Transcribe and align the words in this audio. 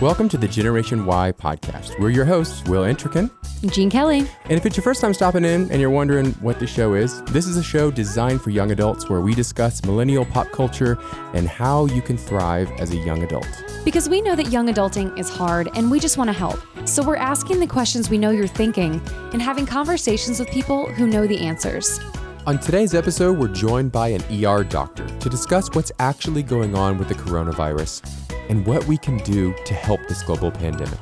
Welcome 0.00 0.30
to 0.30 0.38
the 0.38 0.48
Generation 0.48 1.04
Y 1.04 1.30
podcast. 1.32 2.00
We're 2.00 2.08
your 2.08 2.24
hosts, 2.24 2.64
Will 2.64 2.84
Intrican. 2.84 3.30
Gene 3.70 3.90
Kelly. 3.90 4.20
And 4.44 4.52
if 4.52 4.64
it's 4.64 4.74
your 4.74 4.82
first 4.82 5.02
time 5.02 5.12
stopping 5.12 5.44
in 5.44 5.70
and 5.70 5.78
you're 5.78 5.90
wondering 5.90 6.32
what 6.40 6.58
the 6.58 6.66
show 6.66 6.94
is, 6.94 7.22
this 7.24 7.46
is 7.46 7.58
a 7.58 7.62
show 7.62 7.90
designed 7.90 8.40
for 8.40 8.48
young 8.48 8.70
adults 8.70 9.10
where 9.10 9.20
we 9.20 9.34
discuss 9.34 9.84
millennial 9.84 10.24
pop 10.24 10.50
culture 10.52 10.96
and 11.34 11.46
how 11.46 11.84
you 11.84 12.00
can 12.00 12.16
thrive 12.16 12.70
as 12.78 12.92
a 12.92 12.96
young 12.96 13.22
adult. 13.24 13.46
Because 13.84 14.08
we 14.08 14.22
know 14.22 14.34
that 14.34 14.50
young 14.50 14.68
adulting 14.68 15.18
is 15.18 15.28
hard 15.28 15.68
and 15.74 15.90
we 15.90 16.00
just 16.00 16.16
want 16.16 16.28
to 16.28 16.32
help. 16.32 16.58
So 16.86 17.02
we're 17.02 17.16
asking 17.16 17.60
the 17.60 17.66
questions 17.66 18.08
we 18.08 18.16
know 18.16 18.30
you're 18.30 18.46
thinking 18.46 19.02
and 19.34 19.42
having 19.42 19.66
conversations 19.66 20.40
with 20.40 20.48
people 20.48 20.86
who 20.86 21.06
know 21.06 21.26
the 21.26 21.40
answers. 21.40 22.00
On 22.46 22.58
today's 22.58 22.94
episode, 22.94 23.36
we're 23.36 23.48
joined 23.48 23.92
by 23.92 24.08
an 24.08 24.22
ER 24.32 24.64
doctor 24.64 25.06
to 25.06 25.28
discuss 25.28 25.68
what's 25.74 25.92
actually 25.98 26.42
going 26.42 26.74
on 26.74 26.96
with 26.96 27.08
the 27.08 27.14
coronavirus 27.14 28.02
and 28.48 28.66
what 28.66 28.82
we 28.86 28.96
can 28.96 29.18
do 29.18 29.54
to 29.66 29.74
help 29.74 30.00
this 30.08 30.22
global 30.22 30.50
pandemic. 30.50 30.98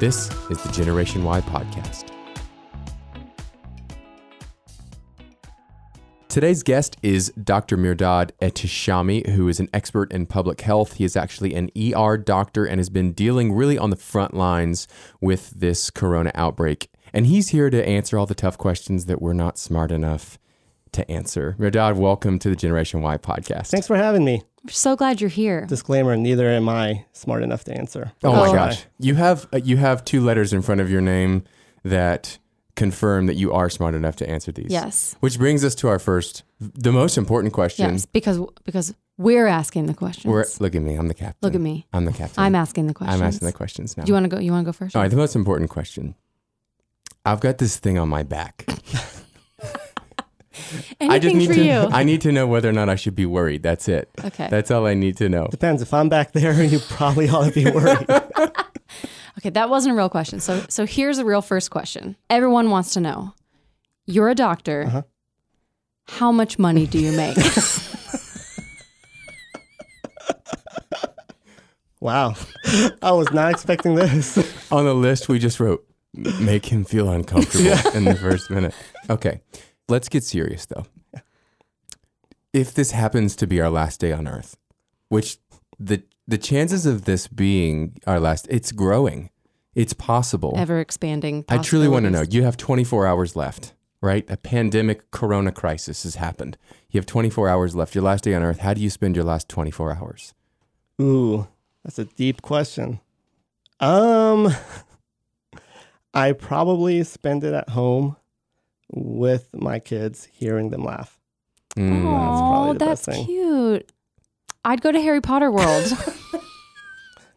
This 0.00 0.28
is 0.50 0.60
the 0.60 0.72
Generation 0.72 1.22
Y 1.22 1.40
podcast. 1.42 2.08
Today's 6.28 6.64
guest 6.64 6.96
is 7.00 7.30
Dr. 7.40 7.76
Mirdad 7.76 8.32
Etishami, 8.40 9.28
who 9.30 9.46
is 9.46 9.60
an 9.60 9.68
expert 9.72 10.10
in 10.10 10.26
public 10.26 10.62
health. 10.62 10.94
He 10.94 11.04
is 11.04 11.14
actually 11.14 11.54
an 11.54 11.70
ER 11.76 12.16
doctor 12.16 12.64
and 12.64 12.80
has 12.80 12.90
been 12.90 13.12
dealing 13.12 13.52
really 13.52 13.78
on 13.78 13.90
the 13.90 13.96
front 13.96 14.34
lines 14.34 14.88
with 15.20 15.50
this 15.50 15.90
corona 15.90 16.32
outbreak. 16.34 16.90
And 17.12 17.26
he's 17.26 17.50
here 17.50 17.70
to 17.70 17.86
answer 17.86 18.18
all 18.18 18.26
the 18.26 18.34
tough 18.34 18.58
questions 18.58 19.06
that 19.06 19.22
we're 19.22 19.32
not 19.32 19.58
smart 19.58 19.92
enough 19.92 20.40
to 20.92 21.10
answer. 21.10 21.56
Mirdad, 21.58 21.96
welcome 21.96 22.38
to 22.38 22.48
the 22.48 22.56
Generation 22.56 23.02
Y 23.02 23.16
podcast. 23.18 23.68
Thanks 23.68 23.86
for 23.86 23.96
having 23.96 24.24
me. 24.24 24.42
We're 24.64 24.70
so 24.72 24.94
glad 24.96 25.20
you're 25.20 25.30
here. 25.30 25.66
Disclaimer: 25.66 26.16
Neither 26.16 26.48
am 26.48 26.68
I 26.68 27.04
smart 27.12 27.42
enough 27.42 27.64
to 27.64 27.74
answer. 27.76 28.12
Oh 28.22 28.32
my 28.32 28.48
Oh. 28.48 28.52
gosh. 28.52 28.84
You 28.98 29.14
have 29.16 29.46
uh, 29.52 29.56
you 29.58 29.76
have 29.78 30.04
two 30.04 30.20
letters 30.20 30.52
in 30.52 30.62
front 30.62 30.80
of 30.80 30.90
your 30.90 31.00
name 31.00 31.44
that 31.82 32.38
confirm 32.76 33.26
that 33.26 33.34
you 33.34 33.52
are 33.52 33.68
smart 33.68 33.94
enough 33.94 34.16
to 34.16 34.28
answer 34.30 34.52
these. 34.52 34.68
Yes. 34.70 35.16
Which 35.20 35.36
brings 35.38 35.64
us 35.64 35.74
to 35.76 35.88
our 35.88 35.98
first 35.98 36.42
the 36.60 36.92
most 36.92 37.18
important 37.18 37.52
question. 37.52 37.90
Yes, 37.92 38.06
because 38.06 38.38
because 38.64 38.94
we're 39.18 39.46
asking 39.46 39.86
the 39.86 39.94
questions. 39.94 40.30
We're, 40.32 40.44
look 40.60 40.74
at 40.74 40.82
me, 40.82 40.94
I'm 40.94 41.08
the 41.08 41.14
captain. 41.14 41.38
Look 41.46 41.54
at 41.54 41.60
me. 41.60 41.86
I'm 41.92 42.04
the 42.06 42.12
captain. 42.12 42.42
I'm 42.42 42.54
asking 42.54 42.86
the 42.86 42.94
questions. 42.94 43.20
I'm 43.20 43.26
asking 43.26 43.46
the 43.46 43.52
questions 43.52 43.96
now. 43.96 44.04
Do 44.04 44.10
you 44.10 44.14
want 44.14 44.24
to 44.24 44.28
go? 44.28 44.38
You 44.40 44.52
want 44.52 44.64
to 44.64 44.68
go 44.68 44.72
first? 44.72 44.94
All 44.96 45.02
right, 45.02 45.10
the 45.10 45.16
most 45.16 45.34
important 45.36 45.70
question. 45.70 46.14
I've 47.26 47.40
got 47.40 47.58
this 47.58 47.76
thing 47.78 47.98
on 47.98 48.08
my 48.08 48.22
back. 48.22 48.64
Anything 51.00 51.10
I 51.10 51.18
just 51.18 51.34
need 51.34 51.48
for 51.48 51.54
to 51.54 51.64
you. 51.64 51.72
I 51.92 52.04
need 52.04 52.20
to 52.22 52.32
know 52.32 52.46
whether 52.46 52.68
or 52.68 52.72
not 52.72 52.88
I 52.88 52.96
should 52.96 53.14
be 53.14 53.26
worried. 53.26 53.62
That's 53.62 53.88
it. 53.88 54.10
okay. 54.24 54.48
That's 54.50 54.70
all 54.70 54.86
I 54.86 54.94
need 54.94 55.16
to 55.18 55.28
know. 55.28 55.48
Depends. 55.48 55.82
If 55.82 55.92
I'm 55.94 56.08
back 56.08 56.32
there, 56.32 56.62
you 56.62 56.78
probably 56.78 57.28
ought 57.28 57.46
to 57.46 57.52
be 57.52 57.70
worried. 57.70 58.08
okay, 59.38 59.50
that 59.50 59.68
wasn't 59.68 59.94
a 59.94 59.96
real 59.96 60.08
question. 60.08 60.40
So 60.40 60.64
so 60.68 60.86
here's 60.86 61.18
a 61.18 61.24
real 61.24 61.42
first 61.42 61.70
question. 61.70 62.16
Everyone 62.30 62.70
wants 62.70 62.92
to 62.94 63.00
know. 63.00 63.34
You're 64.06 64.28
a 64.28 64.34
doctor. 64.34 64.84
Uh-huh. 64.86 65.02
How 66.08 66.32
much 66.32 66.58
money 66.58 66.86
do 66.86 66.98
you 66.98 67.12
make? 67.12 67.36
wow, 72.00 72.34
I 73.00 73.12
was 73.12 73.30
not 73.32 73.52
expecting 73.52 73.94
this. 73.94 74.36
On 74.72 74.84
the 74.84 74.94
list, 74.94 75.28
we 75.28 75.38
just 75.38 75.60
wrote 75.60 75.86
make 76.14 76.66
him 76.66 76.84
feel 76.84 77.08
uncomfortable 77.08 77.72
in 77.94 78.04
the 78.04 78.14
first 78.14 78.50
minute. 78.50 78.74
Okay, 79.08 79.40
let's 79.92 80.08
get 80.08 80.24
serious 80.24 80.66
though. 80.66 80.86
If 82.52 82.74
this 82.74 82.90
happens 82.90 83.36
to 83.36 83.46
be 83.46 83.60
our 83.60 83.70
last 83.70 84.00
day 84.00 84.12
on 84.12 84.26
Earth, 84.26 84.56
which 85.08 85.38
the 85.78 86.02
the 86.26 86.38
chances 86.38 86.86
of 86.86 87.04
this 87.04 87.28
being 87.28 87.98
our 88.06 88.18
last, 88.18 88.46
it's 88.50 88.72
growing. 88.72 89.30
It's 89.74 89.92
possible. 89.92 90.54
Ever 90.56 90.80
expanding. 90.80 91.44
I 91.48 91.58
truly 91.58 91.88
want 91.88 92.04
to 92.04 92.10
know. 92.10 92.24
You 92.28 92.44
have 92.44 92.56
24 92.56 93.06
hours 93.06 93.36
left, 93.36 93.74
right? 94.00 94.28
A 94.30 94.36
pandemic 94.36 95.10
corona 95.10 95.50
crisis 95.50 96.02
has 96.02 96.16
happened. 96.16 96.58
You 96.90 96.98
have 96.98 97.06
24 97.06 97.48
hours 97.48 97.74
left. 97.74 97.94
Your 97.94 98.04
last 98.04 98.24
day 98.24 98.34
on 98.34 98.42
Earth. 98.42 98.58
How 98.58 98.74
do 98.74 98.82
you 98.82 98.90
spend 98.90 99.16
your 99.16 99.24
last 99.24 99.48
24 99.48 99.96
hours? 99.96 100.34
Ooh, 101.00 101.48
that's 101.82 101.98
a 101.98 102.04
deep 102.04 102.42
question. 102.42 103.00
Um, 103.80 104.54
I 106.14 106.32
probably 106.32 107.02
spend 107.02 107.42
it 107.42 107.54
at 107.54 107.70
home 107.70 108.16
with 108.92 109.48
my 109.54 109.78
kids, 109.78 110.28
hearing 110.32 110.70
them 110.70 110.84
laugh. 110.84 111.18
Mm. 111.76 111.88
That's 111.90 112.02
probably 112.02 112.70
Oh, 112.70 112.72
the 112.74 112.78
that's 112.78 113.06
best 113.06 113.16
thing. 113.18 113.26
cute. 113.26 113.92
I'd 114.64 114.80
go 114.82 114.92
to 114.92 115.00
Harry 115.00 115.20
Potter 115.20 115.50
World. 115.50 115.92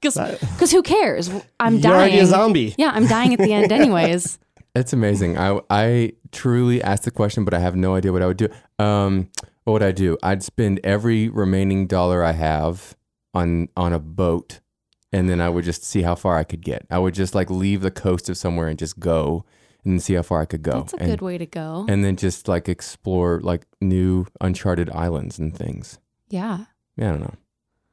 Because 0.02 0.16
That- 0.16 0.40
who 0.72 0.84
cares? 0.84 1.30
I'm 1.60 1.80
dying. 1.80 1.84
You're 1.84 1.94
already 1.94 2.20
a 2.20 2.26
zombie. 2.26 2.76
Yeah, 2.78 2.92
I'm 2.94 3.08
dying 3.08 3.34
at 3.34 3.40
the 3.40 3.52
end 3.54 3.72
anyways. 3.72 4.38
It's 4.76 4.94
amazing. 4.94 5.38
I 5.38 5.60
I 5.70 6.14
truly 6.32 6.84
asked 6.84 7.06
the 7.06 7.12
question, 7.12 7.44
but 7.46 7.54
I 7.54 7.60
have 7.60 7.76
no 7.76 7.96
idea 7.96 8.12
what 8.12 8.22
I 8.22 8.28
would 8.28 8.38
do. 8.38 8.50
Um, 8.78 9.30
what 9.64 9.74
would 9.74 9.84
I 9.84 9.92
do? 9.92 10.18
I'd 10.22 10.44
spend 10.44 10.80
every 10.84 11.30
remaining 11.30 11.88
dollar 11.88 12.24
I 12.24 12.34
have 12.34 12.96
on 13.34 13.70
on 13.78 13.94
a 13.94 14.00
boat, 14.00 14.60
and 15.14 15.30
then 15.30 15.40
I 15.42 15.50
would 15.50 15.64
just 15.64 15.84
see 15.84 16.02
how 16.04 16.14
far 16.14 16.38
I 16.38 16.44
could 16.44 16.62
get. 16.62 16.86
I 16.92 17.00
would 17.00 17.14
just 17.16 17.34
like 17.34 17.50
leave 17.50 17.82
the 17.82 17.90
coast 17.90 18.30
of 18.30 18.38
somewhere 18.38 18.68
and 18.68 18.78
just 18.78 19.00
go, 19.00 19.46
and 19.86 20.02
see 20.02 20.16
how 20.16 20.22
far 20.24 20.42
I 20.42 20.46
could 20.46 20.64
go. 20.64 20.72
That's 20.82 20.94
a 20.94 20.98
and, 20.98 21.10
good 21.12 21.22
way 21.22 21.38
to 21.38 21.46
go. 21.46 21.86
and 21.88 22.04
then 22.04 22.16
just 22.16 22.48
like 22.48 22.68
explore 22.68 23.40
like 23.42 23.66
new 23.80 24.26
uncharted 24.42 24.90
islands 24.90 25.40
and 25.40 25.56
things. 25.56 26.00
yeah. 26.30 26.66
Yeah, 26.98 27.10
I 27.10 27.12
don't 27.12 27.22
know. 27.22 27.36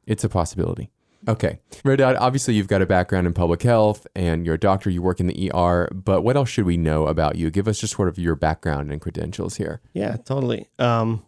It's 0.06 0.22
a 0.22 0.28
possibility. 0.28 0.90
Okay. 1.26 1.58
Redad, 1.84 2.16
obviously 2.16 2.54
you've 2.54 2.68
got 2.68 2.82
a 2.82 2.86
background 2.86 3.26
in 3.26 3.32
public 3.32 3.62
health 3.62 4.06
and 4.14 4.46
you're 4.46 4.54
a 4.54 4.58
doctor, 4.60 4.90
you 4.90 5.02
work 5.02 5.18
in 5.20 5.26
the 5.26 5.50
ER, 5.52 5.88
but 5.92 6.22
what 6.22 6.36
else 6.36 6.48
should 6.48 6.64
we 6.64 6.76
know 6.76 7.06
about 7.08 7.34
you? 7.36 7.50
Give 7.50 7.66
us 7.66 7.80
just 7.80 7.94
sort 7.94 8.08
of 8.08 8.18
your 8.18 8.34
background 8.36 8.92
and 8.92 9.00
credentials 9.00 9.56
here. 9.56 9.80
Yeah, 9.92 10.16
totally. 10.24 10.68
Um, 10.78 11.24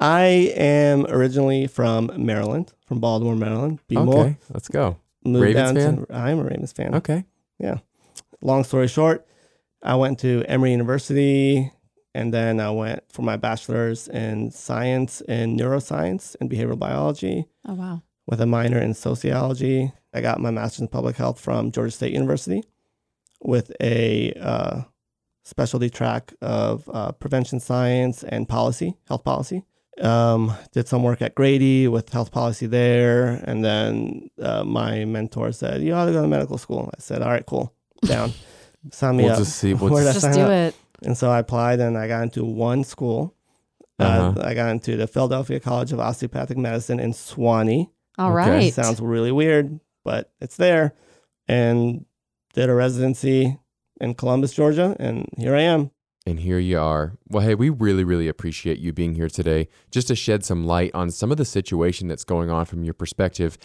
I 0.00 0.52
am 0.56 1.06
originally 1.06 1.66
from 1.66 2.10
Maryland, 2.16 2.72
from 2.86 3.00
Baltimore, 3.00 3.36
Maryland. 3.36 3.80
Be 3.88 3.96
more. 3.96 4.20
Okay, 4.20 4.36
let's 4.52 4.68
go. 4.68 4.96
Moved 5.24 5.42
Ravens 5.44 5.72
down 5.72 6.06
To, 6.06 6.14
I'm 6.14 6.38
a 6.40 6.44
Ravens 6.44 6.72
fan. 6.72 6.94
Okay. 6.96 7.24
Yeah. 7.58 7.78
Long 8.40 8.64
story 8.64 8.88
short, 8.88 9.26
I 9.82 9.94
went 9.96 10.18
to 10.20 10.44
Emory 10.46 10.70
University, 10.72 11.72
and 12.14 12.32
then 12.32 12.60
I 12.60 12.70
went 12.70 13.02
for 13.10 13.22
my 13.22 13.36
bachelor's 13.36 14.08
in 14.08 14.50
science 14.50 15.20
in 15.22 15.56
neuroscience 15.56 16.36
and 16.40 16.50
behavioral 16.50 16.78
biology 16.78 17.46
Oh 17.66 17.74
wow. 17.74 18.02
with 18.26 18.40
a 18.40 18.46
minor 18.46 18.78
in 18.78 18.94
sociology. 18.94 19.92
I 20.14 20.20
got 20.20 20.40
my 20.40 20.50
master's 20.50 20.82
in 20.82 20.88
public 20.88 21.16
health 21.16 21.40
from 21.40 21.70
Georgia 21.72 21.90
State 21.90 22.12
University 22.12 22.62
with 23.40 23.72
a 23.80 24.32
uh, 24.34 24.82
specialty 25.42 25.90
track 25.90 26.32
of 26.40 26.88
uh, 26.92 27.12
prevention 27.12 27.58
science 27.60 28.22
and 28.22 28.48
policy, 28.48 28.94
health 29.08 29.24
policy. 29.24 29.64
Um, 30.00 30.52
did 30.72 30.88
some 30.88 31.02
work 31.02 31.20
at 31.22 31.34
Grady 31.34 31.86
with 31.88 32.08
health 32.10 32.30
policy 32.30 32.66
there. 32.66 33.42
And 33.44 33.64
then 33.64 34.30
uh, 34.40 34.64
my 34.64 35.04
mentor 35.04 35.52
said, 35.52 35.82
You 35.82 35.92
ought 35.94 36.06
to 36.06 36.12
go 36.12 36.22
to 36.22 36.28
medical 36.28 36.56
school. 36.56 36.90
I 36.96 37.00
said, 37.00 37.20
All 37.22 37.28
right, 37.30 37.44
cool. 37.44 37.74
Down. 38.04 38.32
Sign 38.90 39.16
me 39.16 39.24
We'll 39.24 39.32
up. 39.34 39.38
just 39.38 39.56
see. 39.56 39.74
We'll 39.74 39.90
Where 39.92 40.04
just, 40.04 40.22
Just 40.22 40.34
do 40.36 40.42
up? 40.42 40.50
it. 40.50 40.74
And 41.04 41.16
so 41.16 41.30
I 41.30 41.38
applied 41.38 41.80
and 41.80 41.96
I 41.96 42.08
got 42.08 42.22
into 42.24 42.44
one 42.44 42.84
school. 42.84 43.34
Uh, 43.98 44.04
Uh-huh. 44.04 44.40
I 44.44 44.54
got 44.54 44.70
into 44.70 44.96
the 44.96 45.06
Philadelphia 45.06 45.60
College 45.60 45.92
of 45.92 46.00
Osteopathic 46.00 46.56
Medicine 46.58 46.98
in 47.00 47.12
Suwanee. 47.12 47.88
All 48.18 48.28
Okay. 48.36 48.50
right. 48.50 48.72
Sounds 48.72 49.00
really 49.00 49.32
weird, 49.32 49.78
but 50.04 50.32
it's 50.40 50.56
there. 50.56 50.94
And 51.48 52.04
did 52.54 52.68
a 52.68 52.74
residency 52.74 53.58
in 54.00 54.14
Columbus, 54.14 54.52
Georgia, 54.52 54.96
and 54.98 55.28
here 55.36 55.54
I 55.54 55.62
am. 55.62 55.90
and 56.24 56.38
here 56.38 56.58
you 56.60 56.78
are. 56.78 57.14
Well, 57.28 57.44
hey, 57.44 57.56
we 57.56 57.68
really, 57.68 58.04
really 58.04 58.28
appreciate 58.28 58.78
you 58.78 58.92
being 58.92 59.16
here 59.16 59.28
today 59.28 59.68
just 59.90 60.06
to 60.08 60.14
shed 60.14 60.44
some 60.44 60.64
light 60.66 60.92
on 60.94 61.10
some 61.10 61.32
of 61.32 61.36
the 61.36 61.44
situation 61.44 62.06
that's 62.06 62.22
going 62.24 62.48
on 62.48 62.64
from 62.64 62.84
your 62.84 62.94
perspective. 62.94 63.58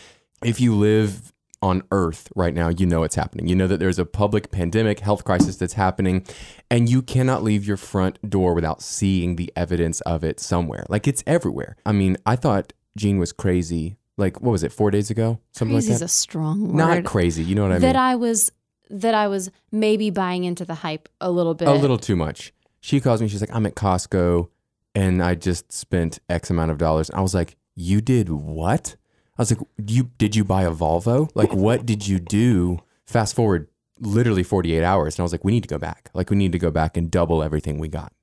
If 0.44 0.60
you 0.60 0.74
live 0.76 1.34
on 1.62 1.84
earth 1.92 2.30
right 2.36 2.54
now, 2.54 2.70
you 2.70 2.86
know 2.86 3.04
it's 3.04 3.16
happening. 3.16 3.48
You 3.48 3.56
know 3.56 3.68
that 3.68 3.80
there's 3.80 4.00
a 4.00 4.06
public 4.06 4.52
pandemic, 4.52 5.00
health 5.00 5.24
crisis 5.24 5.56
that's 5.56 5.74
happening, 5.74 6.26
and 6.70 6.90
you 6.90 7.02
cannot 7.02 7.44
leave 7.44 7.66
your 7.66 7.78
front 7.78 8.30
door 8.30 8.54
without 8.54 8.82
seeing 8.82 9.36
the 9.36 9.52
evidence 9.56 10.02
of 10.02 10.24
it 10.24 10.40
somewhere. 10.40 10.86
Like 10.90 11.08
it's 11.08 11.24
everywhere. 11.26 11.76
I 11.86 11.92
mean, 11.92 12.18
I 12.26 12.36
thought 12.36 12.74
Gene 12.96 13.18
was 13.18 13.32
crazy. 13.32 13.98
Like, 14.18 14.42
what 14.42 14.52
was 14.52 14.64
it, 14.64 14.72
four 14.72 14.90
days 14.90 15.12
ago? 15.12 15.40
Something 15.52 15.76
like 15.76 15.84
is 15.88 16.00
that? 16.00 16.06
a 16.06 16.08
strong 16.08 16.70
word. 16.70 16.76
Not 16.76 17.04
crazy. 17.06 17.44
You 17.44 17.56
know 17.56 17.64
what 17.64 17.72
I 17.72 17.76
mean? 17.76 17.82
that 17.82 17.96
I 17.96 18.16
was 18.16 18.52
that 18.90 19.14
I 19.14 19.28
was 19.28 19.52
maybe 19.72 20.10
buying 20.10 20.44
into 20.44 20.66
the 20.66 20.76
hype 20.76 21.10
a 21.20 21.30
little 21.30 21.54
bit. 21.54 21.68
a 21.68 21.74
little 21.74 21.98
too 21.98 22.16
much. 22.16 22.54
She 22.80 23.00
calls 23.02 23.22
me. 23.22 23.28
She's 23.28 23.42
like, 23.42 23.54
I'm 23.54 23.66
at 23.66 23.76
Costco 23.76 24.50
and 24.96 25.22
I 25.22 25.36
just 25.36 25.72
spent 25.72 26.20
X 26.30 26.50
amount 26.50 26.72
of 26.72 26.78
dollars. 26.78 27.12
I 27.12 27.22
was 27.22 27.34
like, 27.34 27.56
you 27.76 28.02
did 28.02 28.30
what? 28.30 28.96
I 29.38 29.42
was 29.42 29.52
like, 29.52 29.60
you 29.88 30.12
did 30.18 30.36
you 30.36 30.44
buy 30.44 30.64
a 30.64 30.72
Volvo? 30.72 31.30
Like, 31.36 31.54
what 31.54 31.86
did 31.86 32.08
you 32.08 32.20
do? 32.20 32.80
Fast 33.06 33.36
forward 33.36 33.68
literally 34.00 34.44
48 34.44 34.84
hours. 34.84 35.16
And 35.16 35.22
I 35.22 35.24
was 35.24 35.32
like, 35.32 35.44
we 35.44 35.52
need 35.52 35.64
to 35.64 35.70
go 35.70 35.78
back. 35.78 36.10
Like, 36.14 36.30
we 36.30 36.36
need 36.36 36.52
to 36.52 36.60
go 36.60 36.72
back 36.72 36.98
and 36.98 37.10
double 37.10 37.42
everything 37.42 37.80
we 37.80 37.88
got. 37.88 38.14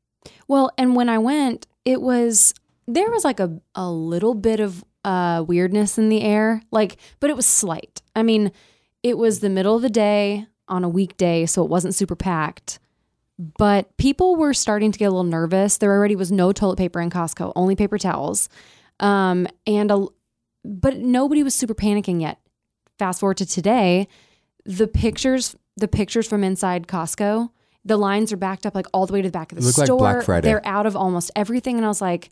Well, 0.49 0.71
and 0.79 0.95
when 0.95 1.09
I 1.09 1.19
went, 1.19 1.67
it 1.85 2.01
was 2.01 2.55
there 2.87 3.11
was 3.11 3.25
like 3.25 3.41
a 3.41 3.61
a 3.75 3.91
little 3.91 4.35
bit 4.35 4.61
of 4.61 4.85
uh 5.05 5.45
weirdness 5.47 5.99
in 5.99 6.09
the 6.09 6.23
air, 6.23 6.63
like 6.71 6.97
but 7.21 7.31
it 7.31 7.37
was 7.37 7.47
slight. 7.47 8.03
I 8.17 8.23
mean, 8.23 8.53
it 9.03 9.19
was 9.19 9.41
the 9.41 9.51
middle 9.51 9.77
of 9.77 9.83
the 9.83 9.91
day 9.91 10.47
on 10.69 10.85
a 10.85 10.89
weekday, 10.89 11.47
so 11.47 11.63
it 11.63 11.71
wasn't 11.71 11.95
super 11.95 12.17
packed. 12.17 12.79
But 13.39 13.95
people 13.97 14.37
were 14.37 14.55
starting 14.55 14.93
to 14.93 14.99
get 14.99 15.07
a 15.07 15.11
little 15.11 15.25
nervous. 15.25 15.79
There 15.79 15.91
already 15.91 16.17
was 16.17 16.31
no 16.31 16.53
toilet 16.53 16.79
paper 16.79 17.01
in 17.01 17.11
Costco, 17.11 17.53
only 17.57 17.75
paper 17.75 17.99
towels. 17.99 18.49
Um, 19.01 19.49
and 19.67 19.91
a, 19.91 20.07
but 20.65 20.97
nobody 20.97 21.43
was 21.43 21.55
super 21.55 21.75
panicking 21.75 22.21
yet. 22.21 22.41
Fast 22.99 23.21
forward 23.21 23.37
to 23.39 23.47
today, 23.47 24.09
the 24.65 24.87
pictures, 24.87 25.57
the 25.77 25.89
pictures 25.89 26.27
from 26.27 26.43
inside 26.43 26.87
Costco, 26.87 27.51
the 27.85 27.97
lines 27.97 28.33
are 28.33 28.37
backed 28.37 28.65
up 28.65 28.75
like 28.75 28.87
all 28.95 29.07
the 29.07 29.13
way 29.13 29.21
to 29.21 29.29
the 29.29 29.33
back 29.33 29.53
of 29.53 29.59
the 29.59 29.65
looked 29.65 29.79
like 29.79 29.87
store. 29.87 29.99
Black 29.99 30.25
Friday. 30.25 30.49
They're 30.49 30.67
out 30.67 30.87
of 30.87 30.97
almost 30.97 31.31
everything, 31.37 31.77
and 31.77 31.85
I 31.85 31.89
was 31.89 32.01
like, 32.01 32.31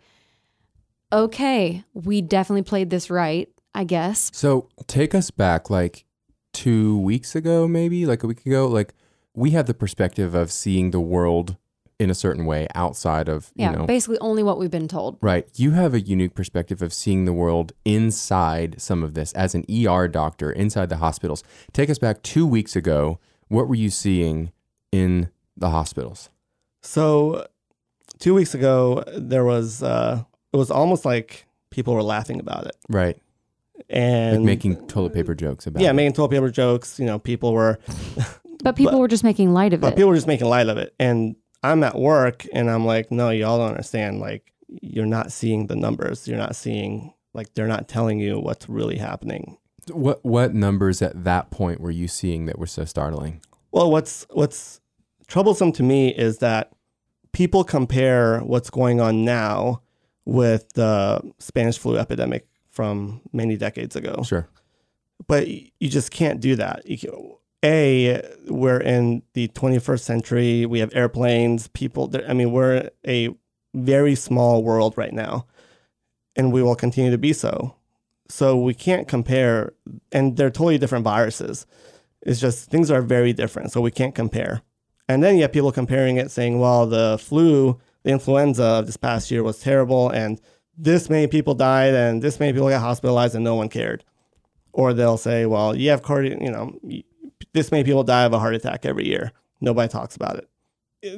okay, 1.12 1.84
we 1.92 2.22
definitely 2.22 2.62
played 2.62 2.90
this 2.90 3.10
right, 3.10 3.48
I 3.74 3.84
guess. 3.84 4.30
So 4.32 4.68
take 4.86 5.14
us 5.14 5.30
back 5.30 5.68
like 5.68 6.06
two 6.52 6.98
weeks 6.98 7.34
ago, 7.34 7.68
maybe 7.68 8.06
like 8.06 8.22
a 8.22 8.26
week 8.26 8.46
ago. 8.46 8.66
Like 8.66 8.94
we 9.34 9.50
have 9.50 9.66
the 9.66 9.74
perspective 9.74 10.34
of 10.34 10.50
seeing 10.50 10.90
the 10.90 11.00
world 11.00 11.56
in 12.02 12.10
a 12.10 12.14
certain 12.14 12.44
way 12.44 12.66
outside 12.74 13.28
of, 13.28 13.50
Yeah, 13.54 13.70
you 13.72 13.78
know, 13.78 13.86
basically 13.86 14.18
only 14.20 14.42
what 14.42 14.58
we've 14.58 14.70
been 14.70 14.88
told. 14.88 15.18
right. 15.22 15.46
You 15.54 15.70
have 15.70 15.94
a 15.94 16.00
unique 16.00 16.34
perspective 16.34 16.82
of 16.82 16.92
seeing 16.92 17.24
the 17.24 17.32
world 17.32 17.72
inside 17.84 18.80
some 18.80 19.02
of 19.02 19.14
this 19.14 19.32
as 19.32 19.54
an 19.54 19.64
ER 19.70 20.08
doctor 20.08 20.50
inside 20.50 20.88
the 20.88 20.96
hospitals. 20.98 21.42
Take 21.72 21.88
us 21.90 21.98
back 21.98 22.22
two 22.22 22.46
weeks 22.46 22.74
ago. 22.76 23.18
What 23.48 23.68
were 23.68 23.74
you 23.76 23.90
seeing 23.90 24.52
in 24.90 25.30
the 25.56 25.70
hospitals? 25.70 26.28
So, 26.82 27.46
two 28.18 28.34
weeks 28.34 28.54
ago, 28.54 29.04
there 29.16 29.44
was 29.44 29.82
uh, 29.82 30.22
it 30.52 30.56
was 30.56 30.70
almost 30.70 31.04
like 31.04 31.46
people 31.70 31.94
were 31.94 32.02
laughing 32.02 32.40
about 32.40 32.66
it 32.66 32.76
Right. 32.88 33.16
and 33.88 34.38
Like 34.38 34.44
making 34.44 34.86
toilet 34.88 35.14
paper 35.14 35.34
jokes 35.34 35.66
about 35.66 35.82
yeah, 35.82 35.90
it. 35.90 35.94
making 35.94 36.12
toilet 36.14 36.30
paper 36.30 36.50
jokes. 36.50 36.98
You 36.98 37.06
know, 37.06 37.18
people 37.18 37.52
were, 37.52 37.78
But 38.64 38.76
people 38.76 38.92
But- 38.92 38.98
were 39.00 39.08
just 39.08 39.24
making 39.24 39.52
light 39.52 39.72
of 39.72 39.80
but 39.80 39.92
it. 39.92 39.96
people 39.96 40.08
were 40.10 40.14
just 40.14 40.26
making 40.26 40.48
light 40.48 40.68
of 40.68 40.76
it. 40.78 40.94
And 41.00 41.36
I'm 41.62 41.82
at 41.84 41.96
work, 41.96 42.46
and 42.52 42.70
I'm 42.70 42.84
like, 42.84 43.10
no, 43.10 43.30
y'all 43.30 43.58
don't 43.58 43.70
understand. 43.70 44.20
Like, 44.20 44.52
you're 44.80 45.06
not 45.06 45.32
seeing 45.32 45.66
the 45.66 45.76
numbers. 45.76 46.26
You're 46.26 46.38
not 46.38 46.56
seeing 46.56 47.12
like 47.34 47.54
they're 47.54 47.68
not 47.68 47.88
telling 47.88 48.18
you 48.18 48.38
what's 48.38 48.68
really 48.68 48.96
happening. 48.96 49.58
What 49.90 50.24
what 50.24 50.54
numbers 50.54 51.02
at 51.02 51.24
that 51.24 51.50
point 51.50 51.80
were 51.80 51.90
you 51.90 52.08
seeing 52.08 52.46
that 52.46 52.58
were 52.58 52.66
so 52.66 52.84
startling? 52.84 53.40
Well, 53.72 53.90
what's 53.90 54.26
what's 54.30 54.80
troublesome 55.26 55.72
to 55.72 55.82
me 55.82 56.08
is 56.08 56.38
that 56.38 56.72
people 57.32 57.64
compare 57.64 58.40
what's 58.40 58.70
going 58.70 59.00
on 59.00 59.24
now 59.24 59.82
with 60.24 60.72
the 60.74 61.20
Spanish 61.38 61.78
flu 61.78 61.96
epidemic 61.96 62.46
from 62.70 63.20
many 63.32 63.56
decades 63.56 63.96
ago. 63.96 64.22
Sure. 64.24 64.48
But 65.26 65.48
you 65.48 65.88
just 65.88 66.10
can't 66.10 66.40
do 66.40 66.56
that. 66.56 66.88
You 66.88 67.38
a, 67.64 68.22
we're 68.48 68.80
in 68.80 69.22
the 69.34 69.48
21st 69.48 70.00
century. 70.00 70.66
We 70.66 70.80
have 70.80 70.94
airplanes. 70.94 71.68
People. 71.68 72.12
I 72.26 72.32
mean, 72.32 72.52
we're 72.52 72.90
a 73.06 73.30
very 73.74 74.14
small 74.14 74.62
world 74.62 74.94
right 74.96 75.12
now, 75.12 75.46
and 76.36 76.52
we 76.52 76.62
will 76.62 76.74
continue 76.74 77.10
to 77.10 77.18
be 77.18 77.32
so. 77.32 77.74
So 78.28 78.56
we 78.56 78.74
can't 78.74 79.06
compare, 79.06 79.74
and 80.10 80.36
they're 80.36 80.50
totally 80.50 80.78
different 80.78 81.04
viruses. 81.04 81.66
It's 82.22 82.40
just 82.40 82.70
things 82.70 82.90
are 82.90 83.02
very 83.02 83.32
different, 83.32 83.72
so 83.72 83.80
we 83.80 83.90
can't 83.90 84.14
compare. 84.14 84.62
And 85.08 85.22
then 85.22 85.36
you 85.36 85.42
have 85.42 85.52
people 85.52 85.72
comparing 85.72 86.16
it, 86.16 86.30
saying, 86.30 86.58
"Well, 86.58 86.86
the 86.86 87.18
flu, 87.20 87.78
the 88.02 88.10
influenza 88.10 88.64
of 88.64 88.86
this 88.86 88.96
past 88.96 89.30
year 89.30 89.42
was 89.42 89.60
terrible, 89.60 90.08
and 90.08 90.40
this 90.76 91.10
many 91.10 91.26
people 91.26 91.54
died, 91.54 91.94
and 91.94 92.22
this 92.22 92.40
many 92.40 92.52
people 92.52 92.68
got 92.68 92.80
hospitalized, 92.80 93.34
and 93.34 93.44
no 93.44 93.54
one 93.54 93.68
cared." 93.68 94.04
Or 94.72 94.94
they'll 94.94 95.18
say, 95.18 95.44
"Well, 95.44 95.76
you 95.76 95.90
have 95.90 96.02
cardiac, 96.02 96.40
you 96.40 96.50
know, 96.50 96.78
this 97.52 97.70
many 97.70 97.84
people 97.84 98.04
die 98.04 98.24
of 98.24 98.32
a 98.32 98.38
heart 98.38 98.54
attack 98.54 98.84
every 98.84 99.06
year. 99.06 99.32
Nobody 99.60 99.88
talks 99.90 100.16
about 100.16 100.36
it." 100.36 100.48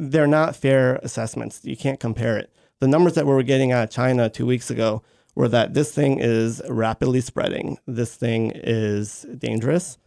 They're 0.00 0.26
not 0.26 0.56
fair 0.56 0.96
assessments. 1.02 1.60
You 1.62 1.76
can't 1.76 2.00
compare 2.00 2.38
it. 2.38 2.50
The 2.80 2.88
numbers 2.88 3.14
that 3.14 3.26
we 3.26 3.32
were 3.32 3.42
getting 3.42 3.72
out 3.72 3.84
of 3.84 3.90
China 3.90 4.28
two 4.28 4.46
weeks 4.46 4.70
ago 4.70 5.02
were 5.34 5.48
that 5.48 5.74
this 5.74 5.92
thing 5.92 6.18
is 6.20 6.62
rapidly 6.68 7.20
spreading. 7.20 7.78
This 7.86 8.14
thing 8.14 8.52
is 8.54 9.26
dangerous, 9.36 9.98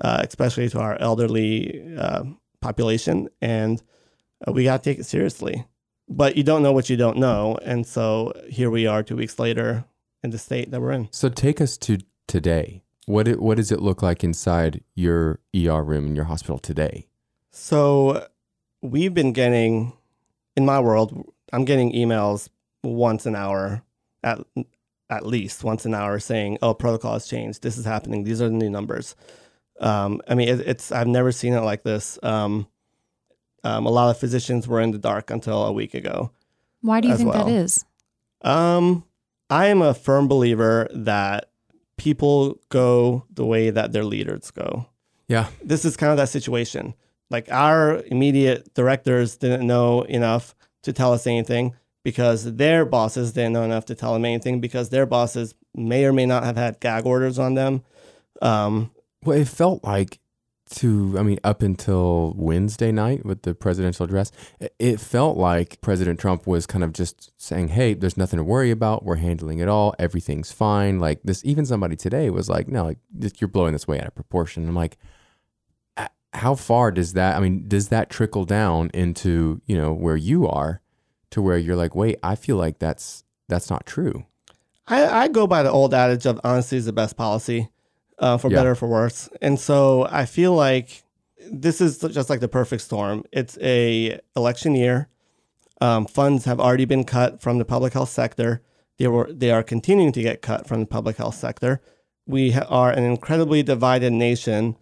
uh, 0.00 0.22
especially 0.26 0.68
to 0.70 0.80
our 0.80 0.96
elderly 1.00 1.94
uh, 1.96 2.24
population, 2.60 3.28
and 3.40 3.82
uh, 4.46 4.52
we 4.52 4.64
got 4.64 4.82
to 4.82 4.90
take 4.90 4.98
it 4.98 5.04
seriously. 5.04 5.66
But 6.08 6.36
you 6.36 6.42
don't 6.42 6.62
know 6.62 6.72
what 6.72 6.90
you 6.90 6.96
don't 6.96 7.16
know, 7.16 7.56
and 7.62 7.86
so 7.86 8.32
here 8.48 8.70
we 8.70 8.86
are, 8.86 9.02
two 9.02 9.16
weeks 9.16 9.38
later, 9.38 9.84
in 10.22 10.30
the 10.30 10.38
state 10.38 10.70
that 10.70 10.80
we're 10.80 10.92
in. 10.92 11.08
So 11.12 11.28
take 11.28 11.60
us 11.60 11.76
to 11.78 11.98
today. 12.26 12.81
What 13.06 13.26
it, 13.26 13.40
what 13.40 13.56
does 13.56 13.72
it 13.72 13.80
look 13.80 14.02
like 14.02 14.22
inside 14.22 14.82
your 14.94 15.40
ER 15.56 15.82
room 15.82 16.06
in 16.06 16.16
your 16.16 16.26
hospital 16.26 16.58
today? 16.58 17.08
So 17.50 18.26
we've 18.80 19.12
been 19.12 19.32
getting, 19.32 19.92
in 20.56 20.64
my 20.64 20.80
world, 20.80 21.32
I'm 21.52 21.64
getting 21.64 21.92
emails 21.92 22.48
once 22.82 23.26
an 23.26 23.36
hour, 23.36 23.82
at 24.22 24.40
at 25.10 25.26
least 25.26 25.62
once 25.62 25.84
an 25.84 25.94
hour, 25.94 26.18
saying, 26.18 26.58
"Oh, 26.62 26.72
protocol 26.72 27.12
has 27.12 27.26
changed. 27.26 27.62
This 27.62 27.76
is 27.76 27.84
happening. 27.84 28.24
These 28.24 28.40
are 28.40 28.48
the 28.48 28.54
new 28.54 28.70
numbers." 28.70 29.14
Um, 29.80 30.22
I 30.28 30.34
mean, 30.34 30.48
it, 30.48 30.60
it's 30.60 30.90
I've 30.90 31.06
never 31.06 31.32
seen 31.32 31.52
it 31.52 31.60
like 31.60 31.82
this. 31.82 32.18
Um, 32.22 32.66
um, 33.64 33.86
a 33.86 33.90
lot 33.90 34.10
of 34.10 34.18
physicians 34.18 34.66
were 34.66 34.80
in 34.80 34.90
the 34.90 34.98
dark 34.98 35.30
until 35.30 35.64
a 35.64 35.72
week 35.72 35.94
ago. 35.94 36.30
Why 36.80 37.00
do 37.00 37.08
you 37.08 37.16
think 37.16 37.32
well. 37.32 37.44
that 37.44 37.52
is? 37.52 37.84
Um, 38.40 39.04
I 39.50 39.66
am 39.66 39.82
a 39.82 39.94
firm 39.94 40.28
believer 40.28 40.88
that 40.92 41.50
people 42.02 42.58
go 42.68 43.24
the 43.32 43.46
way 43.46 43.70
that 43.70 43.92
their 43.92 44.04
leaders 44.04 44.50
go. 44.50 44.86
Yeah. 45.28 45.46
This 45.62 45.84
is 45.84 45.96
kind 45.96 46.10
of 46.10 46.16
that 46.16 46.28
situation. 46.30 46.94
Like 47.30 47.46
our 47.52 48.02
immediate 48.06 48.74
directors 48.74 49.36
didn't 49.36 49.64
know 49.64 50.02
enough 50.02 50.56
to 50.82 50.92
tell 50.92 51.12
us 51.12 51.28
anything 51.28 51.76
because 52.02 52.56
their 52.56 52.84
bosses 52.84 53.32
didn't 53.32 53.52
know 53.52 53.62
enough 53.62 53.84
to 53.84 53.94
tell 53.94 54.14
them 54.14 54.24
anything 54.24 54.60
because 54.60 54.88
their 54.88 55.06
bosses 55.06 55.54
may 55.76 56.04
or 56.04 56.12
may 56.12 56.26
not 56.26 56.42
have 56.42 56.56
had 56.56 56.80
gag 56.80 57.06
orders 57.06 57.38
on 57.38 57.54
them. 57.54 57.82
Um, 58.42 58.90
Well, 59.24 59.38
it 59.38 59.46
felt 59.46 59.84
like 59.84 60.18
to, 60.72 61.16
I 61.18 61.22
mean, 61.22 61.38
up 61.44 61.62
until 61.62 62.34
Wednesday 62.36 62.92
night 62.92 63.24
with 63.24 63.42
the 63.42 63.54
presidential 63.54 64.04
address, 64.04 64.32
it- 64.78 65.00
felt 65.00 65.36
like 65.36 65.80
President 65.80 66.18
Trump 66.18 66.46
was 66.46 66.66
kind 66.66 66.82
of 66.84 66.92
just 66.92 67.30
saying, 67.40 67.68
hey, 67.68 67.94
there's 67.94 68.16
nothing 68.16 68.38
to 68.38 68.44
worry 68.44 68.70
about. 68.70 69.04
We're 69.04 69.16
handling 69.16 69.58
it 69.58 69.68
all. 69.68 69.94
Everything's 69.98 70.52
fine. 70.52 70.98
Like 70.98 71.20
this, 71.24 71.44
even 71.44 71.64
somebody 71.66 71.96
today 71.96 72.30
was 72.30 72.48
like, 72.48 72.68
no, 72.68 72.84
like 72.84 72.98
you're 73.40 73.48
blowing 73.48 73.72
this 73.72 73.86
way 73.88 74.00
out 74.00 74.06
of 74.06 74.14
proportion. 74.14 74.68
I'm 74.68 74.74
like, 74.74 74.98
"Uh, 75.96 76.08
how 76.32 76.54
far 76.54 76.90
does 76.90 77.12
that, 77.14 77.36
I 77.36 77.40
mean, 77.40 77.68
does 77.68 77.88
that 77.88 78.10
trickle 78.10 78.44
down 78.44 78.90
into, 78.94 79.60
you 79.66 79.76
know, 79.76 79.92
where 79.92 80.16
you 80.16 80.48
are 80.48 80.80
to 81.30 81.42
where 81.42 81.58
you're 81.58 81.76
like, 81.76 81.94
wait, 81.94 82.18
I 82.22 82.34
feel 82.34 82.56
like 82.56 82.78
that's, 82.78 83.24
that's 83.48 83.70
not 83.70 83.86
true. 83.86 84.26
I, 84.86 85.06
I 85.24 85.28
go 85.28 85.46
by 85.46 85.62
the 85.62 85.70
old 85.70 85.94
adage 85.94 86.26
of 86.26 86.40
honesty 86.44 86.76
is 86.76 86.86
the 86.86 86.92
best 86.92 87.16
policy, 87.16 87.70
uh, 88.18 88.36
for 88.38 88.50
Yeah. 88.50 88.58
better 88.58 88.70
or 88.72 88.74
for 88.74 88.88
worse. 88.88 89.28
And 89.40 89.58
so 89.58 90.06
I 90.10 90.26
feel 90.26 90.54
like 90.54 91.02
this 91.50 91.80
is 91.80 91.98
just 91.98 92.30
like 92.30 92.40
the 92.40 92.48
perfect 92.48 92.82
storm. 92.82 93.24
It's 93.32 93.58
a 93.60 94.20
election 94.36 94.74
year. 94.74 95.08
Um, 95.80 96.06
funds 96.06 96.44
have 96.44 96.60
already 96.60 96.84
been 96.84 97.04
cut 97.04 97.42
from 97.42 97.58
the 97.58 97.64
public 97.64 97.92
health 97.92 98.10
sector. 98.10 98.62
They 98.98 99.08
were 99.08 99.28
they 99.32 99.50
are 99.50 99.62
continuing 99.64 100.12
to 100.12 100.22
get 100.22 100.42
cut 100.42 100.68
from 100.68 100.80
the 100.80 100.86
public 100.86 101.16
health 101.16 101.34
sector. 101.34 101.80
We 102.26 102.52
ha- 102.52 102.66
are 102.68 102.90
an 102.92 103.02
incredibly 103.02 103.62
divided 103.64 104.12
nation. 104.12 104.76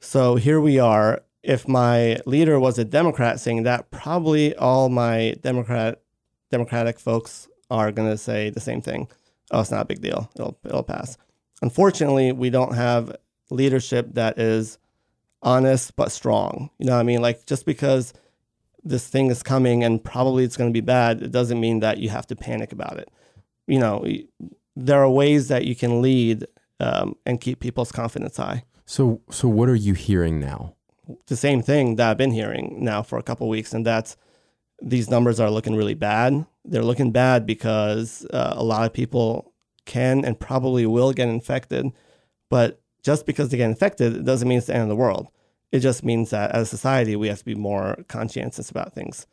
So 0.00 0.36
here 0.36 0.60
we 0.60 0.78
are. 0.78 1.22
If 1.42 1.66
my 1.66 2.18
leader 2.24 2.60
was 2.60 2.78
a 2.78 2.84
Democrat 2.84 3.40
saying 3.40 3.64
that, 3.64 3.90
probably 3.90 4.54
all 4.54 4.88
my 4.88 5.34
Democrat 5.42 6.00
Democratic 6.50 7.00
folks 7.00 7.48
are 7.70 7.90
going 7.90 8.08
to 8.08 8.16
say 8.16 8.48
the 8.50 8.60
same 8.60 8.80
thing. 8.80 9.08
Oh, 9.50 9.60
it's 9.60 9.70
not 9.72 9.82
a 9.82 9.86
big 9.86 10.00
deal. 10.00 10.30
It'll 10.36 10.56
it'll 10.64 10.84
pass. 10.84 11.18
Unfortunately, 11.64 12.30
we 12.30 12.50
don't 12.50 12.74
have 12.74 13.16
leadership 13.48 14.12
that 14.12 14.38
is 14.38 14.76
honest 15.40 15.96
but 15.96 16.12
strong. 16.12 16.68
You 16.78 16.84
know 16.84 16.92
what 16.92 17.00
I 17.00 17.04
mean? 17.04 17.22
Like 17.22 17.46
just 17.46 17.64
because 17.64 18.12
this 18.82 19.08
thing 19.08 19.30
is 19.30 19.42
coming 19.42 19.82
and 19.82 20.04
probably 20.04 20.44
it's 20.44 20.58
going 20.58 20.68
to 20.68 20.74
be 20.74 20.82
bad, 20.82 21.22
it 21.22 21.32
doesn't 21.32 21.58
mean 21.58 21.80
that 21.80 21.96
you 21.96 22.10
have 22.10 22.26
to 22.26 22.36
panic 22.36 22.70
about 22.70 22.98
it. 22.98 23.10
You 23.66 23.78
know, 23.78 24.04
there 24.76 25.02
are 25.02 25.08
ways 25.08 25.48
that 25.48 25.64
you 25.64 25.74
can 25.74 26.02
lead 26.02 26.46
um, 26.80 27.16
and 27.24 27.40
keep 27.40 27.60
people's 27.60 27.90
confidence 27.90 28.36
high. 28.36 28.64
So, 28.84 29.22
so 29.30 29.48
what 29.48 29.70
are 29.70 29.74
you 29.74 29.94
hearing 29.94 30.38
now? 30.38 30.74
The 31.28 31.36
same 31.36 31.62
thing 31.62 31.96
that 31.96 32.10
I've 32.10 32.18
been 32.18 32.32
hearing 32.32 32.84
now 32.84 33.02
for 33.02 33.18
a 33.18 33.22
couple 33.22 33.48
weeks, 33.48 33.72
and 33.72 33.86
that's 33.86 34.18
these 34.82 35.08
numbers 35.08 35.40
are 35.40 35.48
looking 35.48 35.76
really 35.76 35.94
bad. 35.94 36.44
They're 36.66 36.84
looking 36.84 37.10
bad 37.10 37.46
because 37.46 38.26
uh, 38.34 38.52
a 38.54 38.62
lot 38.62 38.84
of 38.84 38.92
people 38.92 39.53
can 39.86 40.24
and 40.24 40.38
probably 40.38 40.86
will 40.86 41.12
get 41.12 41.28
infected, 41.28 41.86
but 42.50 42.80
just 43.02 43.26
because 43.26 43.50
they 43.50 43.56
get 43.58 43.68
infected, 43.70 44.16
it 44.16 44.24
doesn't 44.24 44.48
mean 44.48 44.58
it's 44.58 44.66
the 44.68 44.74
end 44.74 44.82
of 44.84 44.88
the 44.88 44.96
world. 44.96 45.28
It 45.72 45.80
just 45.80 46.04
means 46.04 46.30
that 46.30 46.52
as 46.52 46.62
a 46.62 46.66
society, 46.76 47.16
we 47.16 47.28
have 47.28 47.40
to 47.40 47.44
be 47.44 47.54
more 47.54 47.98
conscientious 48.08 48.70
about 48.70 48.94
things. 48.94 49.26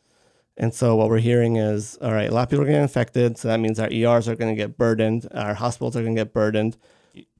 And 0.58 0.74
so 0.74 0.96
what 0.96 1.08
we're 1.08 1.18
hearing 1.18 1.56
is, 1.56 1.96
all 2.02 2.12
right, 2.12 2.28
a 2.28 2.34
lot 2.34 2.42
of 2.42 2.50
people 2.50 2.64
are 2.64 2.66
getting 2.66 2.82
infected, 2.82 3.38
so 3.38 3.48
that 3.48 3.60
means 3.60 3.80
our 3.80 3.90
ERs 3.90 4.28
are 4.28 4.36
going 4.36 4.54
to 4.54 4.60
get 4.60 4.76
burdened, 4.76 5.26
our 5.34 5.54
hospitals 5.54 5.96
are 5.96 6.02
going 6.02 6.14
to 6.14 6.20
get 6.20 6.34
burdened. 6.34 6.76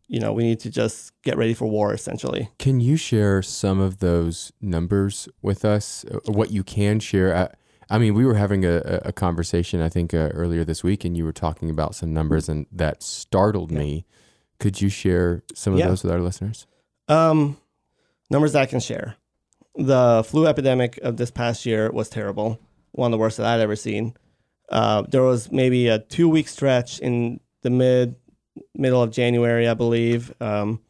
you 0.08 0.20
know, 0.20 0.32
we 0.32 0.42
need 0.44 0.60
to 0.60 0.70
just 0.70 1.12
get 1.22 1.36
ready 1.36 1.54
for 1.54 1.66
war 1.66 1.92
essentially. 1.94 2.48
Can 2.58 2.80
you 2.80 2.96
share 2.96 3.42
some 3.42 3.80
of 3.80 3.98
those 3.98 4.52
numbers 4.60 5.28
with 5.42 5.64
us? 5.64 6.04
Uh, 6.04 6.32
What 6.32 6.50
you 6.50 6.62
can 6.62 7.00
share? 7.00 7.54
I, 7.94 7.98
mean, 7.98 8.14
we 8.14 8.24
were 8.24 8.34
having 8.34 8.64
a, 8.64 9.00
a- 9.04 9.12
conversation, 9.12 9.80
I 9.80 9.88
think, 9.88 10.14
uh, 10.14 10.30
earlier 10.34 10.64
this 10.64 10.82
week, 10.82 11.04
and 11.04 11.16
you 11.16 11.24
were 11.24 11.32
talking 11.32 11.70
about 11.70 11.94
some 11.94 12.12
numbers, 12.12 12.48
and 12.48 12.66
that 12.72 13.02
startled 13.02 13.70
me. 13.70 14.04
Could 14.58 14.80
you 14.80 14.88
share 14.88 15.42
some 15.54 15.72
of 15.74 15.78
Yeah. 15.78 15.88
those 15.88 16.02
with 16.02 16.12
our 16.12 16.20
listeners? 16.20 16.66
Um, 17.08 17.56
numbers 18.30 18.52
that 18.54 18.62
I 18.62 18.66
can 18.66 18.80
share. 18.80 19.16
The 19.74 20.24
flu 20.26 20.46
epidemic 20.46 20.98
of 21.02 21.16
this 21.16 21.30
past 21.30 21.66
year 21.66 21.90
was 21.90 22.08
terrible. 22.08 22.58
One 22.92 23.08
of 23.08 23.12
the 23.12 23.18
worst 23.18 23.36
that 23.38 23.46
I'd 23.46 23.60
ever 23.60 23.76
seen. 23.76 24.14
Uh, 24.68 25.02
there 25.02 25.22
was 25.22 25.50
maybe 25.52 25.88
a 25.88 25.98
two 25.98 26.28
week 26.28 26.48
stretch 26.48 26.98
in 27.00 27.40
the 27.62 27.70
mid 27.70 28.16
middle 28.74 29.02
of 29.02 29.10
January, 29.10 29.66
I 29.68 29.74
believe, 29.74 30.32
um, 30.40 30.80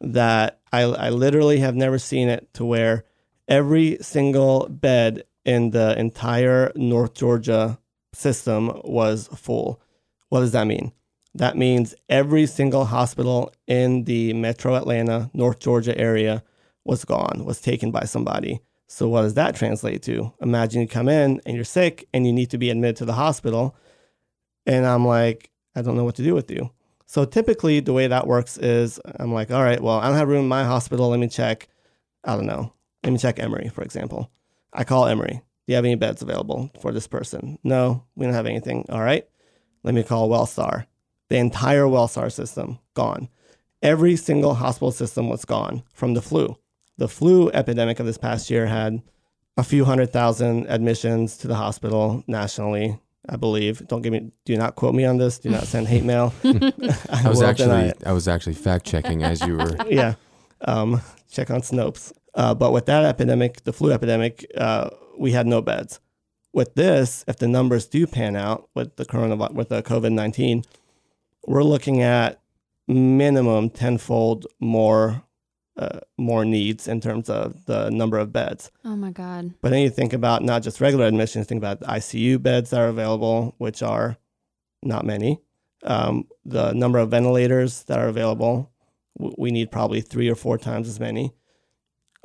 that 0.00 0.60
I, 0.72 0.82
I 0.82 1.10
literally 1.10 1.58
have 1.60 1.74
never 1.76 1.98
seen 1.98 2.28
it 2.28 2.52
to 2.54 2.64
where 2.64 3.04
every 3.48 3.98
single 4.00 4.68
bed 4.68 5.24
in 5.44 5.70
the 5.70 5.98
entire 5.98 6.72
North 6.74 7.14
Georgia 7.14 7.78
system 8.12 8.80
was 8.84 9.28
full. 9.34 9.80
What 10.28 10.40
does 10.40 10.52
that 10.52 10.66
mean? 10.66 10.92
That 11.34 11.56
means 11.56 11.94
every 12.08 12.46
single 12.46 12.84
hospital 12.84 13.52
in 13.66 14.04
the 14.04 14.32
metro 14.34 14.76
Atlanta, 14.76 15.30
North 15.34 15.58
Georgia 15.58 15.96
area 15.98 16.44
was 16.84 17.04
gone, 17.04 17.44
was 17.44 17.60
taken 17.60 17.90
by 17.90 18.04
somebody. 18.04 18.60
So, 18.86 19.08
what 19.08 19.22
does 19.22 19.34
that 19.34 19.56
translate 19.56 20.02
to? 20.02 20.32
Imagine 20.40 20.82
you 20.82 20.88
come 20.88 21.08
in 21.08 21.40
and 21.44 21.56
you're 21.56 21.64
sick 21.64 22.06
and 22.12 22.26
you 22.26 22.32
need 22.32 22.50
to 22.50 22.58
be 22.58 22.70
admitted 22.70 22.96
to 22.96 23.04
the 23.04 23.14
hospital. 23.14 23.74
And 24.66 24.86
I'm 24.86 25.06
like, 25.06 25.50
I 25.74 25.82
don't 25.82 25.96
know 25.96 26.04
what 26.04 26.14
to 26.16 26.22
do 26.22 26.34
with 26.34 26.50
you. 26.50 26.70
So, 27.06 27.24
typically, 27.24 27.80
the 27.80 27.92
way 27.92 28.06
that 28.06 28.26
works 28.26 28.56
is 28.58 29.00
I'm 29.18 29.32
like, 29.32 29.50
all 29.50 29.62
right, 29.62 29.80
well, 29.80 29.98
I 29.98 30.08
don't 30.08 30.16
have 30.16 30.28
room 30.28 30.42
in 30.42 30.48
my 30.48 30.64
hospital. 30.64 31.08
Let 31.08 31.18
me 31.18 31.28
check, 31.28 31.68
I 32.22 32.36
don't 32.36 32.46
know, 32.46 32.72
let 33.02 33.12
me 33.12 33.18
check 33.18 33.40
Emory, 33.40 33.68
for 33.68 33.82
example. 33.82 34.30
I 34.74 34.84
call 34.84 35.06
Emory. 35.06 35.40
Do 35.66 35.72
you 35.72 35.76
have 35.76 35.84
any 35.84 35.94
beds 35.94 36.20
available 36.20 36.70
for 36.80 36.92
this 36.92 37.06
person? 37.06 37.58
No, 37.64 38.04
we 38.16 38.26
don't 38.26 38.34
have 38.34 38.46
anything. 38.46 38.84
All 38.90 39.00
right. 39.00 39.26
Let 39.82 39.94
me 39.94 40.02
call 40.02 40.28
Wellstar. 40.28 40.86
The 41.28 41.36
entire 41.36 41.84
Wellstar 41.84 42.30
system 42.30 42.78
gone. 42.94 43.28
Every 43.82 44.16
single 44.16 44.54
hospital 44.54 44.92
system 44.92 45.28
was 45.28 45.44
gone 45.44 45.82
from 45.94 46.14
the 46.14 46.22
flu. 46.22 46.58
The 46.96 47.08
flu 47.08 47.50
epidemic 47.50 47.98
of 48.00 48.06
this 48.06 48.18
past 48.18 48.50
year 48.50 48.66
had 48.66 49.02
a 49.56 49.62
few 49.62 49.84
hundred 49.84 50.12
thousand 50.12 50.66
admissions 50.68 51.36
to 51.38 51.48
the 51.48 51.54
hospital 51.54 52.24
nationally, 52.26 52.98
I 53.28 53.36
believe. 53.36 53.86
Don't 53.88 54.02
give 54.02 54.12
me, 54.12 54.32
do 54.44 54.56
not 54.56 54.74
quote 54.74 54.94
me 54.94 55.04
on 55.04 55.18
this. 55.18 55.38
Do 55.38 55.50
not 55.50 55.64
send 55.64 55.88
hate 55.88 56.04
mail. 56.04 56.32
I 56.44 57.28
was 57.28 57.42
actually 57.42 57.92
I 58.04 58.12
was 58.12 58.28
actually 58.28 58.54
fact 58.54 58.86
checking 58.86 59.22
as 59.22 59.40
you 59.42 59.56
were. 59.56 59.76
yeah. 59.88 60.14
Um, 60.62 61.00
check 61.30 61.50
on 61.50 61.60
Snopes. 61.60 62.12
Uh, 62.34 62.54
but 62.54 62.72
with 62.72 62.86
that 62.86 63.04
epidemic, 63.04 63.62
the 63.64 63.72
flu 63.72 63.92
epidemic, 63.92 64.44
uh, 64.56 64.90
we 65.18 65.32
had 65.32 65.46
no 65.46 65.62
beds. 65.62 66.00
With 66.52 66.74
this, 66.74 67.24
if 67.26 67.36
the 67.36 67.48
numbers 67.48 67.86
do 67.86 68.06
pan 68.06 68.36
out 68.36 68.68
with 68.74 68.96
the 68.96 69.04
coronavirus, 69.04 69.54
with 69.54 69.68
the 69.68 69.82
COVID 69.82 70.12
nineteen, 70.12 70.64
we're 71.46 71.64
looking 71.64 72.02
at 72.02 72.40
minimum 72.86 73.70
tenfold 73.70 74.46
more, 74.60 75.22
uh, 75.76 76.00
more 76.16 76.44
needs 76.44 76.86
in 76.86 77.00
terms 77.00 77.28
of 77.28 77.64
the 77.66 77.90
number 77.90 78.18
of 78.18 78.32
beds. 78.32 78.70
Oh 78.84 78.96
my 78.96 79.10
God. 79.10 79.54
But 79.60 79.70
then 79.70 79.80
you 79.80 79.90
think 79.90 80.12
about 80.12 80.42
not 80.42 80.62
just 80.62 80.80
regular 80.80 81.06
admissions, 81.06 81.46
think 81.46 81.60
about 81.60 81.80
the 81.80 81.86
ICU 81.86 82.42
beds 82.42 82.70
that 82.70 82.80
are 82.80 82.88
available, 82.88 83.54
which 83.58 83.82
are 83.82 84.16
not 84.82 85.04
many. 85.04 85.40
Um, 85.82 86.28
the 86.44 86.72
number 86.72 86.98
of 86.98 87.10
ventilators 87.10 87.84
that 87.84 87.98
are 87.98 88.08
available, 88.08 88.70
we 89.18 89.50
need 89.50 89.70
probably 89.70 90.00
three 90.00 90.28
or 90.28 90.34
four 90.34 90.56
times 90.58 90.88
as 90.88 91.00
many. 91.00 91.32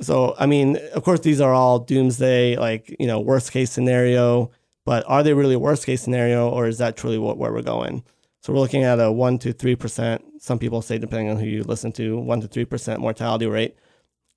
So, 0.02 0.36
I 0.40 0.46
mean, 0.46 0.78
of 0.94 1.04
course, 1.04 1.20
these 1.20 1.42
are 1.42 1.54
all 1.54 1.80
doomsday, 1.80 2.56
like, 2.56 2.96
you 3.00 3.08
know, 3.08 3.20
worst 3.20 3.52
case 3.52 3.72
scenario, 3.72 4.52
but 4.86 5.04
are 5.08 5.24
they 5.24 5.34
really 5.34 5.56
worst 5.56 5.86
case 5.86 6.02
scenario 6.02 6.50
or 6.50 6.68
is 6.68 6.78
that 6.78 6.96
truly 6.96 7.18
what, 7.18 7.38
where 7.38 7.52
we're 7.52 7.62
going? 7.62 8.04
So 8.42 8.54
we're 8.54 8.60
looking 8.60 8.84
at 8.84 9.00
a 9.00 9.12
one 9.12 9.38
to 9.40 9.54
3%, 9.54 10.22
some 10.40 10.60
people 10.60 10.82
say, 10.82 10.98
depending 10.98 11.30
on 11.30 11.38
who 11.38 11.46
you 11.46 11.64
listen 11.64 11.92
to, 11.94 12.18
one 12.18 12.40
to 12.42 12.48
3% 12.48 13.00
mortality 13.00 13.46
rate. 13.46 13.76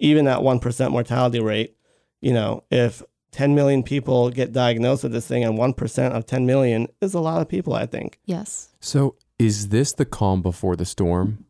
Even 0.00 0.26
at 0.26 0.38
1% 0.38 0.90
mortality 0.90 1.38
rate, 1.38 1.76
you 2.20 2.32
know, 2.32 2.64
if 2.70 3.02
10 3.30 3.54
million 3.54 3.82
people 3.82 4.30
get 4.30 4.52
diagnosed 4.52 5.04
with 5.04 5.12
this 5.12 5.26
thing 5.26 5.44
and 5.44 5.56
1% 5.56 6.10
of 6.10 6.26
10 6.26 6.44
million 6.44 6.88
is 7.00 7.14
a 7.14 7.20
lot 7.20 7.40
of 7.40 7.48
people, 7.48 7.72
I 7.72 7.86
think. 7.86 8.18
Yes. 8.24 8.70
So, 8.80 9.16
is 9.38 9.68
this 9.68 9.92
the 9.92 10.04
calm 10.04 10.42
before 10.42 10.76
the 10.76 10.84
storm, 10.84 11.46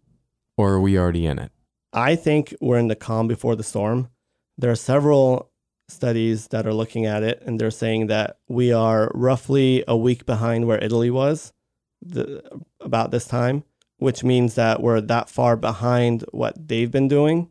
or 0.56 0.74
are 0.74 0.80
we 0.80 0.98
already 0.98 1.26
in 1.26 1.38
it? 1.38 1.50
I 1.92 2.16
think 2.16 2.54
we're 2.60 2.78
in 2.78 2.88
the 2.88 2.96
calm 2.96 3.28
before 3.28 3.56
the 3.56 3.62
storm. 3.62 4.08
There 4.58 4.70
are 4.70 4.76
several 4.76 5.50
studies 5.88 6.48
that 6.48 6.66
are 6.66 6.74
looking 6.74 7.06
at 7.06 7.22
it, 7.22 7.42
and 7.44 7.60
they're 7.60 7.70
saying 7.70 8.06
that 8.06 8.38
we 8.48 8.72
are 8.72 9.10
roughly 9.14 9.84
a 9.86 9.96
week 9.96 10.24
behind 10.26 10.66
where 10.66 10.82
Italy 10.82 11.10
was 11.10 11.52
the, 12.00 12.42
about 12.80 13.10
this 13.10 13.26
time, 13.26 13.64
which 13.98 14.24
means 14.24 14.54
that 14.54 14.80
we're 14.82 15.00
that 15.00 15.28
far 15.28 15.56
behind 15.56 16.24
what 16.32 16.68
they've 16.68 16.90
been 16.90 17.08
doing. 17.08 17.50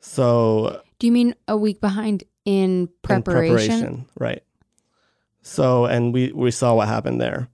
So, 0.00 0.82
Do 0.98 1.06
you 1.06 1.12
mean 1.12 1.34
a 1.48 1.56
week 1.56 1.80
behind 1.80 2.24
in 2.44 2.88
preparation? 3.02 3.72
in 3.72 3.78
preparation? 3.78 4.06
right? 4.18 4.42
So, 5.42 5.86
and 5.86 6.12
we 6.12 6.32
we 6.32 6.50
saw 6.50 6.74
what 6.74 6.88
happened 6.88 7.20
there. 7.20 7.48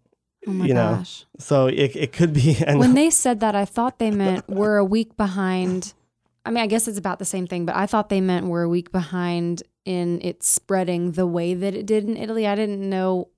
Oh 0.46 0.50
my 0.50 0.66
you 0.66 0.74
know, 0.74 0.96
gosh. 0.96 1.24
So 1.38 1.66
it, 1.66 1.94
it 1.94 2.12
could 2.12 2.32
be, 2.32 2.56
and 2.66 2.78
when 2.78 2.94
they 2.94 3.10
said 3.10 3.40
that, 3.40 3.54
I 3.54 3.64
thought 3.64 3.98
they 3.98 4.10
meant 4.10 4.48
we're 4.48 4.76
a 4.76 4.84
week 4.84 5.16
behind. 5.16 5.94
I 6.44 6.50
mean, 6.50 6.62
I 6.62 6.66
guess 6.66 6.88
it's 6.88 6.98
about 6.98 7.18
the 7.18 7.24
same 7.24 7.46
thing, 7.46 7.66
but 7.66 7.76
I 7.76 7.86
thought 7.86 8.08
they 8.08 8.20
meant 8.20 8.46
we're 8.46 8.62
a 8.62 8.68
week 8.68 8.90
behind 8.90 9.62
in 9.84 10.20
it 10.22 10.42
spreading 10.42 11.12
the 11.12 11.26
way 11.26 11.54
that 11.54 11.74
it 11.74 11.86
did 11.86 12.04
in 12.04 12.16
Italy. 12.16 12.46
I 12.46 12.54
didn't 12.54 12.88
know 12.88 13.28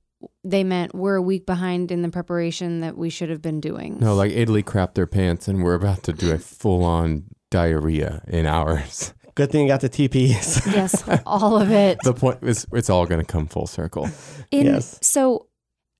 they 0.42 0.64
meant 0.64 0.94
we're 0.94 1.16
a 1.16 1.22
week 1.22 1.44
behind 1.44 1.90
in 1.90 2.02
the 2.02 2.08
preparation 2.08 2.80
that 2.80 2.96
we 2.96 3.10
should 3.10 3.28
have 3.28 3.42
been 3.42 3.60
doing. 3.60 3.98
No, 4.00 4.14
like 4.14 4.32
Italy 4.32 4.62
crapped 4.62 4.94
their 4.94 5.06
pants, 5.06 5.48
and 5.48 5.62
we're 5.62 5.74
about 5.74 6.02
to 6.04 6.12
do 6.12 6.32
a 6.32 6.38
full 6.38 6.82
on 6.82 7.24
diarrhea 7.50 8.22
in 8.26 8.46
hours. 8.46 9.12
good 9.34 9.50
thing 9.50 9.62
you 9.62 9.68
got 9.68 9.80
the 9.80 9.88
TPs. 9.88 10.72
Yes, 10.72 11.04
all 11.26 11.60
of 11.60 11.70
it. 11.70 11.98
The 12.04 12.14
point 12.14 12.38
is, 12.42 12.66
it's 12.72 12.90
all 12.90 13.06
going 13.06 13.20
to 13.20 13.26
come 13.26 13.46
full 13.46 13.66
circle. 13.66 14.08
In, 14.50 14.66
Yes. 14.66 14.98
So, 15.02 15.48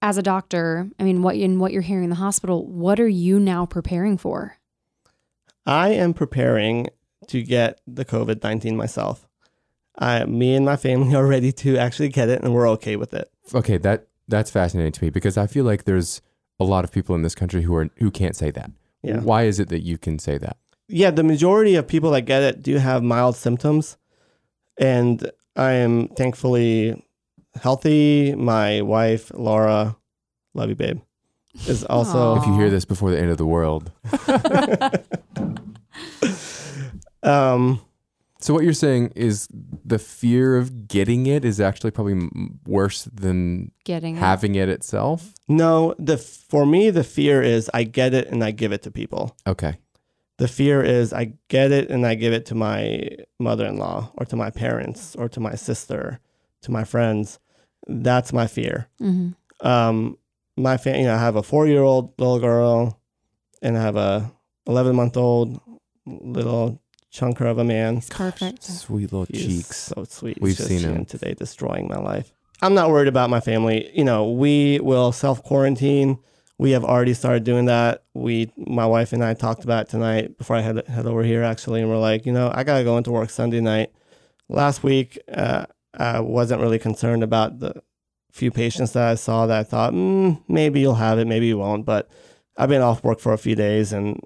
as 0.00 0.18
a 0.18 0.23
doctor, 0.23 0.88
I 0.99 1.02
mean, 1.02 1.23
what 1.23 1.37
in 1.37 1.58
what 1.58 1.73
you're 1.73 1.82
hearing 1.82 2.04
in 2.04 2.11
the 2.11 2.16
hospital, 2.16 2.66
what 2.66 3.00
are 3.00 3.08
you 3.08 3.38
now 3.38 3.66
preparing 3.66 4.16
for? 4.18 4.56
I 5.66 5.90
am 5.90 6.12
preparing 6.12 6.88
to 7.28 7.43
get 7.43 7.81
the 7.87 8.04
COVID 8.04 8.43
19 8.43 8.76
myself. 8.76 9.28
I, 9.97 10.25
me 10.25 10.54
and 10.54 10.64
my 10.64 10.76
family 10.76 11.14
are 11.14 11.26
ready 11.26 11.52
to 11.52 11.76
actually 11.78 12.09
get 12.09 12.28
it, 12.28 12.43
and 12.43 12.52
we're 12.52 12.69
okay 12.71 12.97
with 12.97 13.14
it. 13.14 13.31
Okay, 13.54 13.76
that 13.78 14.09
that's 14.26 14.50
fascinating 14.50 14.93
to 14.93 15.04
me 15.04 15.11
because 15.11 15.37
I 15.37 15.47
feel 15.47 15.64
like 15.64 15.85
there's 15.85 16.21
a 16.59 16.64
lot 16.64 16.85
of 16.85 16.93
people 16.93 17.14
in 17.14 17.23
this 17.23 17.35
country 17.35 17.62
who 17.62 17.75
are 17.75 17.88
who 17.99 18.11
can't 18.11 18.37
say 18.37 18.50
that. 18.50 18.71
Yeah. 19.02 19.21
Why 19.21 19.45
is 19.45 19.61
it 19.61 19.69
that 19.69 19.83
you 19.83 19.99
can 19.99 20.19
say 20.19 20.38
that? 20.38 20.57
Yeah, 20.88 21.11
the 21.11 21.23
majority 21.23 21.76
of 21.76 21.87
people 21.87 22.11
that 22.12 22.23
get 22.23 22.43
it 22.43 22.62
do 22.62 22.76
have 22.78 23.02
mild 23.02 23.37
symptoms, 23.37 23.97
and 24.78 25.31
I 25.57 25.73
am 25.73 26.09
thankfully 26.09 27.04
healthy. 27.61 28.35
My 28.35 28.83
wife, 28.83 29.31
Laura, 29.35 29.97
love 30.54 30.71
you, 30.71 30.75
babe, 30.75 31.00
is 31.66 31.85
also. 31.85 32.37
If 32.37 32.47
you 32.47 32.54
hear 32.54 32.71
this 32.71 32.85
before 32.85 33.11
the 33.11 33.19
end 33.19 33.31
of 33.31 33.38
the 33.38 33.47
world, 33.47 33.93
Um, 37.25 37.81
so 38.40 38.52
what 38.52 38.64
you're 38.64 38.73
saying 38.75 39.12
is 39.16 39.49
the 39.85 39.99
fear 39.99 40.57
of 40.57 40.87
getting 40.87 41.26
it 41.26 41.45
is 41.45 41.61
actually 41.61 41.90
probably 41.93 42.28
worse 42.66 43.04
than 43.04 43.71
Getting 43.85 44.16
having 44.16 44.54
it 44.57 44.69
itself. 44.69 45.33
no, 45.49 45.95
the 45.99 46.19
for 46.19 46.66
me 46.66 46.90
the 46.90 47.04
fear 47.04 47.43
is 47.43 47.71
I 47.73 47.85
get 47.85 48.12
it 48.12 48.28
and 48.28 48.45
I 48.45 48.50
give 48.50 48.73
it 48.73 48.83
to 48.83 48.90
people. 48.90 49.35
Okay. 49.47 49.78
The 50.37 50.49
fear 50.49 50.83
is 50.83 51.12
I 51.12 51.35
get 51.49 51.71
it 51.73 51.88
and 51.90 52.04
I 52.07 52.16
give 52.16 52.33
it 52.35 52.45
to 52.47 52.54
my 52.54 53.09
mother-in-law 53.38 54.12
or 54.16 54.26
to 54.26 54.37
my 54.37 54.50
parents 54.50 55.14
or 55.16 55.28
to 55.31 55.40
my 55.40 55.54
sister, 55.54 56.19
to 56.62 56.71
my 56.73 56.85
friends. 56.85 57.38
That's 57.87 58.33
my 58.33 58.47
fear. 58.47 58.88
hmm 58.99 59.31
Um, 59.61 60.19
my 60.57 60.76
fa- 60.76 60.99
you 60.99 61.04
know, 61.04 61.14
I 61.14 61.19
have 61.19 61.37
a 61.37 61.43
four-year-old 61.43 62.12
little 62.19 62.40
girl, 62.40 63.00
and 63.62 63.78
I 63.78 63.81
have 63.83 63.97
a 63.97 64.31
eleven-month-old 64.66 65.61
little 66.07 66.81
chunker 67.14 67.47
of 67.47 67.59
a 67.59 67.64
man. 67.64 68.02
Perfect. 68.11 68.64
Sweet 68.64 69.12
little 69.12 69.26
He's 69.30 69.47
cheeks. 69.47 69.76
so 69.76 70.04
sweet. 70.09 70.38
We've 70.40 70.56
just 70.56 70.68
seen 70.68 70.80
him. 70.80 71.04
today, 71.04 71.35
destroying 71.35 71.88
my 71.88 71.99
life. 71.99 72.33
I'm 72.61 72.75
not 72.75 72.90
worried 72.90 73.09
about 73.09 73.30
my 73.30 73.40
family. 73.40 73.90
You 73.94 74.04
know, 74.04 74.30
we 74.30 74.80
will 74.80 75.12
self 75.12 75.42
quarantine. 75.42 76.18
We 76.59 76.71
have 76.71 76.85
already 76.85 77.14
started 77.14 77.44
doing 77.44 77.64
that. 77.66 78.04
We, 78.14 78.52
my 78.56 78.87
wife 78.87 79.12
and 79.12 79.25
I, 79.25 79.35
talked 79.35 79.64
about 79.64 79.87
it 79.87 79.90
tonight 79.90 80.38
before 80.38 80.56
I 80.56 80.61
head 80.61 80.87
head 80.87 81.06
over 81.06 81.23
here 81.23 81.42
actually, 81.42 81.80
and 81.80 81.90
we're 81.90 81.99
like, 81.99 82.26
you 82.26 82.33
know, 82.33 82.50
I 82.54 82.64
gotta 82.64 82.85
go 82.85 82.97
into 82.97 83.11
work 83.11 83.30
Sunday 83.30 83.61
night. 83.61 83.90
Last 84.49 84.83
week, 84.83 85.18
uh, 85.33 85.66
I 85.94 86.21
wasn't 86.21 86.61
really 86.61 86.78
concerned 86.78 87.23
about 87.23 87.59
the 87.61 87.83
few 88.30 88.50
patients 88.50 88.92
that 88.92 89.09
I 89.09 89.14
saw 89.14 89.47
that 89.47 89.59
I 89.59 89.62
thought 89.62 89.92
mm, 89.92 90.42
maybe 90.49 90.80
you'll 90.80 90.94
have 90.97 91.18
it, 91.18 91.26
maybe 91.26 91.47
you 91.47 91.59
won't. 91.59 91.85
But 91.85 92.09
I've 92.56 92.68
been 92.68 92.83
off 92.83 93.02
work 93.02 93.21
for 93.21 93.33
a 93.33 93.38
few 93.38 93.56
days, 93.56 93.92
and 93.92 94.21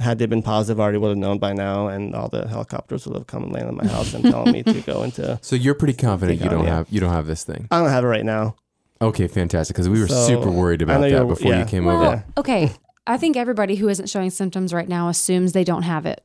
had 0.00 0.18
they 0.18 0.26
been 0.26 0.42
positive, 0.42 0.80
I 0.80 0.82
already 0.84 0.98
would 0.98 1.08
have 1.10 1.18
known 1.18 1.38
by 1.38 1.52
now, 1.52 1.86
and 1.88 2.14
all 2.14 2.28
the 2.28 2.48
helicopters 2.48 3.06
would 3.06 3.16
have 3.16 3.26
come 3.26 3.44
and 3.44 3.52
landed 3.52 3.70
in 3.70 3.76
my 3.76 3.86
house 3.86 4.12
and 4.12 4.24
telling 4.24 4.52
me 4.52 4.62
to 4.64 4.80
go 4.82 5.02
into. 5.04 5.38
So 5.42 5.54
you're 5.56 5.74
pretty 5.74 5.94
confident 5.94 6.40
you 6.40 6.48
don't 6.50 6.66
have 6.66 6.86
you 6.90 7.00
don't 7.00 7.12
have 7.12 7.26
this 7.26 7.44
thing. 7.44 7.68
I 7.70 7.78
don't 7.80 7.90
have 7.90 8.04
it 8.04 8.08
right 8.08 8.24
now. 8.24 8.56
Okay, 9.00 9.28
fantastic. 9.28 9.74
Because 9.74 9.88
we 9.88 10.00
were 10.00 10.08
So, 10.08 10.26
super 10.26 10.50
worried 10.50 10.82
about 10.82 11.00
that 11.00 11.10
you're- 11.10 11.26
before 11.26 11.54
you 11.54 11.64
came 11.64 11.84
Well, 11.84 11.96
over. 11.96 12.04
Yeah. 12.16 12.22
okay. 12.38 12.72
I 13.06 13.18
think 13.18 13.36
everybody 13.36 13.76
who 13.76 13.88
isn't 13.88 14.08
showing 14.08 14.30
symptoms 14.30 14.72
right 14.72 14.88
now 14.88 15.08
assumes 15.08 15.52
they 15.52 15.64
don't 15.64 15.82
have 15.82 16.06
it. 16.06 16.24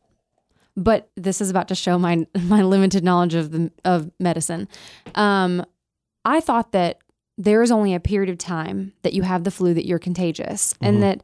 But 0.78 1.10
this 1.16 1.42
is 1.42 1.50
about 1.50 1.68
to 1.68 1.76
show 1.76 2.00
my 2.00 2.26
my 2.44 2.62
limited 2.64 3.04
knowledge 3.04 3.36
of 3.36 3.52
the 3.52 3.72
of 3.86 4.10
medicine. 4.20 4.68
Um, 5.16 5.66
I 6.26 6.40
thought 6.40 6.72
that 6.72 7.00
there 7.38 7.62
is 7.62 7.72
only 7.72 7.94
a 7.94 8.00
period 8.00 8.30
of 8.30 8.38
time 8.38 8.94
that 9.04 9.14
you 9.14 9.22
have 9.24 9.44
the 9.44 9.52
flu 9.52 9.74
that 9.74 9.86
you're 9.86 10.00
contagious, 10.00 10.74
Mhm. 10.74 10.88
and 10.88 11.04
that 11.04 11.24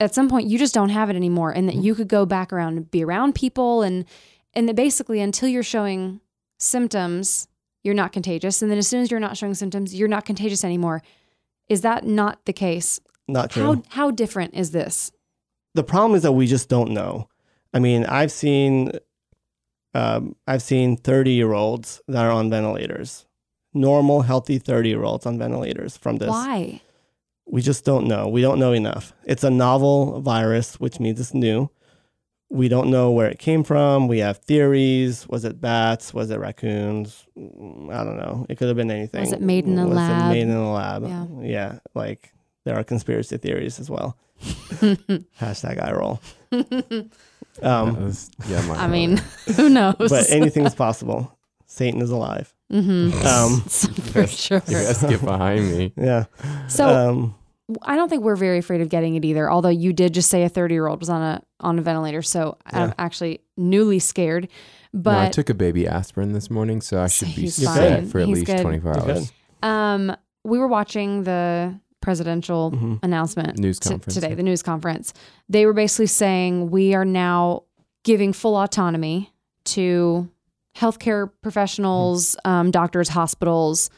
at 0.00 0.14
some 0.14 0.28
point 0.28 0.48
you 0.48 0.58
just 0.58 0.74
don't 0.74 0.88
have 0.90 1.10
it 1.10 1.16
anymore, 1.16 1.50
and 1.50 1.68
that 1.68 1.76
you 1.76 1.94
could 1.94 2.08
go 2.08 2.26
back 2.26 2.52
around 2.52 2.76
and 2.76 2.90
be 2.90 3.04
around 3.04 3.34
people, 3.34 3.82
and 3.82 4.04
and 4.54 4.68
that 4.68 4.76
basically 4.76 5.20
until 5.20 5.48
you're 5.48 5.62
showing 5.62 6.20
symptoms, 6.58 7.48
you're 7.82 7.94
not 7.94 8.12
contagious, 8.12 8.62
and 8.62 8.70
then 8.70 8.78
as 8.78 8.88
soon 8.88 9.02
as 9.02 9.10
you're 9.10 9.20
not 9.20 9.36
showing 9.36 9.54
symptoms, 9.54 9.94
you're 9.94 10.08
not 10.08 10.24
contagious 10.24 10.64
anymore. 10.64 11.02
Is 11.68 11.80
that 11.82 12.04
not 12.04 12.44
the 12.44 12.52
case? 12.52 13.00
Not 13.28 13.50
true. 13.50 13.62
How 13.62 13.82
how 13.88 14.10
different 14.10 14.54
is 14.54 14.72
this? 14.72 15.12
the 15.74 15.82
problem 15.84 16.14
is 16.14 16.22
that 16.22 16.32
we 16.32 16.46
just 16.46 16.68
don't 16.68 16.90
know. 16.90 17.28
I 17.72 17.78
mean, 17.78 18.04
I've 18.04 18.30
seen, 18.30 18.92
um, 19.94 20.36
I've 20.46 20.62
seen 20.62 20.96
thirty 20.96 21.32
year 21.32 21.52
olds 21.52 22.02
that 22.08 22.24
are 22.24 22.30
on 22.30 22.50
ventilators, 22.50 23.26
normal, 23.72 24.22
healthy 24.22 24.58
thirty 24.58 24.90
year 24.90 25.02
olds 25.04 25.24
on 25.26 25.38
ventilators 25.38 25.96
from 25.96 26.16
this. 26.18 26.28
Why? 26.28 26.82
We 27.46 27.60
just 27.62 27.84
don't 27.84 28.06
know. 28.06 28.28
We 28.28 28.40
don't 28.40 28.58
know 28.58 28.72
enough. 28.72 29.12
It's 29.24 29.44
a 29.44 29.50
novel 29.50 30.20
virus, 30.20 30.80
which 30.80 31.00
means 31.00 31.20
it's 31.20 31.34
new. 31.34 31.70
We 32.50 32.68
don't 32.68 32.90
know 32.90 33.10
where 33.10 33.28
it 33.28 33.38
came 33.38 33.64
from. 33.64 34.08
We 34.08 34.18
have 34.18 34.38
theories. 34.38 35.26
Was 35.28 35.44
it 35.44 35.60
bats? 35.60 36.12
Was 36.12 36.30
it 36.30 36.38
raccoons? 36.38 37.26
Mm, 37.36 37.92
I 37.94 38.04
don't 38.04 38.16
know. 38.18 38.46
It 38.48 38.58
could 38.58 38.68
have 38.68 38.76
been 38.76 38.90
anything. 38.90 39.20
Was 39.20 39.32
it 39.32 39.40
made 39.40 39.66
in 39.66 39.78
a 39.78 39.86
Was 39.86 39.96
lab? 39.96 40.26
it 40.26 40.34
made 40.34 40.42
in 40.42 40.50
a 40.50 40.72
lab? 40.72 41.02
Yeah. 41.04 41.26
Yeah. 41.40 41.78
Like 41.94 42.32
there 42.64 42.78
are 42.78 42.84
conspiracy 42.84 43.38
theories 43.38 43.80
as 43.80 43.88
well. 43.90 44.16
Hashtag 44.42 45.82
I 45.82 45.92
roll. 45.92 46.20
That 47.60 47.70
Um, 47.70 48.04
was- 48.06 48.30
yeah, 48.48 48.66
my 48.66 48.76
I 48.76 48.86
mean, 48.86 49.18
who 49.56 49.68
knows? 49.68 49.94
but 49.98 50.30
anything's 50.30 50.74
possible. 50.74 51.36
Satan 51.66 52.00
is 52.00 52.10
alive. 52.10 52.54
Hmm 52.72 53.10
Um, 53.26 53.60
for 54.12 54.26
sure. 54.26 54.62
you 54.66 54.72
guys 54.74 55.02
get 55.02 55.20
behind 55.24 55.70
me. 55.70 55.92
Yeah. 55.96 56.24
So 56.68 56.88
um, 56.88 57.34
I 57.82 57.96
don't 57.96 58.08
think 58.08 58.22
we're 58.24 58.36
very 58.36 58.58
afraid 58.58 58.80
of 58.80 58.88
getting 58.88 59.14
it 59.14 59.24
either. 59.24 59.50
Although 59.50 59.68
you 59.68 59.92
did 59.92 60.14
just 60.14 60.30
say 60.30 60.42
a 60.44 60.48
30 60.48 60.74
year 60.74 60.86
old 60.88 61.00
was 61.00 61.08
on 61.10 61.22
a 61.22 61.42
on 61.60 61.78
a 61.78 61.82
ventilator, 61.82 62.22
so 62.22 62.56
I'm 62.66 62.92
actually 62.98 63.40
newly 63.56 63.98
scared. 63.98 64.48
no, 64.92 65.10
I 65.10 65.26
But 65.26 65.32
took 65.32 65.48
a 65.50 65.54
baby 65.54 65.86
aspirin 65.86 66.32
this 66.32 66.50
morning, 66.50 66.80
so 66.80 67.00
I 67.00 67.06
should 67.08 67.28
be 67.34 67.42
He's 67.42 67.54
set 67.56 67.98
fine. 68.00 68.06
for 68.08 68.18
at 68.20 68.26
He's 68.28 68.38
least 68.38 68.46
good. 68.46 68.62
24 68.62 68.92
You're 68.94 69.10
hours. 69.10 69.32
um, 69.62 70.16
we 70.44 70.58
were 70.58 70.66
watching 70.68 71.22
the 71.24 71.78
presidential 72.00 72.72
mhm. 72.72 72.98
announcement 73.04 73.58
News 73.58 73.78
t- 73.78 73.90
conference. 73.90 74.14
today, 74.14 74.34
the 74.34 74.42
news 74.42 74.60
conference. 74.62 75.14
They 75.48 75.66
were 75.66 75.72
basically 75.72 76.08
saying 76.08 76.70
we 76.70 76.94
are 76.94 77.04
now 77.04 77.62
giving 78.02 78.32
full 78.32 78.56
autonomy 78.56 79.30
to 79.66 80.28
healthcare 80.76 81.30
professionals, 81.42 82.36
um, 82.44 82.70
doctors, 82.70 83.08
hospitals 83.08 83.90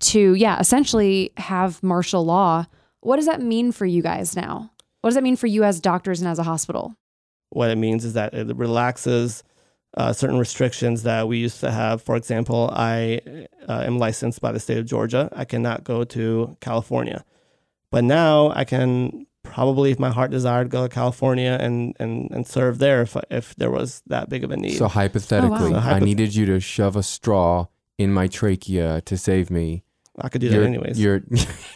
to, 0.00 0.34
yeah, 0.34 0.58
essentially 0.60 1.32
have 1.36 1.82
martial 1.82 2.24
law. 2.24 2.66
What 3.00 3.16
does 3.16 3.26
that 3.26 3.40
mean 3.40 3.72
for 3.72 3.86
you 3.86 4.02
guys 4.02 4.36
now? 4.36 4.70
What 5.00 5.10
does 5.10 5.14
that 5.14 5.22
mean 5.22 5.36
for 5.36 5.46
you 5.46 5.64
as 5.64 5.80
doctors 5.80 6.20
and 6.20 6.28
as 6.28 6.38
a 6.38 6.42
hospital? 6.42 6.94
what 7.50 7.70
it 7.70 7.76
means 7.76 8.04
is 8.04 8.14
that 8.14 8.32
it 8.32 8.56
relaxes 8.56 9.44
uh, 9.96 10.12
certain 10.12 10.38
restrictions 10.38 11.02
that 11.02 11.26
we 11.26 11.38
used 11.38 11.60
to 11.60 11.70
have. 11.70 12.00
For 12.00 12.16
example, 12.16 12.70
I 12.72 13.20
uh, 13.68 13.82
am 13.84 13.98
licensed 13.98 14.40
by 14.40 14.52
the 14.52 14.60
state 14.60 14.78
of 14.78 14.86
Georgia. 14.86 15.28
I 15.32 15.44
cannot 15.44 15.84
go 15.84 16.04
to 16.04 16.56
California, 16.60 17.24
but 17.90 18.04
now 18.04 18.50
I 18.50 18.64
can 18.64 19.26
probably, 19.50 19.90
if 19.90 19.98
my 19.98 20.10
heart 20.10 20.30
desired, 20.30 20.70
go 20.70 20.82
to 20.84 20.88
California 20.88 21.56
and 21.60 21.94
and, 22.00 22.30
and 22.30 22.46
serve 22.46 22.78
there 22.78 23.02
if 23.02 23.16
if 23.30 23.54
there 23.56 23.70
was 23.70 24.02
that 24.06 24.28
big 24.28 24.44
of 24.44 24.50
a 24.50 24.56
need. 24.56 24.76
So 24.76 24.88
hypothetically, 24.88 25.70
So 25.72 25.76
I 25.76 25.98
needed 25.98 26.34
you 26.34 26.46
to 26.46 26.60
shove 26.60 26.96
a 26.96 27.02
straw 27.02 27.66
in 27.98 28.12
my 28.12 28.26
trachea 28.28 29.00
to 29.02 29.16
save 29.18 29.50
me. 29.50 29.84
I 30.20 30.28
could 30.28 30.40
do 30.40 30.48
that 30.48 30.54
You're- 30.54 30.66
anyways, 30.66 31.00
You're, 31.00 31.22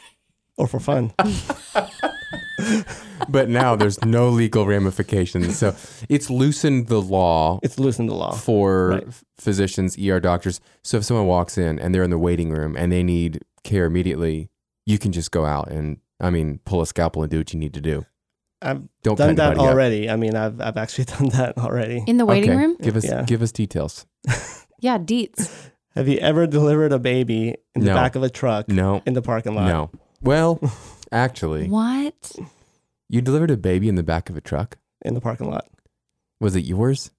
or 0.56 0.66
for 0.66 0.80
fun. 0.80 1.12
but 3.28 3.48
now 3.48 3.76
there's 3.76 4.02
no 4.04 4.28
legal 4.28 4.66
ramifications. 4.66 5.58
So 5.58 5.74
it's 6.08 6.30
loosened 6.30 6.88
the 6.88 7.00
law 7.00 7.58
It's 7.62 7.78
loosened 7.78 8.08
the 8.08 8.14
law. 8.14 8.32
for 8.32 8.88
Right. 8.90 9.06
physicians, 9.38 9.96
ER 9.98 10.20
doctors. 10.20 10.60
So 10.82 10.98
if 10.98 11.04
someone 11.04 11.26
walks 11.26 11.56
in 11.58 11.78
and 11.78 11.94
they're 11.94 12.02
in 12.02 12.10
the 12.10 12.18
waiting 12.18 12.50
room 12.50 12.76
and 12.76 12.90
they 12.92 13.02
need 13.02 13.40
care 13.62 13.86
immediately, 13.86 14.50
you 14.86 14.98
can 14.98 15.12
just 15.12 15.30
go 15.30 15.44
out 15.46 15.70
and, 15.70 15.98
I 16.20 16.30
mean, 16.30 16.60
pull 16.64 16.80
a 16.80 16.86
scalpel 16.86 17.22
and 17.22 17.30
do 17.30 17.38
what 17.38 17.52
you 17.52 17.58
need 17.58 17.74
to 17.74 17.80
do. 17.80 18.06
I've 18.62 18.82
Don't 19.02 19.16
done 19.18 19.34
that 19.34 19.50
anybody 19.52 19.66
up. 19.66 19.72
already. 19.72 20.10
I 20.10 20.16
mean, 20.16 20.34
I've 20.36 20.60
I've 20.60 20.76
actually 20.76 21.04
done 21.16 21.28
that 21.30 21.58
already. 21.58 22.02
In 22.06 22.16
the 22.16 22.24
waiting 22.26 22.50
Okay. 22.50 22.58
room? 22.58 22.76
Give 22.80 22.96
us 22.96 23.04
Yeah. 23.04 23.22
give 23.24 23.42
us 23.42 23.52
details. 23.52 24.06
Yeah, 24.80 24.98
deets. 24.98 25.70
Have 25.94 26.08
you 26.08 26.18
ever 26.18 26.46
delivered 26.46 26.92
a 26.92 26.98
baby 26.98 27.54
in 27.74 27.84
the 27.84 27.94
back 27.94 28.16
of 28.16 28.22
a 28.22 28.28
truck 28.28 28.68
No, 28.68 29.00
in 29.06 29.14
the 29.14 29.22
parking 29.22 29.54
lot? 29.54 29.66
no. 29.66 29.90
Well, 30.20 30.60
actually, 31.12 31.68
What? 31.68 32.32
you 33.08 33.22
delivered 33.22 33.50
a 33.50 33.56
baby 33.56 33.88
in 33.88 33.94
the 33.94 34.02
back 34.02 34.28
of 34.28 34.36
a 34.36 34.42
truck. 34.42 34.76
In 35.02 35.14
the 35.14 35.22
parking 35.22 35.50
lot. 35.50 35.66
Was 36.38 36.54
it 36.54 36.64
yours? 36.66 37.12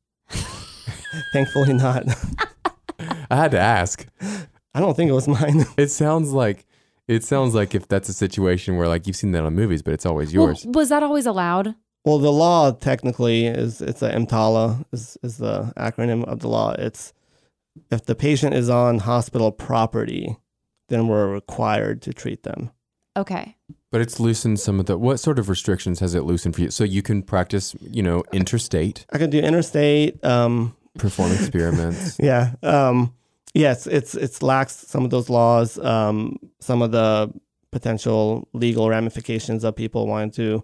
Thankfully 1.34 1.74
not. 1.74 2.04
I 3.32 3.36
had 3.36 3.52
to 3.52 3.60
ask. 3.60 4.06
I 4.74 4.80
don't 4.80 4.96
think 4.96 5.10
it 5.10 5.14
was 5.14 5.28
mine. 5.28 5.66
It 5.78 5.90
sounds 5.90 6.32
like 6.34 6.66
it 7.08 7.24
sounds 7.24 7.54
like 7.56 7.76
if 7.76 7.88
that's 7.88 8.10
a 8.10 8.14
situation 8.14 8.78
where 8.78 8.88
like 8.88 9.08
you've 9.08 9.16
seen 9.16 9.32
that 9.34 9.44
on 9.44 9.54
movies, 9.56 9.82
but 9.82 9.94
it's 9.94 10.06
always 10.06 10.34
yours. 10.34 10.66
Well, 10.66 10.74
was 10.74 10.90
that 10.90 11.04
always 11.04 11.26
allowed? 11.26 11.76
Well, 12.04 12.20
the 12.20 12.32
law 12.32 12.72
technically 12.72 13.48
is 13.48 13.82
it's 13.82 14.02
a 14.02 14.12
EMTALA 14.12 14.86
is 14.92 15.18
is 15.24 15.38
the 15.38 15.74
acronym 15.78 16.24
of 16.26 16.40
the 16.40 16.48
law. 16.48 16.72
It's 16.78 17.14
if 17.92 18.06
the 18.06 18.16
patient 18.16 18.54
is 18.54 18.70
on 18.70 19.00
hospital 19.00 19.52
property, 19.52 20.38
then 20.90 21.08
we're 21.08 21.28
required 21.28 22.02
to 22.04 22.14
treat 22.14 22.44
them. 22.44 22.72
Okay. 23.18 23.56
but 23.92 24.02
it's 24.02 24.20
loosened 24.20 24.60
some 24.60 24.78
of 24.78 24.88
the 24.88 24.98
what 24.98 25.22
sort 25.22 25.40
of 25.40 25.48
restrictions 25.48 26.02
has 26.02 26.16
it 26.16 26.24
loosened 26.24 26.54
for 26.54 26.62
you? 26.62 26.70
So 26.70 26.84
you 26.84 27.02
can 27.02 27.24
practice, 27.24 27.74
you 27.80 28.04
know, 28.04 28.24
interstate, 28.34 29.06
I 29.14 29.18
can 29.18 29.30
do 29.30 29.40
interstate. 29.40 30.24
Um, 30.24 30.76
perform 30.98 31.32
experiments. 31.40 32.18
yeah. 32.20 32.56
Um, 32.62 33.14
yes, 33.56 33.88
it's 33.88 34.14
it's 34.14 34.40
laxed 34.40 34.86
some 34.86 35.04
of 35.04 35.10
those 35.10 35.30
laws. 35.30 35.80
Um, 35.80 36.38
some 36.60 36.82
of 36.84 36.92
the 36.92 37.34
potential 37.72 38.48
legal 38.54 38.88
ramifications 38.90 39.64
of 39.64 39.76
people 39.76 40.08
wanting 40.08 40.32
to 40.32 40.64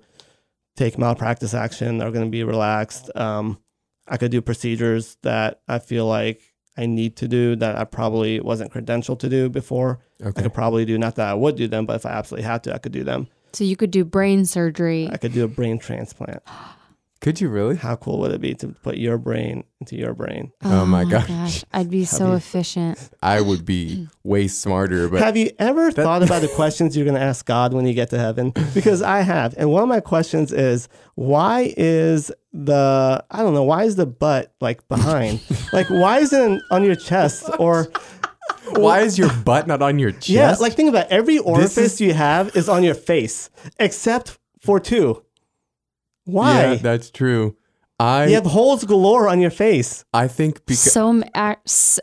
take 0.75 0.97
malpractice 0.97 1.53
action 1.53 2.01
are 2.01 2.11
going 2.11 2.25
to 2.25 2.31
be 2.31 2.43
relaxed. 2.43 3.09
Um, 3.15 3.57
I 4.07 4.17
could 4.17 4.31
do 4.31 4.41
procedures 4.41 5.17
that 5.23 5.61
I 5.67 5.79
feel 5.79 6.05
like 6.05 6.41
I 6.77 6.85
need 6.85 7.17
to 7.17 7.27
do 7.27 7.55
that 7.57 7.77
I 7.77 7.83
probably 7.83 8.39
wasn't 8.39 8.71
credentialed 8.71 9.19
to 9.19 9.29
do 9.29 9.49
before. 9.49 9.99
I 10.23 10.31
could 10.31 10.53
probably 10.53 10.85
do 10.85 10.97
not 10.97 11.15
that 11.15 11.29
I 11.29 11.33
would 11.33 11.55
do 11.55 11.67
them, 11.67 11.85
but 11.85 11.95
if 11.95 12.05
I 12.05 12.11
absolutely 12.11 12.45
had 12.45 12.63
to, 12.65 12.75
I 12.75 12.77
could 12.77 12.91
do 12.91 13.03
them. 13.03 13.27
So 13.53 13.63
you 13.63 13.75
could 13.75 13.91
do 13.91 14.05
brain 14.05 14.45
surgery. 14.45 15.09
I 15.11 15.17
could 15.17 15.33
do 15.33 15.43
a 15.43 15.47
brain 15.47 15.79
transplant. 15.79 16.43
Could 17.21 17.39
you 17.39 17.49
really? 17.49 17.75
How 17.75 17.95
cool 17.95 18.17
would 18.21 18.31
it 18.31 18.41
be 18.41 18.55
to 18.55 18.69
put 18.69 18.97
your 18.97 19.19
brain 19.19 19.63
into 19.79 19.95
your 19.95 20.15
brain? 20.15 20.51
Oh 20.63 20.87
my 20.87 21.03
oh 21.03 21.09
gosh. 21.09 21.63
I'd 21.71 21.89
be 21.91 22.03
so 22.03 22.29
you- 22.29 22.33
efficient. 22.33 23.11
I 23.21 23.41
would 23.41 23.63
be 23.63 24.07
way 24.23 24.47
smarter, 24.47 25.07
but 25.07 25.21
have 25.21 25.37
you 25.37 25.51
ever 25.59 25.91
thought 25.91 26.23
about 26.23 26.41
the 26.41 26.47
questions 26.55 26.97
you're 26.97 27.05
going 27.05 27.15
to 27.15 27.21
ask 27.21 27.45
God 27.45 27.73
when 27.73 27.85
you 27.85 27.93
get 27.93 28.09
to 28.09 28.17
heaven? 28.17 28.53
Because 28.73 29.03
I 29.03 29.21
have. 29.21 29.53
And 29.55 29.69
one 29.71 29.83
of 29.83 29.89
my 29.89 29.99
questions 29.99 30.51
is 30.51 30.89
why 31.13 31.71
is 31.77 32.31
the, 32.53 33.23
I 33.29 33.37
don't 33.43 33.53
know, 33.53 33.63
why 33.63 33.83
is 33.83 33.97
the 33.97 34.07
butt 34.07 34.53
like 34.59 34.87
behind? 34.87 35.41
like, 35.73 35.91
why 35.91 36.19
isn't 36.19 36.53
it 36.55 36.61
on 36.71 36.83
your 36.83 36.95
chest 36.95 37.47
or. 37.59 37.91
why 38.71 39.01
is 39.01 39.19
your 39.19 39.31
butt 39.45 39.67
not 39.67 39.83
on 39.83 39.99
your 39.99 40.11
chest? 40.11 40.29
Yeah, 40.29 40.55
like 40.59 40.73
think 40.73 40.89
about 40.89 41.05
it. 41.05 41.11
every 41.11 41.37
orifice 41.37 41.77
is- 41.77 42.01
you 42.01 42.13
have 42.15 42.55
is 42.55 42.67
on 42.67 42.83
your 42.83 42.95
face 42.95 43.51
except 43.79 44.39
for 44.59 44.79
two. 44.79 45.23
Why? 46.25 46.63
Yeah, 46.63 46.75
that's 46.75 47.09
true. 47.09 47.55
I 47.99 48.25
you 48.25 48.33
have 48.35 48.47
holes 48.47 48.83
galore 48.83 49.29
on 49.29 49.39
your 49.41 49.51
face. 49.51 50.03
I 50.11 50.27
think 50.27 50.65
because 50.65 50.91
so 50.91 51.09
m- 51.09 51.23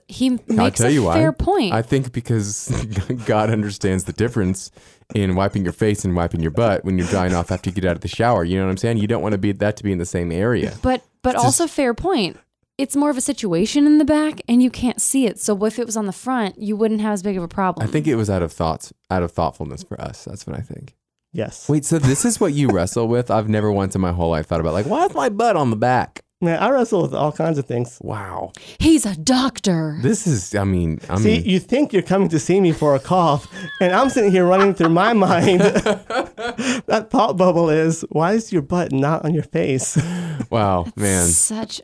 he 0.07 0.31
makes 0.47 0.79
tell 0.79 0.87
a 0.87 0.91
you 0.91 1.03
why. 1.03 1.15
fair 1.15 1.33
point. 1.33 1.73
I 1.73 1.83
think 1.83 2.13
because 2.13 2.69
God 3.27 3.51
understands 3.51 4.05
the 4.05 4.13
difference 4.13 4.71
in 5.15 5.35
wiping 5.35 5.65
your 5.65 5.73
face 5.73 6.05
and 6.05 6.15
wiping 6.15 6.41
your 6.41 6.53
butt 6.53 6.85
when 6.85 6.99
you're 6.99 7.09
drying 7.09 7.35
off 7.35 7.51
after 7.51 7.71
you 7.71 7.75
get 7.75 7.85
out 7.85 7.97
of 7.97 8.03
the 8.03 8.09
shower. 8.09 8.45
You 8.45 8.59
know 8.59 8.67
what 8.67 8.71
I'm 8.71 8.77
saying? 8.77 8.99
You 8.99 9.09
don't 9.09 9.23
want 9.23 9.33
to 9.33 9.39
be 9.39 9.51
that 9.51 9.77
to 9.79 9.83
be 9.83 9.91
in 9.91 9.99
the 9.99 10.07
same 10.07 10.31
area. 10.31 10.75
but 10.83 11.03
but 11.23 11.35
It's 11.35 11.43
also 11.45 11.67
fair 11.67 11.95
point. 11.95 12.37
It's 12.77 12.95
more 12.95 13.11
of 13.11 13.17
a 13.17 13.21
situation 13.21 13.87
in 13.87 13.99
the 13.99 14.05
back, 14.05 14.41
and 14.49 14.63
you 14.63 14.71
can't 14.71 15.01
see 15.01 15.27
it. 15.27 15.41
So 15.41 15.65
if 15.65 15.81
it 15.81 15.87
was 15.87 15.97
on 15.97 16.07
the 16.07 16.13
front, 16.13 16.63
you 16.63 16.77
wouldn't 16.77 17.01
have 17.01 17.15
as 17.15 17.25
big 17.25 17.37
of 17.37 17.43
a 17.43 17.49
problem. 17.49 17.85
I 17.85 17.91
think 17.91 18.07
it 18.07 18.15
was 18.15 18.31
out 18.31 18.41
of 18.41 18.53
thoughts, 18.53 18.93
out 19.11 19.25
of 19.25 19.33
thoughtfulness 19.33 19.83
for 19.83 20.01
us. 20.01 20.25
That's 20.27 20.47
what 20.47 20.57
I 20.57 20.61
think. 20.61 20.95
Yes. 21.33 21.69
Wait, 21.69 21.85
so 21.85 21.99
this 21.99 22.25
is 22.25 22.41
what 22.41 22.53
you 22.55 22.69
wrestle 22.73 23.09
with? 23.09 23.31
I've 23.31 23.49
never 23.49 23.71
once 23.71 23.95
in 23.95 24.01
my 24.01 24.13
whole 24.13 24.31
life 24.31 24.47
thought 24.47 24.61
about 24.61 24.73
like, 24.73 24.87
why 24.87 25.05
is 25.07 25.15
my 25.15 25.29
butt 25.29 25.57
on 25.57 25.71
the 25.71 25.77
back? 25.77 26.23
Man, 26.41 26.57
I 26.63 26.71
wrestle 26.71 27.03
with 27.03 27.15
all 27.15 27.33
kinds 27.33 27.59
of 27.59 27.67
things. 27.67 27.99
Wow. 28.01 28.53
He's 28.79 29.05
a 29.05 29.17
doctor. 29.17 29.99
This 30.03 30.25
is, 30.25 30.55
I 30.55 30.63
mean, 30.63 31.01
I 31.09 31.17
See, 31.17 31.39
mean, 31.39 31.45
you 31.45 31.59
think 31.59 31.93
you're 31.93 32.01
coming 32.03 32.29
to 32.29 32.39
see 32.39 32.61
me 32.61 32.71
for 32.71 32.95
a 32.95 33.01
cough, 33.01 33.53
and 33.81 33.93
I'm 33.93 34.09
sitting 34.09 34.31
here 34.31 34.47
running 34.47 34.73
through 34.73 34.91
my 34.91 35.13
mind. 35.15 35.63
that 35.63 37.09
thought 37.11 37.37
bubble 37.37 37.69
is, 37.71 38.05
why 38.11 38.35
is 38.35 38.53
your 38.53 38.63
butt 38.63 38.93
not 38.93 39.25
on 39.25 39.35
your 39.35 39.43
face? 39.43 39.99
wow, 40.51 40.87
man. 40.95 41.27
Such 41.27 41.81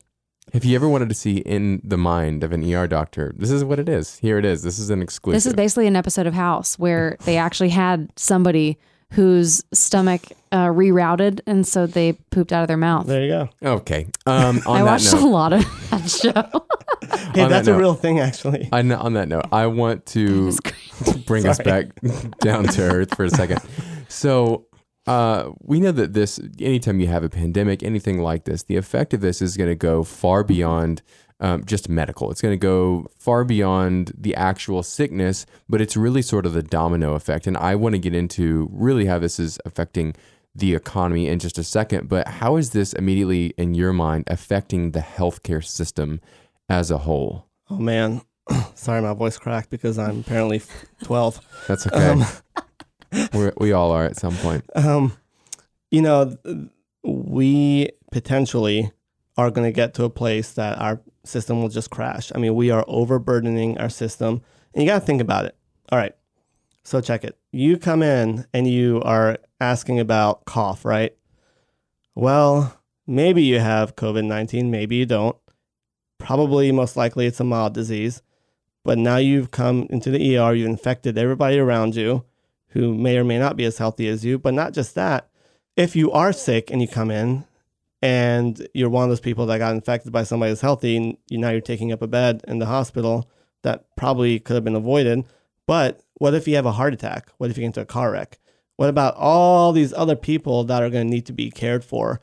If 0.52 0.64
you 0.64 0.76
ever 0.76 0.88
wanted 0.88 1.08
to 1.08 1.16
see 1.16 1.38
in 1.38 1.80
the 1.82 1.98
mind 1.98 2.44
of 2.44 2.52
an 2.52 2.62
ER 2.72 2.86
doctor, 2.86 3.34
this 3.36 3.50
is 3.50 3.64
what 3.64 3.80
it 3.80 3.88
is. 3.88 4.18
Here 4.18 4.38
it 4.38 4.44
is. 4.44 4.62
This 4.62 4.78
is 4.78 4.88
an 4.88 5.02
exclusive. 5.02 5.34
This 5.36 5.46
is 5.46 5.54
basically 5.54 5.88
an 5.88 5.96
episode 5.96 6.28
of 6.28 6.34
House 6.34 6.78
where 6.78 7.16
they 7.24 7.36
actually 7.38 7.70
had 7.70 8.08
somebody 8.16 8.78
whose 9.14 9.62
stomach 9.72 10.22
uh, 10.52 10.66
rerouted, 10.66 11.40
and 11.46 11.66
so 11.66 11.86
they 11.86 12.12
pooped 12.30 12.52
out 12.52 12.62
of 12.62 12.68
their 12.68 12.76
mouth. 12.76 13.06
There 13.06 13.22
you 13.22 13.28
go. 13.28 13.48
okay. 13.62 14.06
Um, 14.26 14.60
on 14.66 14.76
I 14.76 14.78
that 14.80 14.84
watched 14.84 15.12
a 15.12 15.26
lot 15.26 15.52
of 15.52 15.90
that 15.90 16.10
show. 16.10 16.30
Hey, 17.32 17.42
On 17.42 17.48
that 17.48 17.48
that's 17.50 17.68
a 17.68 17.76
real 17.76 17.94
thing, 17.94 18.20
actually. 18.20 18.68
on, 18.72 18.90
on 18.92 19.14
that 19.14 19.28
note, 19.28 19.46
I 19.52 19.66
want 19.66 20.06
to 20.06 20.52
bring 21.26 21.46
us 21.46 21.58
back 21.58 21.86
down 22.40 22.64
to 22.64 22.82
earth 22.82 23.14
for 23.16 23.24
a 23.24 23.30
second. 23.30 23.60
So, 24.08 24.66
uh, 25.06 25.50
we 25.60 25.80
know 25.80 25.90
that 25.90 26.12
this, 26.12 26.38
anytime 26.60 27.00
you 27.00 27.08
have 27.08 27.24
a 27.24 27.28
pandemic, 27.28 27.82
anything 27.82 28.20
like 28.20 28.44
this, 28.44 28.62
the 28.62 28.76
effect 28.76 29.12
of 29.12 29.22
this 29.22 29.42
is 29.42 29.56
going 29.56 29.70
to 29.70 29.74
go 29.74 30.04
far 30.04 30.44
beyond 30.44 31.02
um, 31.40 31.64
just 31.64 31.88
medical. 31.88 32.30
It's 32.30 32.40
going 32.40 32.52
to 32.52 32.56
go 32.56 33.08
far 33.18 33.44
beyond 33.44 34.12
the 34.16 34.34
actual 34.34 34.82
sickness, 34.82 35.46
but 35.68 35.80
it's 35.80 35.96
really 35.96 36.22
sort 36.22 36.46
of 36.46 36.52
the 36.52 36.62
domino 36.62 37.14
effect. 37.14 37.46
And 37.46 37.56
I 37.56 37.74
want 37.74 37.94
to 37.94 37.98
get 37.98 38.14
into 38.14 38.68
really 38.72 39.06
how 39.06 39.18
this 39.18 39.38
is 39.38 39.58
affecting 39.64 40.14
the 40.54 40.74
economy 40.74 41.28
in 41.28 41.38
just 41.40 41.58
a 41.58 41.64
second. 41.64 42.08
But 42.08 42.28
how 42.28 42.56
is 42.56 42.70
this 42.70 42.92
immediately, 42.92 43.52
in 43.58 43.74
your 43.74 43.92
mind, 43.92 44.24
affecting 44.28 44.92
the 44.92 45.00
healthcare 45.00 45.64
system 45.64 46.20
as 46.68 46.90
a 46.90 46.98
whole? 46.98 47.46
Oh, 47.68 47.78
man. 47.78 48.22
Sorry, 48.74 49.02
my 49.02 49.14
voice 49.14 49.36
cracked 49.36 49.70
because 49.70 49.98
I'm 49.98 50.20
apparently 50.20 50.62
12. 51.04 51.64
That's 51.66 51.86
okay. 51.86 52.10
Um, 52.10 52.24
We're, 53.32 53.52
we 53.58 53.72
all 53.72 53.92
are 53.92 54.04
at 54.04 54.16
some 54.16 54.34
point. 54.36 54.64
um, 54.74 55.16
you 55.90 56.02
know, 56.02 56.36
we 57.04 57.90
potentially 58.10 58.90
are 59.36 59.50
going 59.50 59.66
to 59.66 59.72
get 59.72 59.94
to 59.94 60.04
a 60.04 60.10
place 60.10 60.52
that 60.54 60.78
our 60.78 61.00
system 61.24 61.60
will 61.60 61.68
just 61.68 61.90
crash. 61.90 62.30
I 62.34 62.38
mean, 62.38 62.54
we 62.54 62.70
are 62.70 62.84
overburdening 62.86 63.78
our 63.78 63.88
system. 63.88 64.42
And 64.72 64.82
you 64.82 64.88
got 64.88 65.00
to 65.00 65.06
think 65.06 65.20
about 65.20 65.44
it. 65.44 65.56
All 65.90 65.98
right. 65.98 66.14
So 66.82 67.00
check 67.00 67.24
it. 67.24 67.38
You 67.50 67.78
come 67.78 68.02
in 68.02 68.46
and 68.52 68.68
you 68.68 69.00
are 69.02 69.38
asking 69.60 70.00
about 70.00 70.44
cough, 70.44 70.84
right? 70.84 71.16
Well, 72.14 72.78
maybe 73.06 73.42
you 73.42 73.58
have 73.58 73.96
COVID 73.96 74.24
19, 74.24 74.70
maybe 74.70 74.96
you 74.96 75.06
don't. 75.06 75.36
Probably, 76.18 76.70
most 76.72 76.96
likely, 76.96 77.26
it's 77.26 77.40
a 77.40 77.44
mild 77.44 77.74
disease. 77.74 78.22
But 78.84 78.98
now 78.98 79.16
you've 79.16 79.50
come 79.50 79.86
into 79.88 80.10
the 80.10 80.36
ER, 80.36 80.54
you've 80.54 80.68
infected 80.68 81.16
everybody 81.16 81.58
around 81.58 81.96
you 81.96 82.24
who 82.68 82.94
may 82.94 83.16
or 83.16 83.24
may 83.24 83.38
not 83.38 83.56
be 83.56 83.64
as 83.64 83.78
healthy 83.78 84.08
as 84.08 84.24
you. 84.24 84.38
But 84.38 84.54
not 84.54 84.72
just 84.72 84.94
that, 84.94 85.30
if 85.76 85.96
you 85.96 86.12
are 86.12 86.32
sick 86.32 86.70
and 86.70 86.82
you 86.82 86.88
come 86.88 87.10
in 87.10 87.44
and 88.04 88.68
you're 88.74 88.90
one 88.90 89.04
of 89.04 89.08
those 89.08 89.18
people 89.18 89.46
that 89.46 89.56
got 89.56 89.74
infected 89.74 90.12
by 90.12 90.24
somebody 90.24 90.50
who's 90.50 90.60
healthy, 90.60 90.94
and 90.98 91.16
now 91.30 91.48
you're 91.48 91.62
taking 91.62 91.90
up 91.90 92.02
a 92.02 92.06
bed 92.06 92.42
in 92.46 92.58
the 92.58 92.66
hospital, 92.66 93.30
that 93.62 93.86
probably 93.96 94.38
could 94.38 94.54
have 94.54 94.64
been 94.64 94.76
avoided. 94.76 95.24
But 95.66 96.02
what 96.18 96.34
if 96.34 96.46
you 96.46 96.54
have 96.56 96.66
a 96.66 96.72
heart 96.72 96.92
attack? 96.92 97.30
What 97.38 97.48
if 97.48 97.56
you 97.56 97.62
get 97.62 97.68
into 97.68 97.80
a 97.80 97.86
car 97.86 98.12
wreck? 98.12 98.38
What 98.76 98.90
about 98.90 99.14
all 99.16 99.72
these 99.72 99.94
other 99.94 100.16
people 100.16 100.64
that 100.64 100.82
are 100.82 100.90
going 100.90 101.06
to 101.06 101.10
need 101.14 101.24
to 101.26 101.32
be 101.32 101.50
cared 101.50 101.82
for 101.82 102.20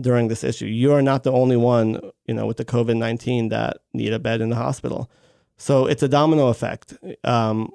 during 0.00 0.28
this 0.28 0.42
issue? 0.42 0.64
You 0.64 0.92
are 0.92 1.02
not 1.02 1.22
the 1.22 1.32
only 1.32 1.56
one, 1.56 2.00
you 2.24 2.32
know, 2.32 2.46
with 2.46 2.56
the 2.56 2.64
COVID 2.64 2.96
nineteen 2.96 3.50
that 3.50 3.78
need 3.92 4.14
a 4.14 4.18
bed 4.18 4.40
in 4.40 4.48
the 4.48 4.56
hospital. 4.56 5.10
So 5.58 5.84
it's 5.84 6.02
a 6.02 6.08
domino 6.08 6.48
effect. 6.48 6.94
Um, 7.24 7.68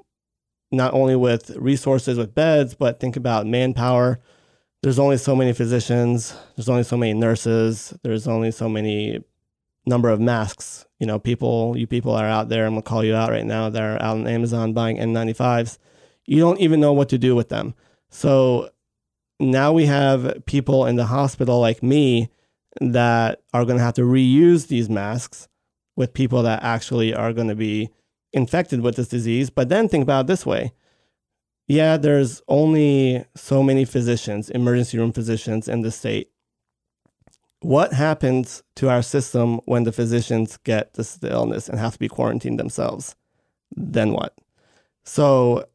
not 0.72 0.94
only 0.96 1.16
with 1.16 1.52
resources 1.58 2.18
with 2.18 2.34
beds, 2.34 2.74
but 2.74 3.00
think 3.00 3.16
about 3.16 3.46
manpower. 3.46 4.20
There's 4.86 5.00
only 5.00 5.18
so 5.18 5.36
many 5.36 5.52
physicians. 5.52 6.38
There's 6.56 6.70
only 6.70 6.84
so 6.84 6.96
many 6.96 7.16
nurses. 7.16 7.92
There's 8.04 8.28
only 8.28 8.52
so 8.52 8.70
many 8.70 9.20
number 9.88 10.10
of 10.10 10.20
masks. 10.20 10.86
You 11.00 11.08
know, 11.08 11.18
people, 11.18 11.76
you 11.76 11.88
people 11.88 12.12
are 12.12 12.28
out 12.28 12.50
there. 12.50 12.68
I'm 12.68 12.74
gonna 12.74 12.84
call 12.84 13.04
you 13.04 13.16
out 13.16 13.32
right 13.32 13.48
now. 13.48 13.72
they're 13.72 14.00
out 14.00 14.18
on 14.18 14.28
Amazon 14.28 14.74
buying 14.74 14.98
N95s. 14.98 15.80
You 16.28 16.40
don't 16.40 16.60
even 16.60 16.80
know 16.80 16.94
what 16.94 17.10
to 17.10 17.18
do 17.18 17.34
with 17.36 17.50
them. 17.50 17.74
So 18.12 18.70
now 19.40 19.74
we 19.74 19.88
have 19.88 20.46
people 20.46 20.86
in 20.86 20.98
the 20.98 21.08
hospital 21.08 21.60
like 21.60 21.82
me 21.82 22.30
that 22.80 23.42
are 23.56 23.66
to 23.66 23.80
have 23.80 23.96
to 23.96 24.04
reuse 24.04 24.68
these 24.68 24.88
masks 24.88 25.48
with 25.96 26.14
people 26.14 26.44
that 26.44 26.62
actually 26.62 27.12
are 27.12 27.34
to 27.34 27.56
be 27.56 27.90
infected 28.34 28.82
with 28.82 28.98
this 28.98 29.08
disease. 29.08 29.50
But 29.50 29.70
then 29.70 29.90
think 29.90 30.04
about 30.04 30.26
it 30.26 30.28
this 30.28 30.46
way. 30.46 30.74
Yeah, 31.68 31.98
there's 31.98 32.42
only 32.48 33.26
so 33.36 33.64
many 33.64 33.86
physicians, 33.86 34.50
emergency 34.50 34.98
room 34.98 35.12
physicians 35.12 35.68
in 35.68 35.82
the 35.82 35.92
state. 35.92 36.30
What 37.62 37.94
happens 37.94 38.62
to 38.76 38.90
our 38.90 39.02
system 39.02 39.60
when 39.66 39.84
the 39.84 39.92
physicians 39.92 40.58
get 40.58 40.94
this 40.94 41.18
illness 41.24 41.68
and 41.68 41.80
have 41.80 41.94
to 41.94 42.00
be 42.00 42.08
quarantined 42.08 42.60
themselves? 42.60 43.16
Then 43.76 44.12
what? 44.14 44.38
So 45.04 45.66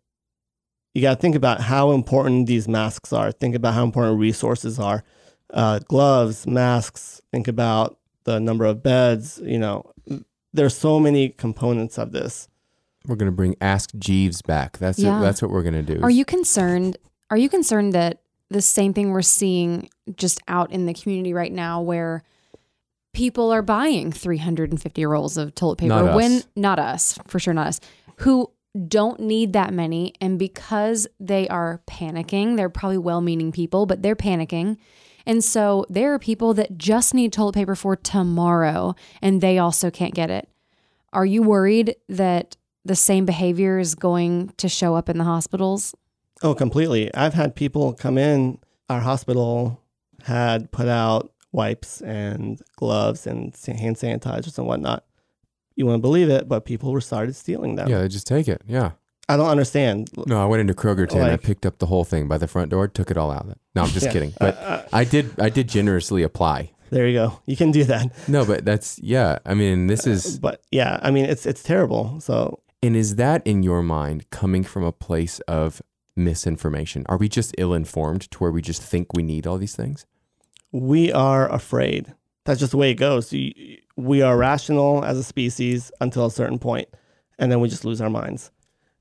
you 0.95 1.03
got 1.03 1.15
to 1.15 1.21
think 1.21 1.35
about 1.35 1.61
how 1.61 1.91
important 1.93 2.47
these 2.47 2.69
masks 2.69 3.13
are. 3.13 3.33
Think 3.33 3.57
about 3.57 3.75
how 3.75 3.83
important 3.83 4.21
resources 4.21 4.79
are. 4.79 5.03
Uh, 5.53 5.81
gloves, 5.81 6.47
masks. 6.47 7.21
Think 7.33 7.49
about 7.49 7.99
the 8.25 8.39
number 8.39 8.65
of 8.65 8.83
beds. 8.83 9.41
You 9.43 9.59
know, 9.59 9.93
there's 10.53 10.77
so 10.77 11.01
many 11.01 11.31
components 11.31 11.99
of 11.99 12.13
this. 12.13 12.49
We're 13.07 13.17
gonna 13.17 13.33
bring 13.33 13.57
Ask 13.61 13.91
Jeeves 13.99 14.43
back. 14.43 14.79
That's 14.79 14.99
Yeah. 14.99 15.19
it. 15.19 15.23
That's 15.23 15.41
what 15.43 15.51
we're 15.51 15.63
gonna 15.63 15.83
do. 15.83 16.01
Are 16.03 16.11
you 16.11 16.25
concerned? 16.25 16.97
Are 17.31 17.37
you 17.37 17.49
concerned 17.49 17.93
that 17.93 18.21
the 18.51 18.61
same 18.61 18.93
thing 18.93 19.11
we're 19.11 19.23
seeing 19.23 19.89
just 20.17 20.41
out 20.49 20.73
in 20.73 20.87
the 20.87 20.95
community 20.95 21.33
right 21.33 21.53
now, 21.53 21.81
where 21.81 22.23
people 23.13 23.51
are 23.53 23.63
buying 23.63 24.13
350 24.13 25.05
rolls 25.07 25.37
of 25.37 25.55
toilet 25.55 25.77
paper 25.77 25.89
Not 25.89 26.05
us. 26.09 26.17
when 26.17 26.43
not 26.57 26.79
us, 26.79 27.19
for 27.27 27.39
sure, 27.39 27.55
not 27.55 27.67
us, 27.69 27.81
who 28.19 28.51
don't 28.87 29.19
need 29.21 29.53
that 29.53 29.73
many, 29.73 30.13
and 30.21 30.39
because 30.39 31.07
they 31.19 31.49
are 31.49 31.81
panicking, 31.89 32.57
they're 32.57 32.69
probably 32.69 32.99
well-meaning 32.99 33.51
people, 33.51 33.87
but 33.87 34.03
they're 34.03 34.15
panicking. 34.17 34.77
And 35.27 35.43
so 35.43 35.85
there 35.89 36.15
are 36.15 36.19
people 36.19 36.55
that 36.55 36.79
just 36.79 37.13
need 37.15 37.33
toilet 37.33 37.55
paper 37.55 37.75
for 37.75 37.95
tomorrow 37.97 38.95
and 39.21 39.41
they 39.41 39.59
also 39.59 39.91
can't 39.91 40.15
get 40.15 40.31
it. 40.31 40.49
Are 41.13 41.27
you 41.27 41.43
worried 41.43 41.97
that 42.09 42.57
the 42.85 42.97
same 42.97 43.25
behavior 43.27 43.79
is 43.79 43.95
going 43.95 44.53
to 44.57 44.69
show 44.69 44.95
up 44.95 45.09
in 45.09 45.19
the 45.19 45.25
hospitals? 45.25 45.95
Oh, 46.43 46.55
completely. 46.55 47.13
I've 47.15 47.35
had 47.35 47.55
people 47.55 47.93
come 47.93 48.17
in. 48.19 48.59
Our 48.89 49.01
hospital 49.01 49.81
had 50.25 50.71
put 50.73 50.89
out 50.89 51.33
wipes 51.53 52.01
and 52.01 52.61
gloves 52.77 53.27
and 53.27 53.55
hand 53.67 53.97
sanitizers 53.97 54.57
and 54.59 54.67
whatnot. 54.67 55.05
You 55.77 55.87
wouldn't 55.87 56.03
believe 56.03 56.29
it, 56.31 56.49
but 56.49 56.65
people 56.65 56.93
were 56.93 57.01
started 57.01 57.35
stealing 57.37 57.77
them. 57.77 57.89
yeah, 57.89 58.01
they 58.01 58.09
just 58.09 58.27
take 58.27 58.49
it. 58.49 58.63
Yeah. 58.67 58.93
I 59.29 59.37
don't 59.37 59.49
understand. 59.49 60.11
No, 60.27 60.43
I 60.43 60.47
went 60.47 60.61
into 60.61 60.75
Kroger 60.75 61.09
today 61.09 61.21
and 61.23 61.31
I 61.33 61.37
picked 61.37 61.65
up 61.65 61.79
the 61.79 61.87
whole 61.87 62.05
thing 62.05 62.27
by 62.27 62.37
the 62.37 62.49
front 62.49 62.71
door, 62.71 62.89
took 62.89 63.11
it 63.13 63.17
all 63.17 63.31
out. 63.31 63.47
No, 63.77 63.83
I'm 63.83 63.89
just 63.91 64.07
Yeah. 64.07 64.13
kidding. 64.13 64.31
Uh, 64.33 64.37
But 64.41 64.59
uh, 64.59 64.83
I 64.93 65.05
did 65.05 65.39
I 65.39 65.49
did 65.51 65.69
generously 65.69 66.23
apply. 66.25 66.73
there 66.91 67.07
you 67.07 67.15
go. 67.19 67.41
You 67.47 67.57
can 67.57 67.71
do 67.71 67.85
that. 67.85 68.11
No, 68.29 68.45
but 68.45 68.65
that's 68.65 68.99
yeah. 68.99 69.39
I 69.47 69.55
mean, 69.55 69.87
this 69.87 70.05
is 70.07 70.39
But 70.41 70.63
yeah, 70.73 70.99
I 71.03 71.13
mean, 71.13 71.27
it's 71.27 71.47
it's 71.47 71.63
terrible. 71.63 72.19
So 72.21 72.59
and 72.83 72.97
is 72.97 73.17
that 73.17 73.47
in 73.47 73.63
your 73.63 73.83
mind 73.83 74.31
coming 74.31 74.65
from 74.65 74.85
a 74.85 74.93
place 74.93 75.41
of 75.41 75.83
misinformation? 76.17 77.05
Are 77.09 77.17
we 77.17 77.29
just 77.29 77.55
ill 77.59 77.75
informed 77.75 78.31
to 78.31 78.39
where 78.39 78.51
we 78.51 78.63
just 78.63 78.83
think 78.83 79.13
we 79.15 79.23
need 79.23 79.47
all 79.47 79.59
these 79.59 79.77
things? 79.77 80.07
we 80.73 81.13
are 81.13 81.51
afraid. 81.53 82.15
That's 82.45 82.61
just 82.61 82.73
the 82.73 82.79
way 82.79 82.91
it 82.91 82.95
goes. 82.95 83.33
We 83.97 84.23
are 84.23 84.37
rational 84.37 85.05
as 85.05 85.19
a 85.19 85.25
species 85.25 85.93
until 86.01 86.27
a 86.27 86.31
certain 86.31 86.59
point, 86.59 86.89
and 87.39 87.51
then 87.51 87.61
we 87.61 87.69
just 87.69 87.85
lose 87.85 88.01
our 88.01 88.11
minds. 88.11 88.51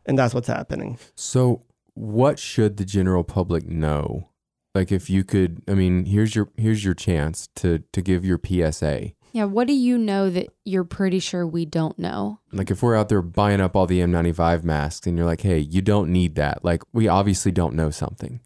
And 0.05 0.17
that's 0.17 0.33
what's 0.33 0.47
happening. 0.47 0.97
So, 1.15 1.63
what 1.93 2.39
should 2.39 2.77
the 2.77 2.85
general 2.85 3.23
public 3.23 3.67
know? 3.67 4.29
Like, 4.73 4.91
if 4.91 5.09
you 5.09 5.23
could, 5.23 5.63
I 5.67 5.73
mean, 5.73 6.05
here's 6.05 6.35
your 6.35 6.49
here's 6.57 6.83
your 6.83 6.93
chance 6.93 7.49
to 7.55 7.83
to 7.93 8.01
give 8.01 8.25
your 8.25 8.39
PSA. 8.43 9.11
Yeah, 9.31 9.45
what 9.45 9.67
do 9.67 9.73
you 9.73 9.97
know 9.97 10.29
that 10.29 10.47
you're 10.65 10.83
pretty 10.83 11.19
sure 11.19 11.45
we 11.45 11.65
don't 11.65 11.97
know? 11.99 12.39
Like, 12.51 12.71
if 12.71 12.81
we're 12.81 12.95
out 12.95 13.09
there 13.09 13.21
buying 13.21 13.61
up 13.61 13.75
all 13.75 13.85
the 13.85 13.99
M95 13.99 14.63
masks, 14.63 15.05
and 15.07 15.17
you're 15.17 15.25
like, 15.25 15.41
hey, 15.41 15.59
you 15.59 15.81
don't 15.81 16.11
need 16.11 16.35
that. 16.35 16.63
Like, 16.63 16.83
we 16.93 17.07
obviously 17.07 17.51
don't 17.51 17.75
know 17.75 17.89
something. 17.89 18.39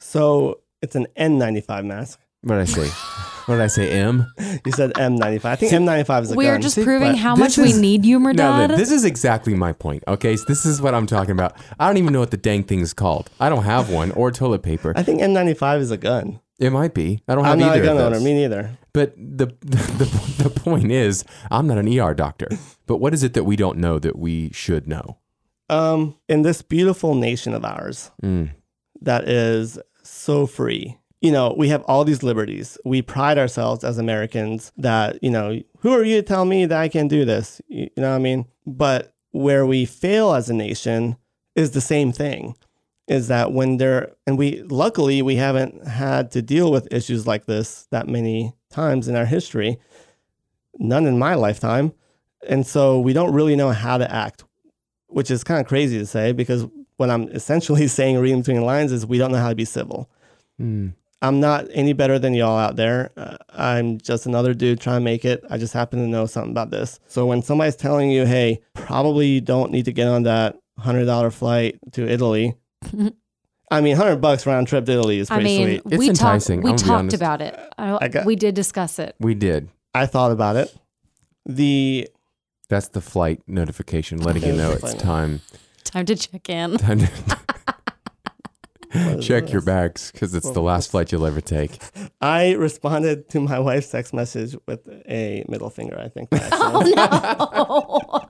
So 0.00 0.60
it's 0.80 0.96
an 0.96 1.06
N95 1.18 1.84
mask. 1.84 2.18
What 2.42 2.56
did 2.56 2.62
I 2.62 2.64
say? 2.64 2.90
What 3.46 3.56
did 3.56 3.64
I 3.64 3.66
say? 3.66 3.90
M. 3.90 4.32
You 4.64 4.70
said 4.70 4.92
M95. 4.94 5.44
I 5.44 5.56
think 5.56 5.72
M95 5.72 6.22
is 6.22 6.30
a 6.30 6.34
gun. 6.34 6.36
We 6.36 6.46
are 6.46 6.58
just 6.58 6.76
See, 6.76 6.84
proving 6.84 7.14
how 7.16 7.34
this 7.34 7.58
much 7.58 7.66
we 7.66 7.72
need 7.72 8.04
you, 8.04 8.20
No, 8.20 8.68
this 8.68 8.92
is 8.92 9.04
exactly 9.04 9.54
my 9.54 9.72
point. 9.72 10.04
Okay, 10.06 10.36
so 10.36 10.44
this 10.46 10.64
is 10.64 10.80
what 10.80 10.94
I'm 10.94 11.08
talking 11.08 11.32
about. 11.32 11.56
I 11.78 11.88
don't 11.88 11.96
even 11.96 12.12
know 12.12 12.20
what 12.20 12.30
the 12.30 12.36
dang 12.36 12.62
thing 12.62 12.78
is 12.80 12.92
called. 12.92 13.30
I 13.40 13.48
don't 13.48 13.64
have 13.64 13.90
one 13.90 14.12
or 14.12 14.30
toilet 14.30 14.62
paper. 14.62 14.92
I 14.94 15.02
think 15.02 15.20
M95 15.20 15.80
is 15.80 15.90
a 15.90 15.96
gun. 15.96 16.40
It 16.60 16.70
might 16.70 16.94
be. 16.94 17.20
I 17.26 17.34
don't 17.34 17.44
have 17.44 17.54
I'm 17.54 17.58
not 17.58 17.76
a 17.76 17.80
gun 17.80 17.96
of 17.96 18.04
owner. 18.04 18.20
Me 18.20 18.32
neither. 18.32 18.78
But 18.94 19.14
the, 19.16 19.46
the 19.60 20.44
the 20.44 20.50
point 20.50 20.90
is, 20.92 21.24
I'm 21.50 21.66
not 21.66 21.78
an 21.78 21.88
ER 21.98 22.14
doctor. 22.14 22.48
But 22.86 22.98
what 22.98 23.14
is 23.14 23.22
it 23.22 23.34
that 23.34 23.44
we 23.44 23.56
don't 23.56 23.78
know 23.78 23.98
that 23.98 24.18
we 24.18 24.50
should 24.52 24.86
know? 24.86 25.18
Um, 25.70 26.16
in 26.28 26.42
this 26.42 26.60
beautiful 26.60 27.14
nation 27.14 27.54
of 27.54 27.64
ours 27.64 28.10
Mm. 28.22 28.50
that 29.00 29.26
is 29.28 29.78
so 30.02 30.46
free, 30.46 30.98
you 31.22 31.32
know, 31.32 31.54
we 31.56 31.68
have 31.68 31.82
all 31.84 32.04
these 32.04 32.22
liberties. 32.22 32.76
We 32.84 33.00
pride 33.00 33.38
ourselves 33.38 33.82
as 33.84 33.96
Americans 33.96 34.72
that, 34.76 35.22
you 35.22 35.30
know, 35.30 35.62
who 35.78 35.92
are 35.92 36.04
you 36.04 36.16
to 36.16 36.22
tell 36.22 36.44
me 36.44 36.66
that 36.66 36.78
I 36.78 36.88
can 36.88 37.08
do 37.08 37.24
this? 37.24 37.60
You 37.68 37.84
you 37.96 38.02
know 38.02 38.10
what 38.10 38.16
I 38.16 38.18
mean? 38.18 38.46
But 38.66 39.14
where 39.30 39.64
we 39.64 39.86
fail 39.86 40.34
as 40.34 40.50
a 40.50 40.54
nation 40.54 41.16
is 41.54 41.70
the 41.70 41.80
same 41.80 42.12
thing. 42.12 42.54
Is 43.08 43.28
that 43.28 43.52
when 43.52 43.78
there, 43.78 44.12
and 44.26 44.38
we 44.38 44.62
luckily 44.62 45.22
we 45.22 45.36
haven't 45.36 45.86
had 45.86 46.30
to 46.32 46.42
deal 46.42 46.70
with 46.70 46.92
issues 46.92 47.26
like 47.26 47.46
this 47.46 47.86
that 47.90 48.08
many 48.08 48.54
times 48.70 49.08
in 49.08 49.16
our 49.16 49.26
history, 49.26 49.78
none 50.78 51.06
in 51.06 51.18
my 51.18 51.34
lifetime. 51.34 51.92
And 52.48 52.66
so 52.66 52.98
we 53.00 53.12
don't 53.12 53.32
really 53.32 53.56
know 53.56 53.70
how 53.70 53.98
to 53.98 54.12
act, 54.12 54.44
which 55.08 55.30
is 55.30 55.44
kind 55.44 55.60
of 55.60 55.66
crazy 55.66 55.98
to 55.98 56.06
say 56.06 56.32
because 56.32 56.66
what 56.96 57.10
I'm 57.10 57.28
essentially 57.28 57.88
saying, 57.98 58.18
reading 58.18 58.40
between 58.40 58.58
the 58.58 58.64
lines, 58.64 58.92
is 58.92 59.06
we 59.06 59.18
don't 59.18 59.32
know 59.32 59.38
how 59.38 59.48
to 59.48 59.54
be 59.54 59.64
civil. 59.64 60.08
Mm. 60.60 60.94
I'm 61.22 61.38
not 61.38 61.66
any 61.70 61.92
better 61.92 62.18
than 62.18 62.34
y'all 62.34 62.58
out 62.58 62.74
there. 62.74 63.12
Uh, 63.16 63.36
I'm 63.50 63.98
just 63.98 64.26
another 64.26 64.54
dude 64.54 64.80
trying 64.80 65.00
to 65.00 65.04
make 65.04 65.24
it. 65.24 65.44
I 65.48 65.56
just 65.56 65.72
happen 65.72 66.00
to 66.00 66.08
know 66.08 66.26
something 66.26 66.50
about 66.50 66.70
this. 66.70 66.98
So 67.06 67.26
when 67.26 67.42
somebody's 67.42 67.76
telling 67.76 68.10
you, 68.10 68.26
hey, 68.26 68.60
probably 68.74 69.28
you 69.28 69.40
don't 69.40 69.70
need 69.70 69.84
to 69.84 69.92
get 69.92 70.08
on 70.08 70.24
that 70.24 70.56
$100 70.80 71.32
flight 71.32 71.78
to 71.92 72.08
Italy. 72.08 72.56
I 73.70 73.80
mean, 73.80 73.96
100 73.96 74.16
bucks 74.20 74.46
round 74.46 74.68
trip 74.68 74.84
to 74.86 74.92
Italy 74.92 75.18
is 75.18 75.30
I 75.30 75.36
pretty 75.36 75.44
mean, 75.58 75.66
sweet. 75.66 75.82
It's 75.86 75.98
we 75.98 76.06
talked. 76.08 76.18
enticing, 76.20 76.60
We 76.62 76.70
I'm 76.70 76.76
gonna 76.76 76.82
be 76.82 76.88
talked 76.88 76.98
honest. 76.98 77.16
about 77.16 77.40
it. 77.40 77.58
I, 77.78 77.98
I 78.04 78.08
got- 78.08 78.26
we 78.26 78.36
did 78.36 78.54
discuss 78.54 78.98
it. 78.98 79.14
We 79.18 79.34
did. 79.34 79.68
I 79.94 80.06
thought 80.06 80.30
about 80.32 80.56
it. 80.56 80.74
The 81.46 82.08
That's 82.68 82.88
the 82.88 83.00
flight 83.00 83.40
notification 83.46 84.18
letting 84.18 84.42
you 84.44 84.52
know 84.52 84.70
it's 84.72 84.94
time. 84.94 85.40
Time 85.84 86.06
to 86.06 86.16
check 86.16 86.48
in. 86.48 86.76
time 86.78 87.00
to 87.00 87.06
what 88.92 89.18
is 89.18 89.26
check 89.26 89.50
your 89.50 89.62
bags 89.62 90.10
because 90.12 90.34
it's 90.34 90.50
the 90.50 90.60
last 90.62 90.90
flight 90.90 91.12
you'll 91.12 91.26
ever 91.26 91.40
take. 91.40 91.78
I 92.20 92.52
responded 92.52 93.28
to 93.30 93.40
my 93.40 93.58
wife's 93.58 93.90
text 93.90 94.12
message 94.12 94.56
with 94.66 94.86
a 95.08 95.44
middle 95.48 95.70
finger, 95.70 95.98
I 95.98 96.08
think. 96.08 96.28
oh 96.32 96.82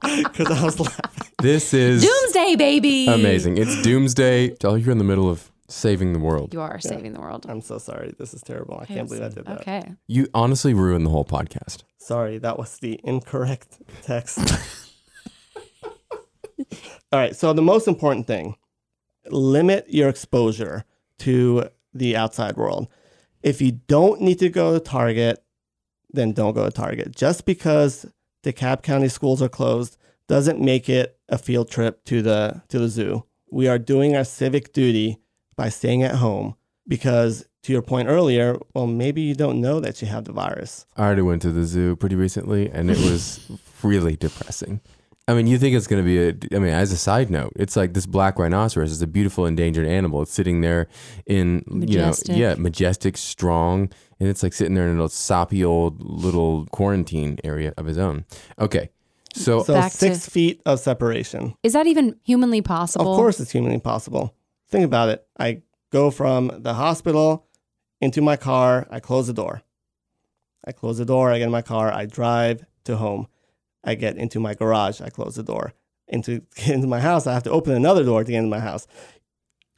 no! 0.02 0.22
Because 0.22 0.50
I 0.50 0.64
was 0.64 0.78
laughing. 0.80 1.30
This 1.40 1.72
is 1.74 2.04
Doomsday, 2.04 2.56
baby. 2.56 3.06
amazing. 3.08 3.56
It's 3.58 3.80
doomsday. 3.82 4.50
Tell 4.56 4.76
you're 4.76 4.92
in 4.92 4.98
the 4.98 5.04
middle 5.04 5.30
of 5.30 5.50
saving 5.68 6.12
the 6.12 6.18
world. 6.18 6.52
You 6.52 6.60
are 6.60 6.78
saving 6.80 7.12
the 7.14 7.20
world. 7.20 7.46
I'm 7.48 7.60
so 7.60 7.78
sorry. 7.78 8.14
This 8.18 8.34
is 8.34 8.42
terrible. 8.42 8.78
I 8.80 8.86
can't 8.86 9.08
believe 9.08 9.22
I 9.24 9.28
did 9.28 9.46
that. 9.46 9.60
Okay. 9.62 9.92
You 10.06 10.28
honestly 10.34 10.74
ruined 10.74 11.06
the 11.06 11.10
whole 11.10 11.24
podcast. 11.24 11.84
Sorry, 11.98 12.38
that 12.38 12.58
was 12.58 12.78
the 12.78 13.00
incorrect 13.04 13.78
text. 14.02 14.38
All 17.12 17.18
right, 17.20 17.34
so 17.36 17.52
the 17.52 17.62
most 17.62 17.88
important 17.88 18.26
thing 18.26 18.56
limit 19.30 19.86
your 19.88 20.08
exposure 20.08 20.84
to 21.18 21.68
the 21.94 22.16
outside 22.16 22.56
world. 22.56 22.88
If 23.42 23.60
you 23.60 23.72
don't 23.72 24.20
need 24.20 24.38
to 24.38 24.48
go 24.48 24.72
to 24.72 24.80
Target, 24.80 25.42
then 26.12 26.32
don't 26.32 26.54
go 26.54 26.64
to 26.64 26.70
Target. 26.70 27.14
Just 27.16 27.44
because 27.44 28.06
DeKalb 28.44 28.82
County 28.82 29.08
schools 29.08 29.42
are 29.42 29.48
closed 29.48 29.96
doesn't 30.28 30.60
make 30.60 30.88
it 30.88 31.18
a 31.28 31.38
field 31.38 31.70
trip 31.70 32.04
to 32.04 32.22
the 32.22 32.62
to 32.68 32.78
the 32.78 32.88
zoo. 32.88 33.24
We 33.50 33.68
are 33.68 33.78
doing 33.78 34.16
our 34.16 34.24
civic 34.24 34.72
duty 34.72 35.18
by 35.56 35.68
staying 35.68 36.02
at 36.02 36.16
home 36.16 36.54
because 36.88 37.46
to 37.62 37.72
your 37.72 37.82
point 37.82 38.08
earlier, 38.08 38.56
well 38.74 38.86
maybe 38.86 39.22
you 39.22 39.34
don't 39.34 39.60
know 39.60 39.80
that 39.80 40.00
you 40.00 40.08
have 40.08 40.24
the 40.24 40.32
virus. 40.32 40.86
I 40.96 41.04
already 41.04 41.22
went 41.22 41.42
to 41.42 41.50
the 41.50 41.64
zoo 41.64 41.96
pretty 41.96 42.16
recently 42.16 42.70
and 42.70 42.90
it 42.90 42.98
was 42.98 43.40
really 43.82 44.16
depressing. 44.16 44.80
I 45.28 45.34
mean, 45.34 45.46
you 45.46 45.56
think 45.56 45.76
it's 45.76 45.86
going 45.86 46.02
to 46.02 46.06
be 46.06 46.18
a, 46.18 46.56
I 46.56 46.58
mean, 46.58 46.72
as 46.72 46.90
a 46.90 46.96
side 46.96 47.30
note, 47.30 47.52
it's 47.54 47.76
like 47.76 47.94
this 47.94 48.06
black 48.06 48.38
rhinoceros 48.38 48.90
is 48.90 49.02
a 49.02 49.06
beautiful 49.06 49.46
endangered 49.46 49.86
animal. 49.86 50.22
It's 50.22 50.32
sitting 50.32 50.62
there 50.62 50.88
in, 51.26 51.62
Majestic. 51.66 52.34
you 52.36 52.42
know, 52.42 52.48
yeah, 52.50 52.54
majestic, 52.56 53.16
strong, 53.16 53.88
and 54.18 54.28
it's 54.28 54.42
like 54.42 54.52
sitting 54.52 54.74
there 54.74 54.88
in 54.88 55.00
a 55.00 55.08
soppy 55.08 55.64
old 55.64 56.02
little 56.02 56.66
quarantine 56.66 57.38
area 57.44 57.72
of 57.76 57.86
his 57.86 57.98
own. 57.98 58.24
Okay. 58.58 58.90
So, 59.34 59.62
So 59.62 59.74
Back 59.74 59.92
to- 59.92 59.96
six 59.98 60.28
feet 60.28 60.60
of 60.66 60.80
separation. 60.80 61.54
Is 61.62 61.72
that 61.74 61.86
even 61.86 62.16
humanly 62.24 62.60
possible? 62.60 63.12
Of 63.12 63.16
course, 63.16 63.38
it's 63.38 63.52
humanly 63.52 63.80
possible. 63.80 64.34
Think 64.68 64.84
about 64.84 65.08
it. 65.08 65.24
I 65.38 65.62
go 65.90 66.10
from 66.10 66.50
the 66.58 66.74
hospital 66.74 67.46
into 68.00 68.20
my 68.20 68.36
car. 68.36 68.88
I 68.90 68.98
close 68.98 69.28
the 69.28 69.32
door. 69.32 69.62
I 70.66 70.72
close 70.72 70.98
the 70.98 71.04
door. 71.04 71.30
I 71.30 71.38
get 71.38 71.44
in 71.44 71.50
my 71.50 71.62
car. 71.62 71.92
I 71.92 72.06
drive 72.06 72.64
to 72.84 72.96
home. 72.96 73.28
I 73.84 73.94
get 73.94 74.16
into 74.16 74.40
my 74.40 74.54
garage. 74.54 75.00
I 75.00 75.08
close 75.08 75.36
the 75.36 75.42
door. 75.42 75.74
Into 76.08 76.42
get 76.56 76.68
into 76.74 76.86
my 76.86 77.00
house, 77.00 77.26
I 77.26 77.32
have 77.34 77.42
to 77.44 77.50
open 77.50 77.74
another 77.74 78.04
door 78.04 78.24
to 78.24 78.30
get 78.30 78.38
into 78.38 78.50
my 78.50 78.60
house. 78.60 78.86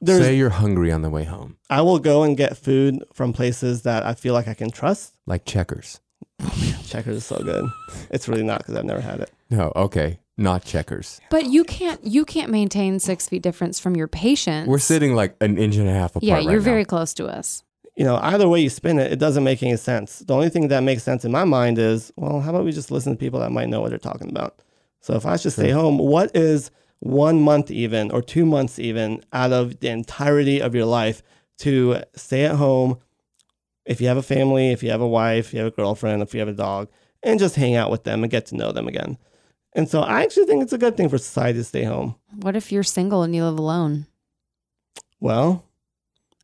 There's, 0.01 0.23
say 0.23 0.37
you're 0.37 0.51
hungry 0.51 0.93
on 0.93 1.03
the 1.03 1.09
way 1.09 1.25
home, 1.25 1.57
I 1.71 1.81
will 1.81 1.99
go 1.99 2.25
and 2.25 2.37
get 2.37 2.59
food 2.59 3.03
from 3.15 3.33
places 3.33 3.83
that 3.83 4.05
I 4.05 4.15
feel 4.15 4.35
like 4.35 4.49
I 4.49 4.55
can 4.55 4.71
trust. 4.71 5.15
like 5.27 5.45
checkers. 5.47 6.01
Checkers 6.87 7.17
is 7.17 7.25
so 7.25 7.39
good. 7.43 7.65
It's 8.11 8.29
really 8.29 8.43
not 8.43 8.59
because 8.59 8.77
I've 8.77 8.85
never 8.85 9.01
had 9.01 9.21
it. 9.21 9.31
No, 9.51 9.73
okay, 9.75 10.21
not 10.37 10.65
checkers. 10.65 11.21
But 11.31 11.47
you 11.47 11.65
can't. 11.65 12.05
You 12.05 12.25
can't 12.25 12.51
maintain 12.51 12.99
six 13.01 13.29
feet 13.29 13.43
difference 13.43 13.81
from 13.81 13.97
your 13.97 14.09
patients. 14.09 14.69
We're 14.69 14.79
sitting 14.79 15.15
like 15.15 15.37
an 15.41 15.59
inch 15.59 15.77
and 15.77 15.89
a 15.89 15.93
half 15.93 16.11
apart. 16.11 16.25
Yeah, 16.25 16.39
you're 16.39 16.59
now. 16.59 16.65
very 16.65 16.85
close 16.85 17.15
to 17.15 17.27
us. 17.27 17.64
You 17.97 18.05
know, 18.05 18.17
either 18.23 18.49
way 18.49 18.61
you 18.61 18.71
spin 18.71 18.99
it, 18.99 19.13
it 19.13 19.19
doesn't 19.19 19.45
make 19.45 19.63
any 19.63 19.77
sense. 19.77 20.19
The 20.21 20.35
only 20.35 20.49
thing 20.49 20.69
that 20.69 20.83
makes 20.83 21.03
sense 21.03 21.25
in 21.25 21.31
my 21.31 21.45
mind 21.45 21.79
is, 21.79 22.13
well, 22.17 22.41
how 22.41 22.51
about 22.51 22.65
we 22.65 22.73
just 22.73 22.91
listen 22.91 23.13
to 23.13 23.19
people 23.19 23.41
that 23.41 23.53
might 23.53 23.69
know 23.69 23.81
what 23.81 23.91
they're 23.91 23.99
talking 23.99 24.29
about? 24.29 24.61
So 25.01 25.15
if 25.15 25.27
I 25.27 25.37
should 25.37 25.53
stay 25.53 25.71
home, 25.71 25.99
what 25.99 26.35
is 26.35 26.71
one 27.01 27.41
month 27.41 27.71
even 27.71 28.11
or 28.11 28.23
two 28.23 28.47
months 28.47 28.79
even 28.79 29.23
out 29.33 29.53
of 29.53 29.81
the 29.81 29.89
entirety 29.89 30.61
of 30.61 30.75
your 30.75 30.87
life 30.87 31.23
to 31.59 32.03
stay 32.17 32.45
at 32.45 32.57
home? 32.57 32.99
If 33.85 34.01
you 34.01 34.09
have 34.09 34.17
a 34.17 34.23
family, 34.23 34.73
if 34.73 34.83
you 34.83 34.91
have 34.91 35.03
a 35.03 35.07
wife, 35.07 35.53
you 35.53 35.61
have 35.61 35.73
a 35.73 35.77
girlfriend, 35.77 36.23
if 36.23 36.33
you 36.33 36.41
have 36.41 36.49
a 36.49 36.55
dog, 36.55 36.89
and 37.23 37.39
just 37.39 37.55
hang 37.55 37.77
out 37.77 37.91
with 37.91 38.05
them 38.05 38.25
and 38.25 38.31
get 38.31 38.47
to 38.47 38.57
know 38.57 38.73
them 38.73 38.89
again. 38.89 39.19
And 39.75 39.89
so 39.89 40.01
I 40.01 40.23
actually 40.23 40.47
think 40.47 40.63
it's 40.63 40.73
a 40.73 40.79
good 40.79 40.97
thing 40.97 41.09
for 41.09 41.19
society 41.19 41.59
to 41.59 41.65
stay 41.65 41.85
home. 41.85 42.17
What 42.35 42.57
if 42.57 42.73
you're 42.73 42.83
single 42.83 43.23
and 43.23 43.35
you 43.35 43.45
live 43.45 43.59
alone? 43.59 44.07
Well, 45.21 45.64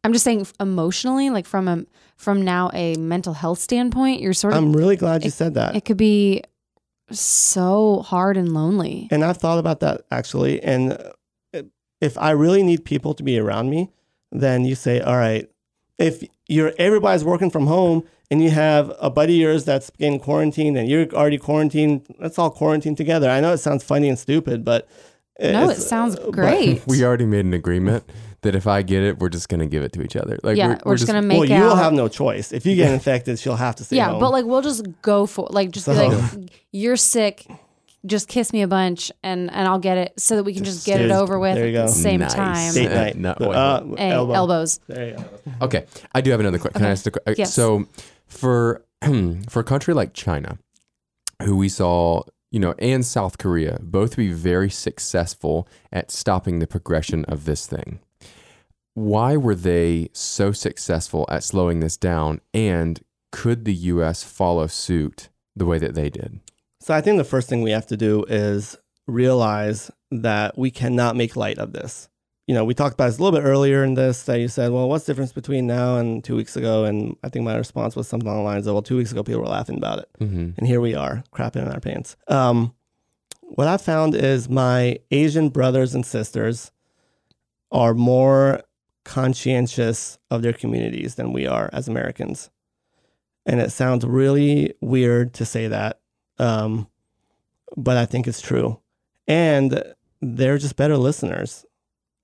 I'm 0.04 0.12
just 0.12 0.24
saying 0.24 0.46
emotionally, 0.58 1.28
like 1.30 1.46
from 1.46 1.68
a 1.68 1.84
from 2.16 2.42
now 2.42 2.70
a 2.72 2.96
mental 2.96 3.32
health 3.34 3.58
standpoint, 3.58 4.20
you're 4.20 4.32
sort 4.34 4.54
of 4.54 4.58
I'm 4.58 4.72
really 4.72 4.96
glad 4.96 5.22
you 5.24 5.28
it- 5.28 5.32
said 5.34 5.54
that. 5.54 5.76
it 5.76 5.84
could 5.84 5.96
be 5.98 6.42
so 7.10 8.00
hard 8.06 8.36
and 8.36 8.54
lonely. 8.54 9.08
And 9.10 9.24
I've 9.24 9.36
thought 9.38 9.58
about 9.58 9.80
that 9.80 10.02
actually. 10.10 10.62
And 10.62 10.92
uh, 11.54 11.62
if 12.00 12.16
I 12.18 12.30
really 12.30 12.62
need 12.62 12.84
people 12.84 13.14
to 13.14 13.22
be 13.22 13.38
around 13.38 13.68
me, 13.70 13.90
then 14.32 14.64
you 14.64 14.74
say, 14.74 15.00
all 15.00 15.16
right, 15.16 15.50
if 15.98 16.22
you're 16.48 16.72
everybody's 16.78 17.24
working 17.24 17.50
from 17.50 17.66
home 17.66 18.04
and 18.30 18.42
you 18.42 18.50
have 18.50 18.92
a 19.00 19.10
buddy 19.10 19.34
of 19.34 19.40
yours 19.40 19.64
that's 19.64 19.90
getting 19.98 20.20
quarantined 20.20 20.76
and 20.76 20.88
you're 20.88 21.08
already 21.12 21.36
quarantined, 21.38 22.06
let's 22.18 22.38
all 22.38 22.50
quarantine 22.50 22.94
together. 22.94 23.28
I 23.28 23.40
know 23.40 23.52
it 23.52 23.58
sounds 23.58 23.82
funny 23.84 24.08
and 24.08 24.18
stupid, 24.18 24.64
but 24.64 24.88
No, 25.40 25.68
it 25.68 25.76
sounds 25.76 26.16
uh, 26.16 26.30
great. 26.30 26.82
We 26.86 27.04
already 27.04 27.26
made 27.26 27.44
an 27.44 27.54
agreement 27.54 28.04
that 28.42 28.55
if 28.55 28.66
I 28.66 28.83
get 28.83 29.03
it, 29.03 29.18
we're 29.18 29.29
just 29.29 29.48
gonna 29.48 29.66
give 29.66 29.83
it 29.83 29.92
to 29.92 30.03
each 30.03 30.16
other. 30.16 30.38
Like 30.42 30.57
yeah, 30.57 30.79
we're, 30.85 30.96
just 30.96 31.07
gonna 31.07 31.22
make 31.22 31.40
well, 31.40 31.48
you 31.48 31.55
out. 31.57 31.68
will 31.68 31.76
have 31.76 31.92
no 31.92 32.09
choice. 32.09 32.53
If 32.53 32.64
you 32.66 32.74
get 32.76 32.90
infected, 32.92 33.38
she'll 33.38 33.57
have 33.57 33.76
to 33.76 33.85
stay 33.85 33.96
yeah, 33.96 34.11
home. 34.11 34.20
but 34.20 34.31
like 34.33 34.44
we'll 34.44 34.62
just 34.62 34.85
go 35.03 35.26
for 35.26 35.46
like 35.50 35.70
just 35.70 35.87
be 35.87 35.92
like 35.92 36.50
you're 36.72 36.96
sick, 36.96 37.46
just 38.07 38.29
kiss 38.29 38.53
me 38.53 38.62
a 38.62 38.68
bunch 38.68 39.12
and 39.22 39.50
and 39.50 39.68
I'll 39.68 39.79
get 39.79 39.98
it 39.98 40.18
so 40.18 40.37
that 40.37 40.44
we 40.44 40.55
can 40.55 40.64
just 40.64 40.87
get 40.87 41.00
it 41.00 41.11
over 41.11 41.38
with 41.38 41.55
there 41.55 41.64
at 41.64 41.70
you 41.70 41.76
go. 41.76 41.83
the 41.87 41.92
same 41.92 42.20
Nice. 42.20 42.35
time. 42.35 42.74
Date 42.74 42.90
Uh, 42.90 42.94
night. 43.05 43.16
no, 43.16 43.31
uh, 43.33 43.85
Hey, 43.96 44.11
elbow. 44.11 44.33
elbows. 44.33 44.81
There 44.87 45.09
you 45.09 45.14
go. 45.16 45.24
Okay, 45.66 45.85
I 46.14 46.20
do 46.22 46.31
have 46.31 46.40
another 46.40 46.59
question. 46.59 46.79
Can 46.81 46.87
I 46.87 46.92
ask 46.92 47.05
the 47.05 47.11
que- 47.11 47.35
Yes. 47.37 47.53
So, 47.53 47.87
for 48.26 48.85
for 49.48 49.61
a 49.61 49.64
country 49.64 49.92
like 49.94 50.14
China, 50.14 50.59
who 51.42 51.57
we 51.57 51.68
saw, 51.68 52.22
you 52.50 52.61
know, 52.61 52.74
and 52.79 53.05
South 53.05 53.38
Korea, 53.38 53.79
both 53.83 54.16
be 54.16 54.33
very 54.33 54.70
successful 54.70 55.68
at 55.92 56.11
stopping 56.11 56.59
the 56.59 56.66
progression 56.66 57.24
of 57.26 57.44
this 57.44 57.66
thing. 57.66 58.00
Why 58.94 59.37
were 59.37 59.55
they 59.55 60.11
so 60.12 60.53
successful 60.53 61.24
at 61.29 61.44
slowing 61.44 61.81
this 61.81 61.96
down? 61.96 62.40
And 62.53 63.00
could 63.33 63.64
the 63.64 63.74
U.S. 63.74 64.22
follow 64.24 64.66
suit 64.66 65.29
the 65.55 65.66
way 65.66 65.79
that 65.79 65.94
they 65.94 66.11
did? 66.11 66.40
So 66.81 66.94
I 66.94 67.00
think 67.00 67.18
the 67.18 67.24
first 67.24 67.48
thing 67.48 67.62
we 67.62 67.70
have 67.70 67.87
to 67.88 67.96
do 67.96 68.24
is 68.29 68.76
realize 69.07 69.90
that 70.11 70.57
we 70.59 70.70
cannot 70.70 71.16
make 71.16 71.37
light 71.37 71.59
of 71.59 71.72
this. 71.72 72.09
you 72.46 72.55
know, 72.55 72.64
we 72.64 72.74
talked 72.74 72.94
about 72.94 73.07
this 73.07 73.18
a 73.18 73.22
little 73.22 73.38
bit 73.38 73.46
earlier 73.46 73.85
in 73.85 73.94
this 73.94 74.24
that 74.24 74.40
you 74.40 74.48
said, 74.48 74.72
well, 74.72 74.88
what's 74.88 75.05
the 75.07 75.12
difference 75.12 75.33
between 75.33 75.68
now 75.68 75.96
and 75.98 76.24
two 76.24 76.35
weeks 76.35 76.57
ago? 76.57 76.85
And 76.85 77.16
I 77.22 77.29
think 77.29 77.44
my 77.44 77.57
response 77.57 77.94
was 77.94 78.09
something 78.09 78.26
along 78.29 78.40
the 78.40 78.44
lines 78.44 78.66
of, 78.66 78.74
well, 78.74 78.83
two 78.83 78.96
weeks 78.96 79.12
ago 79.12 79.22
people 79.22 79.42
were 79.42 79.46
laughing 79.46 79.76
about 79.76 80.00
it, 80.00 80.09
hmm 80.18 80.50
and 80.59 80.66
here 80.66 80.81
we 80.81 80.96
are, 80.96 81.22
crapping 81.33 81.62
in 81.62 81.68
our 81.68 81.79
pants. 81.79 82.16
Um, 82.26 82.74
what 83.42 83.68
I 83.68 83.76
found 83.76 84.16
is 84.16 84.48
my 84.48 84.98
Asian 85.12 85.48
brothers 85.50 85.94
and 85.94 86.05
sisters 86.05 86.72
are 87.70 87.94
more 87.94 88.62
conscientious 89.04 90.18
of 90.30 90.42
their 90.42 90.52
communities 90.52 91.14
than 91.14 91.32
we 91.32 91.46
are 91.46 91.70
as 91.72 91.88
Americans. 91.88 92.50
And 93.46 93.60
it 93.60 93.72
sounds 93.72 94.04
really 94.04 94.74
weird 94.80 95.32
to 95.34 95.44
say 95.44 95.68
that, 95.68 96.00
um, 96.38 96.88
but 97.76 97.96
I 97.96 98.04
think 98.04 98.26
it's 98.26 98.40
true. 98.40 98.80
And 99.26 99.82
they're 100.20 100.58
just 100.58 100.76
better 100.76 100.96
listeners. 100.96 101.64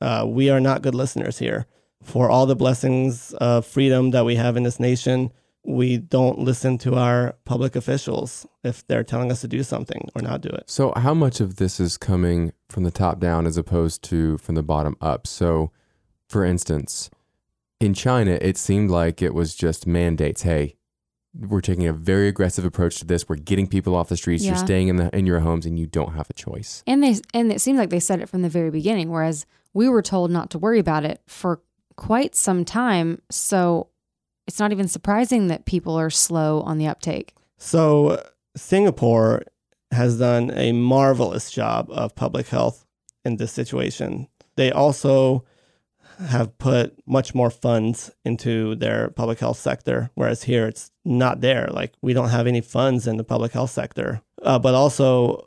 Uh, 0.00 0.24
we 0.28 0.50
are 0.50 0.60
not 0.60 0.82
good 0.82 0.94
listeners 0.94 1.38
here. 1.38 1.66
For 2.02 2.30
all 2.30 2.46
the 2.46 2.54
blessings 2.54 3.32
of 3.34 3.66
freedom 3.66 4.10
that 4.10 4.24
we 4.24 4.36
have 4.36 4.56
in 4.56 4.62
this 4.62 4.78
nation, 4.78 5.32
we 5.64 5.96
don't 5.96 6.38
listen 6.38 6.78
to 6.78 6.94
our 6.94 7.34
public 7.44 7.74
officials 7.74 8.46
if 8.62 8.86
they're 8.86 9.02
telling 9.02 9.32
us 9.32 9.40
to 9.40 9.48
do 9.48 9.62
something 9.62 10.08
or 10.14 10.22
not 10.22 10.40
do 10.40 10.48
it. 10.48 10.64
So, 10.66 10.92
how 10.96 11.14
much 11.14 11.40
of 11.40 11.56
this 11.56 11.80
is 11.80 11.96
coming 11.96 12.52
from 12.68 12.84
the 12.84 12.90
top 12.90 13.18
down 13.18 13.46
as 13.46 13.56
opposed 13.56 14.02
to 14.04 14.38
from 14.38 14.54
the 14.54 14.62
bottom 14.62 14.96
up? 15.00 15.26
So, 15.26 15.72
for 16.28 16.44
instance, 16.44 17.10
in 17.80 17.94
China, 17.94 18.38
it 18.40 18.56
seemed 18.56 18.90
like 18.90 19.22
it 19.22 19.34
was 19.34 19.54
just 19.54 19.86
mandates. 19.86 20.42
Hey, 20.42 20.76
we're 21.38 21.60
taking 21.60 21.86
a 21.86 21.92
very 21.92 22.28
aggressive 22.28 22.64
approach 22.64 22.98
to 22.98 23.04
this. 23.04 23.28
We're 23.28 23.36
getting 23.36 23.66
people 23.66 23.94
off 23.94 24.08
the 24.08 24.16
streets. 24.16 24.44
You're 24.44 24.56
staying 24.56 24.88
in 24.88 24.96
the 24.96 25.14
in 25.14 25.26
your 25.26 25.40
homes, 25.40 25.66
and 25.66 25.78
you 25.78 25.86
don't 25.86 26.14
have 26.14 26.30
a 26.30 26.34
choice. 26.34 26.82
And 26.86 27.02
they 27.02 27.16
and 27.34 27.52
it 27.52 27.60
seems 27.60 27.78
like 27.78 27.90
they 27.90 28.00
said 28.00 28.20
it 28.20 28.28
from 28.28 28.42
the 28.42 28.48
very 28.48 28.70
beginning, 28.70 29.10
whereas 29.10 29.46
we 29.74 29.88
were 29.88 30.02
told 30.02 30.30
not 30.30 30.50
to 30.50 30.58
worry 30.58 30.78
about 30.78 31.04
it 31.04 31.20
for 31.26 31.60
quite 31.96 32.34
some 32.34 32.64
time. 32.64 33.20
So 33.30 33.88
it's 34.46 34.60
not 34.60 34.72
even 34.72 34.88
surprising 34.88 35.48
that 35.48 35.66
people 35.66 35.96
are 35.96 36.10
slow 36.10 36.60
on 36.62 36.78
the 36.78 36.86
uptake. 36.86 37.34
So, 37.58 38.22
Singapore 38.56 39.42
has 39.90 40.18
done 40.18 40.50
a 40.54 40.72
marvelous 40.72 41.50
job 41.50 41.88
of 41.90 42.14
public 42.14 42.48
health 42.48 42.86
in 43.24 43.36
this 43.36 43.52
situation. 43.52 44.28
They 44.56 44.70
also 44.70 45.44
have 46.18 46.56
put 46.58 46.96
much 47.06 47.34
more 47.34 47.50
funds 47.50 48.10
into 48.24 48.74
their 48.76 49.10
public 49.10 49.38
health 49.38 49.58
sector, 49.58 50.10
whereas 50.14 50.44
here 50.44 50.66
it's 50.66 50.90
not 51.04 51.40
there. 51.40 51.68
Like, 51.70 51.94
we 52.02 52.12
don't 52.12 52.30
have 52.30 52.46
any 52.46 52.60
funds 52.60 53.06
in 53.06 53.16
the 53.16 53.24
public 53.24 53.52
health 53.52 53.70
sector. 53.70 54.22
Uh, 54.42 54.58
but 54.58 54.74
also, 54.74 55.46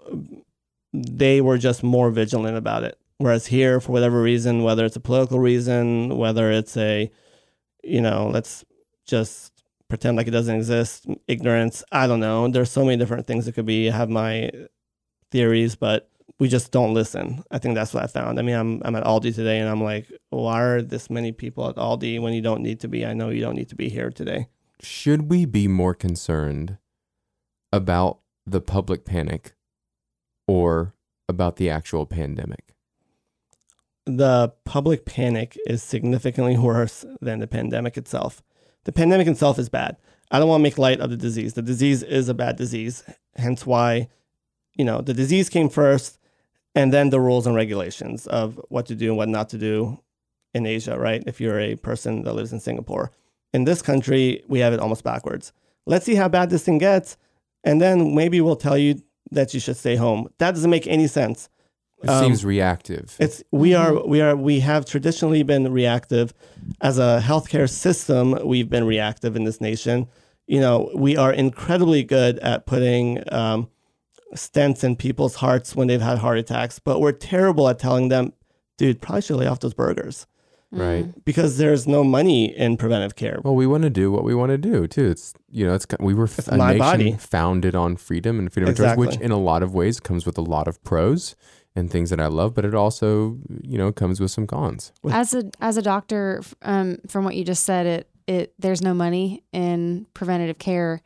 they 0.94 1.42
were 1.42 1.58
just 1.58 1.84
more 1.84 2.12
vigilant 2.12 2.58
about 2.58 2.84
it. 2.84 2.98
Whereas 3.18 3.48
here, 3.48 3.80
for 3.80 3.92
whatever 3.92 4.22
reason, 4.22 4.64
whether 4.64 4.86
it's 4.86 4.96
a 4.96 5.02
political 5.02 5.40
reason, 5.40 6.18
whether 6.18 6.52
it's 6.52 6.78
a, 6.78 7.12
you 7.84 8.02
know, 8.02 8.30
let's 8.32 8.64
just 9.06 9.52
pretend 9.90 10.18
like 10.18 10.28
it 10.28 10.32
doesn't 10.32 10.56
exist, 10.56 11.06
ignorance, 11.28 11.84
I 11.92 12.08
don't 12.08 12.20
know. 12.20 12.48
There's 12.48 12.72
so 12.72 12.86
many 12.86 12.98
different 12.98 13.28
things 13.28 13.48
it 13.48 13.54
could 13.54 13.66
be. 13.66 13.90
I 13.90 13.96
have 13.96 14.10
my 14.10 14.52
theories, 15.32 15.76
but 15.76 16.09
we 16.39 16.48
just 16.48 16.72
don't 16.72 16.94
listen. 16.94 17.44
I 17.52 17.58
think 17.58 17.76
that's 17.76 17.94
what 17.94 18.04
I 18.04 18.08
found. 18.08 18.39
I 18.39 18.42
mean, 18.42 18.56
I'm 18.56 18.82
I'm 18.86 18.96
at 18.96 19.04
Aldi 19.04 19.34
today 19.34 19.60
and 19.60 19.70
I'm 19.70 19.84
like, 19.84 20.08
why 20.30 20.62
are 20.62 20.82
this 20.82 21.10
many 21.10 21.32
people 21.32 21.68
at 21.70 21.76
Aldi 21.76 22.22
when 22.22 22.34
you 22.34 22.42
don't 22.42 22.62
need 22.62 22.80
to 22.82 22.88
be? 22.88 23.06
I 23.06 23.13
know 23.13 23.30
you 23.30 23.42
don't 23.42 23.56
need 23.56 23.70
to 23.70 23.76
be 23.76 23.89
here 23.89 24.10
today. 24.10 24.48
Should 24.82 25.30
we 25.30 25.46
be 25.46 25.68
more 25.68 25.94
concerned 25.94 26.78
about 27.74 28.20
the 28.46 28.62
public 28.62 29.06
panic 29.06 29.54
or 30.48 30.94
about 31.28 31.58
the 31.58 31.70
actual 31.70 32.06
pandemic? 32.06 32.70
the 34.18 34.54
public 34.65 35.06
panic 35.06 35.58
is 35.65 35.84
significantly 35.84 36.58
worse 36.72 37.06
than 37.22 37.39
the 37.39 37.48
pandemic 37.48 37.98
itself. 37.98 38.42
The 38.86 38.92
pandemic 38.92 39.28
itself 39.28 39.60
is 39.60 39.70
bad. 39.70 39.98
I 40.32 40.39
don't 40.39 40.48
want 40.48 40.62
to 40.62 40.63
make 40.63 40.78
light 40.78 41.00
of 41.00 41.10
the 41.10 41.18
disease. 41.18 41.54
The 41.54 41.62
disease 41.62 42.04
is 42.04 42.30
a 42.30 42.34
bad 42.34 42.56
disease, 42.56 43.04
hence 43.36 43.65
why, 43.65 44.10
you 44.80 44.86
know, 44.86 45.02
the 45.02 45.13
disease 45.13 45.50
came 45.50 45.68
first 45.70 46.18
and 46.74 46.94
then 46.94 47.10
the 47.10 47.20
rules 47.20 47.46
and 47.46 47.54
regulations 47.56 48.26
of 48.28 48.60
what 48.70 48.86
to 48.86 48.96
do 48.96 49.08
and 49.10 49.18
what 49.18 49.28
not 49.28 49.50
to 49.50 49.58
do 49.58 50.00
in 50.54 50.65
Asia, 50.65 50.98
right? 50.98 51.22
If 51.28 51.42
you're 51.42 51.60
a 51.60 51.76
person 51.76 52.24
that 52.24 52.34
lives 52.34 52.54
in 52.54 52.62
Singapore. 52.62 53.12
In 53.54 53.65
this 53.65 53.82
country, 53.82 54.42
we 54.48 54.60
have 54.60 54.72
it 54.72 54.80
almost 54.80 55.04
backwards. 55.04 55.52
Let's 55.86 56.06
see 56.06 56.15
how 56.15 56.30
bad 56.30 56.50
this 56.50 56.63
thing 56.63 56.78
gets, 56.78 57.18
and 57.63 57.82
then 57.82 58.15
maybe 58.15 58.39
we'll 58.39 58.56
tell 58.56 58.78
you 58.78 59.02
that 59.32 59.54
you 59.54 59.60
should 59.60 59.76
stay 59.76 59.98
home. 59.98 60.30
That 60.38 60.52
doesn't 60.56 60.70
make 60.70 60.88
any 60.88 61.08
sense. 61.08 61.50
It 62.02 62.10
Um, 62.10 62.24
seems 62.24 62.46
reactive. 62.46 63.18
It's 63.20 63.44
we 63.52 63.74
are 63.74 63.94
we 64.08 64.22
are 64.22 64.36
we 64.36 64.62
have 64.62 64.86
traditionally 64.86 65.44
been 65.44 65.74
reactive 65.74 66.34
as 66.80 66.98
a 67.00 67.22
healthcare 67.22 67.70
system. 67.70 68.24
We've 68.46 68.70
been 68.70 68.86
reactive 68.86 69.36
in 69.36 69.44
this 69.44 69.60
nation. 69.60 70.08
You 70.48 70.62
know, 70.62 70.89
we 70.96 71.18
are 71.18 71.34
incredibly 71.34 72.04
good 72.04 72.39
at 72.39 72.65
putting 72.65 73.22
um, 73.34 73.68
stents 74.36 74.84
in 74.84 74.96
people's 74.96 75.36
hearts 75.36 75.76
when 75.76 75.88
they've 75.88 76.02
had 76.02 76.18
heart 76.20 76.38
attacks, 76.38 76.80
but 76.80 77.00
we're 77.00 77.12
terrible 77.12 77.68
at 77.70 77.80
telling 77.80 78.10
them, 78.10 78.34
dude, 78.78 79.02
probably 79.02 79.22
should 79.22 79.38
lay 79.38 79.48
off 79.48 79.60
those 79.60 79.74
burgers 79.74 80.28
Right. 80.72 81.06
Mm. 81.06 81.26
because 81.26 81.58
there's 81.58 81.88
no 81.88 82.04
money 82.04 82.56
in 82.56 82.78
preventive 82.78 83.15
care. 83.15 83.39
Well, 83.44 83.56
we 83.56 83.65
want 83.65 83.84
to 83.84 83.89
do 83.89 84.12
what 84.12 84.24
we 84.24 84.36
want 84.36 84.52
to 84.52 84.58
do 84.60 84.86
too. 84.88 85.10
It's 85.10 85.34
you 85.50 85.65
know, 85.65 85.74
it's 85.74 85.88
we 86.00 86.13
were 86.13 86.26
It's 86.26 86.48
a 86.48 86.56
my 86.58 86.74
nation 86.74 86.80
body. 86.80 87.12
founded 87.13 87.74
on 87.74 87.96
freedom 87.98 88.38
and 88.38 88.54
freedom 88.54 88.70
of 88.70 88.78
choice, 88.78 88.96
which 88.96 89.15
in 89.18 89.32
a 89.32 89.39
lot 89.39 89.63
of 89.63 89.74
ways 89.74 90.00
comes 90.00 90.28
with 90.28 90.38
a 90.38 90.42
lot 90.44 90.68
of 90.68 90.84
pros 90.84 91.36
and 91.76 91.89
things 91.89 92.12
that 92.12 92.20
I 92.20 92.28
love, 92.28 92.54
but 92.54 92.65
it 92.65 92.76
also 92.76 93.39
you 93.63 93.80
know 93.80 93.92
comes 93.92 94.20
with 94.20 94.30
some 94.30 94.46
cons. 94.46 94.92
As 95.12 95.34
a 95.34 95.50
as 95.60 95.76
a 95.78 95.82
doctor, 95.82 96.44
um, 96.62 97.00
from 97.08 97.26
what 97.26 97.36
you 97.36 97.44
just 97.44 97.63
said, 97.63 97.88
it 97.88 98.10
it 98.28 98.54
there's 98.60 98.84
no 98.84 98.94
money 98.94 99.44
in 99.52 100.06
preventative 100.13 100.60
care. 100.60 101.02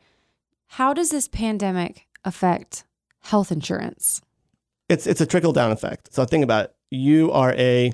How 0.66 0.92
does 0.92 1.08
this 1.08 1.26
pandemic 1.26 2.06
affect 2.22 2.84
health 3.24 3.50
insurance? 3.50 4.22
it's 4.88 5.06
it's 5.06 5.20
a 5.20 5.26
trickle 5.26 5.52
down 5.52 5.72
effect. 5.72 6.12
So 6.12 6.24
think 6.24 6.44
about 6.44 6.66
it. 6.66 6.74
You 6.90 7.32
are 7.32 7.52
a 7.54 7.92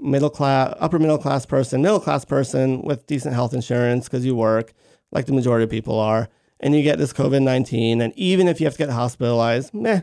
middle 0.00 0.30
class, 0.30 0.74
upper 0.78 0.98
middle 0.98 1.18
class 1.18 1.46
person, 1.46 1.82
middle 1.82 2.00
class 2.00 2.24
person 2.24 2.82
with 2.82 3.06
decent 3.06 3.34
health 3.34 3.54
insurance 3.54 4.04
because 4.04 4.24
you 4.24 4.34
work, 4.34 4.72
like 5.10 5.26
the 5.26 5.32
majority 5.32 5.64
of 5.64 5.70
people 5.70 5.98
are, 5.98 6.28
and 6.60 6.74
you 6.74 6.82
get 6.82 6.98
this 6.98 7.12
COVID 7.12 7.42
nineteen, 7.42 8.00
and 8.00 8.12
even 8.16 8.48
if 8.48 8.60
you 8.60 8.66
have 8.66 8.74
to 8.74 8.78
get 8.78 8.90
hospitalized, 8.90 9.74
meh, 9.74 10.02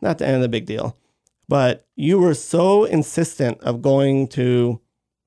not 0.00 0.18
the 0.18 0.26
end 0.26 0.36
of 0.36 0.42
the 0.42 0.48
big 0.48 0.66
deal. 0.66 0.96
But 1.48 1.86
you 1.94 2.18
were 2.18 2.34
so 2.34 2.84
insistent 2.84 3.60
of 3.60 3.82
going 3.82 4.26
to 4.28 4.80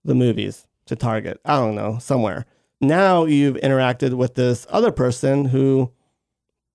the 0.03 0.15
movies, 0.15 0.67
to 0.87 0.95
Target, 0.97 1.39
I 1.45 1.55
don't 1.55 1.75
know, 1.75 1.97
somewhere. 1.99 2.45
Now 2.81 3.25
you've 3.25 3.55
interacted 3.57 4.13
with 4.15 4.35
this 4.35 4.67
other 4.69 4.91
person 4.91 5.45
who 5.45 5.93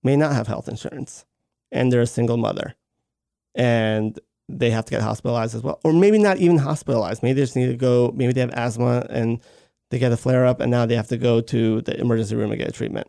may 0.01 0.15
not 0.15 0.33
have 0.33 0.47
health 0.47 0.67
insurance 0.67 1.25
and 1.71 1.91
they're 1.91 2.01
a 2.01 2.07
single 2.07 2.37
mother 2.37 2.75
and 3.55 4.19
they 4.47 4.69
have 4.69 4.85
to 4.85 4.91
get 4.91 5.01
hospitalized 5.01 5.55
as 5.55 5.63
well. 5.63 5.79
Or 5.83 5.93
maybe 5.93 6.19
not 6.19 6.37
even 6.37 6.57
hospitalized. 6.57 7.23
Maybe 7.23 7.33
they 7.33 7.43
just 7.43 7.55
need 7.55 7.67
to 7.67 7.77
go, 7.77 8.11
maybe 8.15 8.33
they 8.33 8.41
have 8.41 8.53
asthma 8.53 9.05
and 9.09 9.39
they 9.89 9.99
get 9.99 10.11
a 10.11 10.17
flare 10.17 10.45
up 10.45 10.59
and 10.59 10.69
now 10.69 10.85
they 10.85 10.95
have 10.95 11.07
to 11.07 11.17
go 11.17 11.41
to 11.41 11.81
the 11.81 11.99
emergency 11.99 12.35
room 12.35 12.51
and 12.51 12.59
get 12.59 12.69
a 12.69 12.71
treatment. 12.71 13.07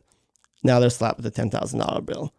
Now 0.62 0.80
they're 0.80 0.90
slapped 0.90 1.18
with 1.18 1.26
a 1.26 1.30
$10,000 1.30 2.06
bill. 2.06 2.32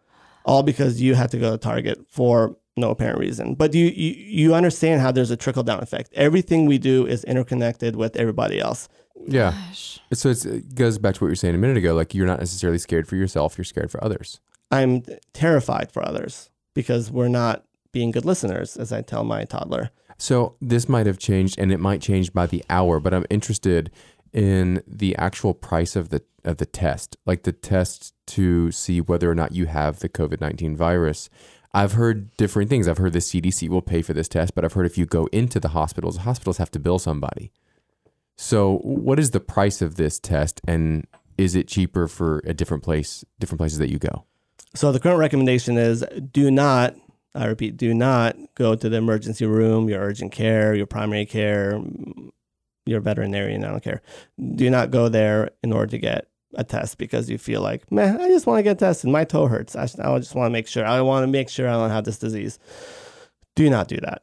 All 0.44 0.62
because 0.62 1.00
you 1.00 1.14
had 1.14 1.30
to 1.32 1.38
go 1.38 1.52
to 1.52 1.58
Target 1.58 2.06
for 2.08 2.56
no 2.78 2.90
apparent 2.90 3.18
reason. 3.18 3.54
But 3.54 3.74
you, 3.74 3.86
you 3.86 4.12
you 4.12 4.54
understand 4.54 5.00
how 5.00 5.12
there's 5.12 5.30
a 5.30 5.36
trickle 5.36 5.62
down 5.62 5.82
effect. 5.82 6.10
Everything 6.14 6.66
we 6.66 6.78
do 6.78 7.06
is 7.06 7.24
interconnected 7.24 7.96
with 7.96 8.16
everybody 8.16 8.60
else. 8.60 8.88
Yeah. 9.26 9.50
Gosh. 9.50 9.98
So 10.14 10.30
it's, 10.30 10.44
it 10.44 10.74
goes 10.74 10.98
back 10.98 11.16
to 11.16 11.20
what 11.20 11.26
you 11.26 11.32
were 11.32 11.36
saying 11.36 11.54
a 11.54 11.58
minute 11.58 11.76
ago. 11.76 11.94
Like 11.94 12.14
you're 12.14 12.26
not 12.26 12.38
necessarily 12.38 12.78
scared 12.78 13.06
for 13.06 13.16
yourself; 13.16 13.58
you're 13.58 13.64
scared 13.64 13.90
for 13.90 14.02
others. 14.02 14.40
I'm 14.70 15.02
terrified 15.32 15.92
for 15.92 16.04
others 16.06 16.50
because 16.74 17.10
we're 17.10 17.28
not 17.28 17.64
being 17.92 18.10
good 18.10 18.24
listeners, 18.24 18.76
as 18.76 18.92
I 18.92 19.02
tell 19.02 19.24
my 19.24 19.44
toddler. 19.44 19.90
So 20.18 20.56
this 20.60 20.88
might 20.88 21.06
have 21.06 21.18
changed, 21.18 21.58
and 21.58 21.72
it 21.72 21.80
might 21.80 22.02
change 22.02 22.32
by 22.32 22.46
the 22.46 22.64
hour. 22.68 23.00
But 23.00 23.14
I'm 23.14 23.26
interested 23.30 23.90
in 24.32 24.82
the 24.86 25.16
actual 25.16 25.54
price 25.54 25.96
of 25.96 26.10
the 26.10 26.22
of 26.44 26.58
the 26.58 26.66
test, 26.66 27.16
like 27.26 27.42
the 27.42 27.52
test 27.52 28.14
to 28.26 28.70
see 28.70 29.00
whether 29.00 29.30
or 29.30 29.34
not 29.34 29.52
you 29.52 29.66
have 29.66 30.00
the 30.00 30.08
COVID 30.08 30.40
nineteen 30.40 30.76
virus. 30.76 31.30
I've 31.74 31.92
heard 31.92 32.36
different 32.36 32.70
things. 32.70 32.88
I've 32.88 32.98
heard 32.98 33.12
the 33.12 33.18
CDC 33.18 33.68
will 33.68 33.82
pay 33.82 34.02
for 34.02 34.12
this 34.12 34.28
test, 34.28 34.54
but 34.54 34.64
I've 34.64 34.72
heard 34.72 34.86
if 34.86 34.96
you 34.96 35.06
go 35.06 35.26
into 35.32 35.60
the 35.60 35.68
hospitals, 35.68 36.18
hospitals 36.18 36.56
have 36.56 36.70
to 36.72 36.78
bill 36.78 36.98
somebody. 36.98 37.52
So, 38.36 38.78
what 38.78 39.18
is 39.18 39.32
the 39.32 39.40
price 39.40 39.82
of 39.82 39.96
this 39.96 40.18
test, 40.18 40.60
and 40.66 41.06
is 41.36 41.54
it 41.54 41.68
cheaper 41.68 42.08
for 42.08 42.40
a 42.44 42.54
different 42.54 42.82
place, 42.82 43.24
different 43.38 43.58
places 43.58 43.78
that 43.78 43.90
you 43.90 43.98
go? 43.98 44.24
So 44.74 44.92
the 44.92 45.00
current 45.00 45.18
recommendation 45.18 45.76
is 45.76 46.04
do 46.32 46.50
not, 46.50 46.94
I 47.34 47.46
repeat, 47.46 47.76
do 47.76 47.94
not 47.94 48.36
go 48.54 48.74
to 48.74 48.88
the 48.88 48.96
emergency 48.96 49.46
room, 49.46 49.88
your 49.88 50.00
urgent 50.00 50.32
care, 50.32 50.74
your 50.74 50.86
primary 50.86 51.26
care, 51.26 51.74
mm, 51.74 52.30
your 52.86 53.00
veterinarian, 53.00 53.64
I 53.64 53.70
don't 53.70 53.82
care. 53.82 54.02
Do 54.54 54.70
not 54.70 54.90
go 54.90 55.08
there 55.08 55.50
in 55.62 55.72
order 55.72 55.90
to 55.92 55.98
get 55.98 56.28
a 56.54 56.64
test 56.64 56.98
because 56.98 57.28
you 57.28 57.38
feel 57.38 57.60
like, 57.60 57.90
man, 57.92 58.20
I 58.20 58.28
just 58.28 58.46
want 58.46 58.58
to 58.58 58.62
get 58.62 58.78
tested. 58.78 59.10
My 59.10 59.24
toe 59.24 59.46
hurts. 59.46 59.76
I 59.76 59.82
just, 59.82 60.00
I 60.00 60.18
just 60.18 60.34
want 60.34 60.46
to 60.46 60.52
make 60.52 60.66
sure. 60.66 60.84
I 60.84 61.00
want 61.02 61.24
to 61.24 61.28
make 61.28 61.50
sure 61.50 61.68
I 61.68 61.72
don't 61.72 61.90
have 61.90 62.04
this 62.04 62.18
disease. 62.18 62.58
Do 63.54 63.68
not 63.68 63.88
do 63.88 63.98
that. 63.98 64.22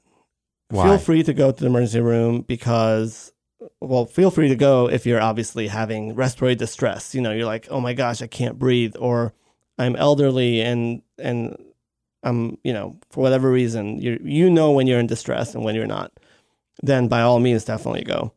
Why? 0.69 0.85
Feel 0.85 0.97
free 0.97 1.23
to 1.23 1.33
go 1.33 1.51
to 1.51 1.59
the 1.59 1.67
emergency 1.67 1.99
room 1.99 2.41
because, 2.41 3.31
well, 3.79 4.05
feel 4.05 4.31
free 4.31 4.49
to 4.49 4.55
go 4.55 4.89
if 4.89 5.05
you're 5.05 5.21
obviously 5.21 5.67
having 5.67 6.15
respiratory 6.15 6.55
distress. 6.55 7.13
You 7.13 7.21
know, 7.21 7.31
you're 7.31 7.45
like, 7.45 7.67
oh 7.69 7.79
my 7.79 7.93
gosh, 7.93 8.21
I 8.21 8.27
can't 8.27 8.57
breathe, 8.57 8.95
or 8.97 9.33
I'm 9.77 9.95
elderly 9.95 10.61
and 10.61 11.01
and 11.17 11.57
I'm, 12.23 12.57
you 12.63 12.73
know, 12.73 12.97
for 13.11 13.21
whatever 13.21 13.51
reason, 13.51 14.01
you 14.01 14.19
you 14.23 14.49
know 14.49 14.71
when 14.71 14.87
you're 14.87 14.99
in 14.99 15.07
distress 15.07 15.53
and 15.53 15.63
when 15.63 15.75
you're 15.75 15.85
not. 15.85 16.11
Then 16.81 17.07
by 17.07 17.21
all 17.21 17.39
means, 17.39 17.65
definitely 17.65 18.03
go. 18.03 18.33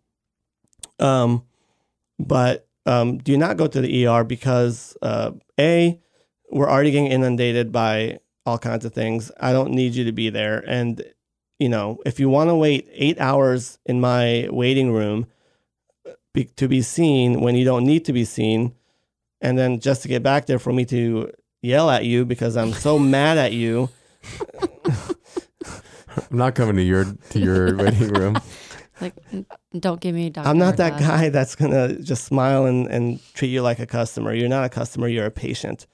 Um, 0.99 1.45
but 2.19 2.69
um, 2.87 3.19
do 3.19 3.37
not 3.37 3.57
go 3.57 3.67
to 3.67 3.81
the 3.81 4.07
ER 4.07 4.25
because 4.25 4.97
uh, 5.03 5.33
a 5.59 6.01
we're 6.51 6.69
already 6.69 6.91
getting 6.91 7.11
inundated 7.11 7.73
by 7.73 8.21
all 8.47 8.59
kinds 8.59 8.85
of 8.85 8.95
things. 8.95 9.31
I 9.39 9.53
don't 9.53 9.73
need 9.73 9.95
you 9.95 10.05
to 10.05 10.13
be 10.13 10.31
there. 10.31 10.65
And, 10.67 11.03
you 11.59 11.69
know, 11.69 11.99
if 12.07 12.19
you 12.19 12.29
want 12.29 12.49
to 12.49 12.55
wait 12.55 12.89
eight 12.93 13.21
hours 13.21 13.79
in 13.85 14.01
my 14.01 14.49
waiting 14.51 14.93
room 14.93 15.27
be, 16.33 16.45
to 16.45 16.67
be 16.67 16.81
seen 16.81 17.41
when 17.41 17.55
you 17.55 17.65
don't 17.65 17.85
need 17.85 18.05
to 18.07 18.13
be 18.13 18.25
seen, 18.25 18.75
and 19.41 19.59
then 19.59 19.81
just 19.81 20.03
to 20.03 20.09
get 20.09 20.23
back 20.23 20.47
there 20.47 20.59
for 20.59 20.73
me 20.73 20.85
to 20.87 21.31
yell 21.63 21.91
at 21.91 22.05
you 22.05 22.25
because 22.25 22.57
I'm 22.57 22.73
so 22.73 22.99
mad 22.99 23.39
at 23.39 23.53
you. 23.53 23.89
I'm 26.31 26.37
not 26.37 26.55
coming 26.55 26.77
to 26.77 26.83
your 26.83 27.05
to 27.31 27.39
your 27.39 27.77
waiting 27.79 28.09
room. 28.09 28.39
Like, 29.01 29.15
don't 29.79 30.01
give 30.01 30.15
me 30.15 30.31
Dr. 30.31 30.49
I'm 30.49 30.59
not 30.59 30.77
that 30.79 30.99
guy 30.99 31.29
that's 31.29 31.55
going 31.55 31.71
to 31.71 32.03
just 32.03 32.25
smile 32.25 32.67
and, 32.67 32.89
and 32.89 33.21
treat 33.35 33.49
you 33.49 33.63
like 33.63 33.79
a 33.79 33.87
customer. 33.87 34.35
You're 34.35 34.49
not 34.49 34.65
a 34.65 34.69
customer, 34.69 35.07
you're 35.07 35.27
a 35.27 35.31
patient. 35.31 35.87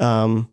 Um, 0.00 0.50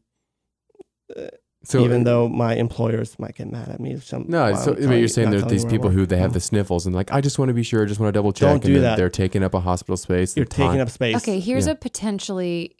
So 1.68 1.84
even 1.84 2.04
though 2.06 2.30
my 2.30 2.56
employers 2.56 3.20
might 3.20 3.36
get 3.36 3.52
mad 3.52 3.68
at 3.70 3.80
me. 3.82 3.94
If 3.94 4.06
some, 4.06 4.26
No, 4.30 4.54
so 4.54 4.60
I'm 4.72 4.76
but 4.76 4.82
telling 4.84 5.00
you're 5.00 5.08
saying 5.10 5.32
there's 5.32 5.46
these 5.46 5.66
people 5.66 5.90
who 5.90 6.06
they 6.06 6.18
have 6.18 6.32
the 6.34 6.40
sniffles 6.40 6.86
and 6.86 6.96
like, 6.96 7.12
I 7.12 7.20
just 7.20 7.38
want 7.40 7.50
to 7.50 7.54
be 7.54 7.64
sure, 7.64 7.84
I 7.84 7.86
just 7.86 8.00
want 8.00 8.08
to 8.14 8.18
double 8.18 8.32
check, 8.32 8.48
Don't 8.48 8.54
and 8.56 8.62
do 8.64 8.74
then 8.76 8.84
that. 8.84 8.96
they're 8.98 9.10
taking 9.10 9.44
up 9.44 9.54
a 9.54 9.60
hospital 9.60 9.98
space. 9.98 10.38
You're 10.38 10.46
the 10.46 10.52
taking 10.52 10.72
time- 10.74 10.80
up 10.82 10.90
space. 10.90 11.18
Okay, 11.18 11.40
here's 11.42 11.66
Yeah. 11.68 11.74
a 11.74 11.76
potentially 11.76 12.76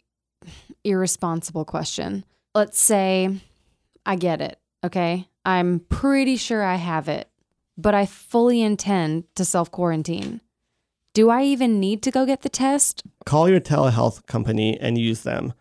irresponsible 0.84 1.64
question. 1.64 2.24
Let's 2.54 2.78
say 2.80 3.40
I 4.06 4.16
get 4.16 4.40
it. 4.40 4.58
Okay. 4.84 5.28
I'm 5.44 5.80
pretty 5.80 6.36
sure 6.36 6.62
I 6.62 6.76
have 6.76 7.08
it, 7.08 7.28
but 7.76 7.94
I 7.94 8.06
fully 8.06 8.62
intend 8.62 9.24
to 9.34 9.44
self 9.44 9.70
quarantine. 9.70 10.40
Do 11.14 11.30
I 11.30 11.42
even 11.42 11.80
need 11.80 12.02
to 12.04 12.10
go 12.10 12.24
get 12.26 12.42
the 12.42 12.48
test? 12.48 13.02
Call 13.26 13.48
your 13.48 13.60
telehealth 13.60 14.26
company 14.26 14.78
and 14.80 14.96
use 14.98 15.22
them 15.22 15.52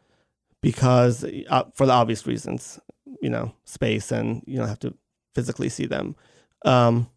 because 0.62 1.26
uh, 1.50 1.64
for 1.74 1.86
the 1.86 1.94
obvious 1.94 2.28
reasons, 2.28 2.80
you 3.22 3.30
know, 3.30 3.54
space 3.66 4.12
and 4.12 4.44
you 4.46 4.58
don't 4.58 4.68
have 4.68 4.80
to 4.80 4.94
physically 5.36 5.70
see 5.70 5.86
them. 5.86 6.16
Um, 6.66 7.08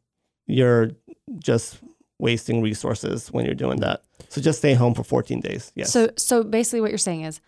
you're 0.46 0.90
just 1.38 1.78
wasting 2.18 2.60
resources 2.62 3.28
when 3.32 3.44
you're 3.46 3.54
doing 3.54 3.80
that. 3.80 4.02
So 4.28 4.40
just 4.40 4.58
stay 4.58 4.74
home 4.74 4.94
for 4.94 5.02
14 5.04 5.40
days. 5.40 5.72
Yes. 5.74 5.90
So 5.92 6.10
so 6.16 6.42
basically 6.42 6.80
what 6.80 6.90
you're 6.90 6.98
saying 6.98 7.22
is 7.22 7.40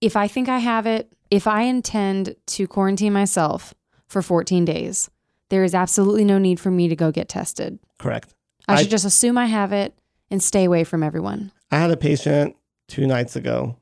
if 0.00 0.16
I 0.16 0.26
think 0.28 0.48
I 0.48 0.58
have 0.58 0.86
it, 0.86 1.12
if 1.30 1.46
I 1.46 1.62
intend 1.62 2.34
to 2.46 2.66
quarantine 2.66 3.12
myself 3.12 3.72
for 4.08 4.20
14 4.22 4.64
days, 4.64 5.10
there 5.50 5.64
is 5.64 5.74
absolutely 5.74 6.24
no 6.24 6.38
need 6.38 6.58
for 6.58 6.70
me 6.70 6.88
to 6.88 6.96
go 6.96 7.10
get 7.12 7.28
tested. 7.28 7.78
correct. 7.98 8.34
I 8.66 8.74
I- 8.74 8.82
should 8.82 8.90
just 8.90 9.04
assume 9.04 9.38
I 9.38 9.46
have 9.46 9.72
it 9.72 9.94
and 10.30 10.42
stay 10.42 10.64
away 10.64 10.84
from 10.84 11.02
everyone. 11.02 11.52
I 11.70 11.78
had 11.78 11.90
a 11.90 11.96
patient 11.96 12.56
two 12.88 13.06
nights 13.06 13.36
ago. 13.36 13.76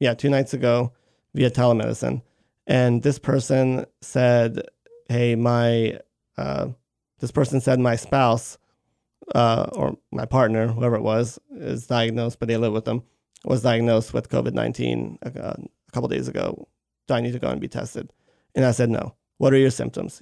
Yeah, 0.00 0.14
two 0.14 0.28
nights 0.30 0.54
ago 0.54 0.92
via 1.34 1.50
telemedicine. 1.50 2.22
And 2.68 3.02
this 3.02 3.18
person 3.18 3.86
said, 4.02 4.62
Hey, 5.08 5.34
my, 5.34 5.98
uh, 6.36 6.68
this 7.18 7.32
person 7.32 7.60
said 7.60 7.80
my 7.80 7.96
spouse 7.96 8.58
uh, 9.34 9.66
or 9.72 9.96
my 10.12 10.26
partner, 10.26 10.68
whoever 10.68 10.94
it 10.96 11.02
was, 11.02 11.38
is 11.50 11.86
diagnosed, 11.86 12.38
but 12.38 12.46
they 12.48 12.56
live 12.58 12.72
with 12.74 12.84
them, 12.84 13.02
was 13.44 13.62
diagnosed 13.62 14.12
with 14.14 14.28
COVID 14.28 14.52
19 14.52 15.18
a, 15.22 15.28
a 15.28 15.56
couple 15.92 16.08
days 16.08 16.28
ago. 16.28 16.68
Do 17.08 17.14
I 17.14 17.20
need 17.22 17.32
to 17.32 17.38
go 17.38 17.48
and 17.48 17.60
be 17.60 17.68
tested? 17.68 18.12
And 18.54 18.64
I 18.64 18.70
said, 18.72 18.90
No. 18.90 19.14
What 19.38 19.52
are 19.52 19.58
your 19.58 19.70
symptoms? 19.70 20.20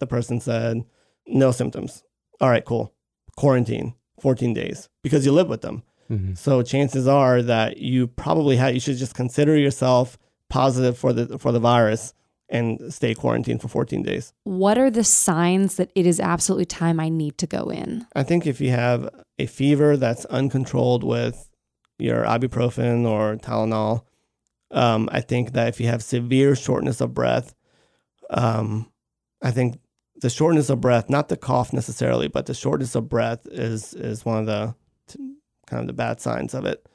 The 0.00 0.06
person 0.06 0.40
said, 0.40 0.84
No 1.26 1.50
symptoms. 1.50 2.04
All 2.40 2.50
right, 2.50 2.64
cool. 2.64 2.92
Quarantine, 3.36 3.94
14 4.20 4.52
days, 4.54 4.88
because 5.02 5.24
you 5.24 5.32
live 5.32 5.48
with 5.48 5.62
them. 5.62 5.82
Mhm. 6.10 6.36
So 6.36 6.60
chances 6.62 7.06
are 7.06 7.40
that 7.42 7.78
you 7.78 8.06
probably 8.06 8.56
had 8.56 8.74
you 8.74 8.80
should 8.80 8.96
just 8.98 9.14
consider 9.14 9.56
yourself 9.56 10.18
positive 10.50 10.98
for 10.98 11.12
the 11.12 11.38
for 11.38 11.52
the 11.52 11.60
virus 11.60 12.12
and 12.50 12.92
stay 12.92 13.14
quarantined 13.14 13.62
for 13.62 13.68
14 13.68 14.02
days. 14.02 14.32
What 14.42 14.76
are 14.76 14.90
the 14.90 15.04
signs 15.04 15.76
that 15.76 15.90
it 15.94 16.04
is 16.04 16.18
absolutely 16.18 16.64
time 16.66 16.98
I 16.98 17.08
need 17.08 17.38
to 17.38 17.46
go 17.46 17.70
in? 17.70 18.06
I 18.14 18.24
think 18.24 18.46
if 18.46 18.60
you 18.60 18.70
have 18.70 19.08
a 19.38 19.46
fever 19.46 19.96
that's 19.96 20.24
uncontrolled 20.26 21.04
with 21.04 21.48
your 21.98 22.24
ibuprofen 22.24 23.06
or 23.06 23.36
Tylenol, 23.36 24.02
um, 24.72 25.08
I 25.12 25.20
think 25.20 25.52
that 25.52 25.68
if 25.68 25.80
you 25.80 25.86
have 25.86 26.02
severe 26.02 26.56
shortness 26.56 27.00
of 27.00 27.14
breath, 27.14 27.54
um, 28.30 28.90
I 29.42 29.52
think 29.52 29.78
the 30.20 30.30
shortness 30.30 30.70
of 30.70 30.80
breath, 30.80 31.08
not 31.08 31.28
the 31.28 31.36
cough 31.36 31.72
necessarily, 31.72 32.28
but 32.28 32.46
the 32.46 32.54
shortness 32.54 32.94
of 32.94 33.08
breath 33.08 33.46
is 33.46 33.94
is 33.94 34.24
one 34.24 34.38
of 34.38 34.46
the 34.46 34.74
t- 35.08 35.36
kind 35.66 35.80
of 35.80 35.86
the 35.86 35.92
bad 35.92 36.20
signs 36.20 36.54
of 36.54 36.66
it. 36.66 36.86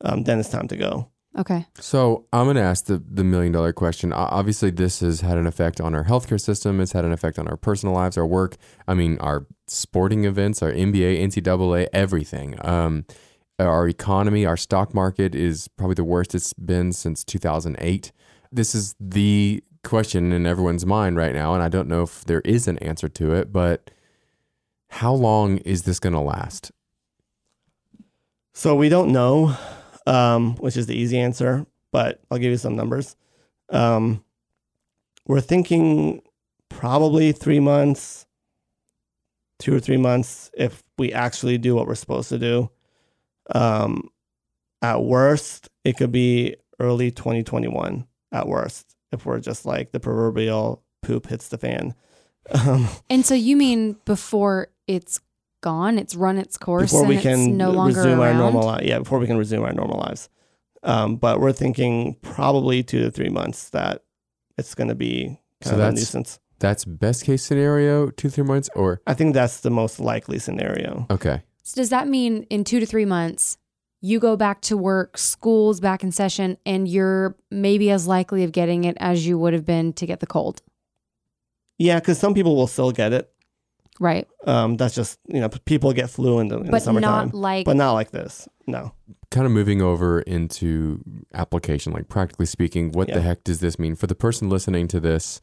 Um, 0.00 0.24
then 0.24 0.40
it's 0.40 0.48
time 0.48 0.68
to 0.68 0.76
go. 0.76 1.10
Okay. 1.36 1.66
So 1.80 2.26
I'm 2.32 2.46
going 2.46 2.56
to 2.56 2.62
ask 2.62 2.84
the, 2.86 3.02
the 3.10 3.24
million 3.24 3.52
dollar 3.52 3.72
question. 3.72 4.12
Obviously, 4.12 4.70
this 4.70 5.00
has 5.00 5.20
had 5.20 5.36
an 5.36 5.46
effect 5.46 5.80
on 5.80 5.94
our 5.94 6.04
healthcare 6.04 6.40
system. 6.40 6.80
It's 6.80 6.92
had 6.92 7.04
an 7.04 7.12
effect 7.12 7.38
on 7.38 7.48
our 7.48 7.56
personal 7.56 7.94
lives, 7.94 8.16
our 8.16 8.26
work. 8.26 8.56
I 8.86 8.94
mean, 8.94 9.18
our 9.18 9.46
sporting 9.66 10.24
events, 10.24 10.62
our 10.62 10.70
NBA, 10.70 11.20
NCAA, 11.20 11.88
everything. 11.92 12.56
Um, 12.64 13.04
our 13.58 13.88
economy, 13.88 14.46
our 14.46 14.56
stock 14.56 14.94
market 14.94 15.34
is 15.34 15.68
probably 15.68 15.94
the 15.94 16.04
worst 16.04 16.34
it's 16.34 16.52
been 16.52 16.92
since 16.92 17.24
2008. 17.24 18.12
This 18.52 18.74
is 18.74 18.94
the 19.00 19.62
question 19.82 20.32
in 20.32 20.46
everyone's 20.46 20.86
mind 20.86 21.16
right 21.16 21.34
now, 21.34 21.54
and 21.54 21.62
I 21.62 21.68
don't 21.68 21.88
know 21.88 22.02
if 22.02 22.24
there 22.24 22.40
is 22.40 22.66
an 22.66 22.78
answer 22.78 23.08
to 23.08 23.34
it, 23.34 23.52
but 23.52 23.90
how 24.88 25.12
long 25.12 25.58
is 25.58 25.82
this 25.82 26.00
going 26.00 26.14
to 26.14 26.20
last? 26.20 26.72
So 28.52 28.74
we 28.74 28.88
don't 28.88 29.12
know, 29.12 29.56
um, 30.06 30.56
which 30.56 30.76
is 30.76 30.86
the 30.86 30.96
easy 30.96 31.18
answer, 31.18 31.66
but 31.92 32.20
I'll 32.30 32.38
give 32.38 32.50
you 32.50 32.56
some 32.56 32.76
numbers. 32.76 33.16
Um, 33.70 34.24
we're 35.26 35.40
thinking 35.40 36.22
probably 36.68 37.32
three 37.32 37.60
months, 37.60 38.26
two 39.58 39.74
or 39.74 39.80
three 39.80 39.96
months 39.96 40.50
if 40.56 40.82
we 40.98 41.12
actually 41.12 41.58
do 41.58 41.74
what 41.74 41.86
we're 41.86 41.94
supposed 41.94 42.28
to 42.30 42.38
do. 42.38 42.70
Um, 43.54 44.10
at 44.82 45.02
worst, 45.02 45.70
it 45.84 45.96
could 45.96 46.12
be 46.12 46.56
early 46.80 47.10
2021 47.10 48.06
at 48.32 48.48
worst 48.48 48.96
if 49.12 49.24
we're 49.24 49.40
just 49.40 49.64
like 49.64 49.92
the 49.92 50.00
proverbial 50.00 50.82
poop 51.02 51.26
hits 51.26 51.48
the 51.48 51.58
fan. 51.58 51.94
Um, 52.50 52.88
And 53.08 53.24
so 53.24 53.32
you 53.34 53.56
mean 53.56 53.96
before 54.04 54.68
it's 54.86 55.18
gone, 55.64 55.98
it's 55.98 56.14
run 56.14 56.36
its 56.38 56.56
course, 56.56 56.90
before 56.92 57.00
and 57.00 57.08
we 57.08 57.16
it's 57.16 57.24
can 57.24 57.56
no 57.56 57.70
longer 57.70 57.96
resume 58.02 58.20
around? 58.20 58.36
our 58.36 58.42
normal 58.44 58.62
life. 58.72 58.84
Yeah, 58.84 58.98
before 59.00 59.18
we 59.18 59.26
can 59.26 59.38
resume 59.38 59.62
our 59.64 59.72
normal 59.72 59.98
lives. 59.98 60.28
Um, 60.82 61.16
but 61.16 61.40
we're 61.40 61.52
thinking 61.64 62.16
probably 62.22 62.82
two 62.82 63.00
to 63.04 63.10
three 63.10 63.30
months 63.30 63.70
that 63.70 64.02
it's 64.58 64.74
going 64.74 64.88
to 64.88 64.94
be 64.94 65.40
So 65.62 65.70
of 65.70 65.76
a 65.76 65.78
that's- 65.78 65.94
nuisance. 65.98 66.38
That's 66.60 66.84
best 66.84 67.24
case 67.24 67.42
scenario, 67.42 68.10
two, 68.10 68.28
three 68.30 68.44
months, 68.44 68.70
or 68.76 69.00
I 69.06 69.14
think 69.14 69.34
that's 69.34 69.60
the 69.60 69.70
most 69.70 69.98
likely 69.98 70.38
scenario. 70.38 71.06
okay. 71.10 71.42
So 71.64 71.80
does 71.80 71.90
that 71.90 72.06
mean 72.08 72.44
in 72.50 72.62
two 72.64 72.78
to 72.80 72.86
three 72.86 73.04
months, 73.06 73.58
you 74.00 74.20
go 74.20 74.36
back 74.36 74.60
to 74.68 74.76
work, 74.76 75.18
school's 75.18 75.80
back 75.80 76.02
in 76.04 76.12
session, 76.12 76.56
and 76.64 76.86
you're 76.86 77.34
maybe 77.50 77.90
as 77.90 78.06
likely 78.06 78.44
of 78.44 78.52
getting 78.52 78.84
it 78.84 78.96
as 79.00 79.26
you 79.26 79.38
would 79.38 79.52
have 79.52 79.64
been 79.64 79.92
to 79.94 80.06
get 80.06 80.20
the 80.20 80.26
cold, 80.26 80.62
Yeah, 81.78 81.98
because 82.00 82.18
some 82.18 82.34
people 82.34 82.54
will 82.56 82.66
still 82.68 82.92
get 82.92 83.12
it. 83.12 83.32
Right? 84.00 84.26
Um, 84.46 84.76
that's 84.76 84.94
just 84.94 85.18
you 85.28 85.40
know 85.40 85.48
people 85.48 85.92
get 85.92 86.10
flu 86.10 86.38
in 86.40 86.48
the, 86.48 86.58
in 86.58 86.64
the 86.66 86.70
But 86.70 86.82
summertime, 86.82 87.28
not 87.28 87.34
like 87.34 87.64
but 87.66 87.76
not 87.76 87.92
like 87.92 88.10
this. 88.10 88.48
No. 88.66 88.92
kind 89.30 89.44
of 89.46 89.52
moving 89.52 89.82
over 89.82 90.20
into 90.20 91.00
application, 91.34 91.92
like 91.92 92.08
practically 92.08 92.46
speaking, 92.46 92.92
what 92.92 93.08
Yeah. 93.08 93.16
the 93.16 93.20
heck 93.20 93.44
does 93.44 93.60
this 93.60 93.78
mean 93.78 93.94
for 93.94 94.06
the 94.06 94.14
person 94.14 94.48
listening 94.48 94.88
to 94.88 95.00
this? 95.00 95.40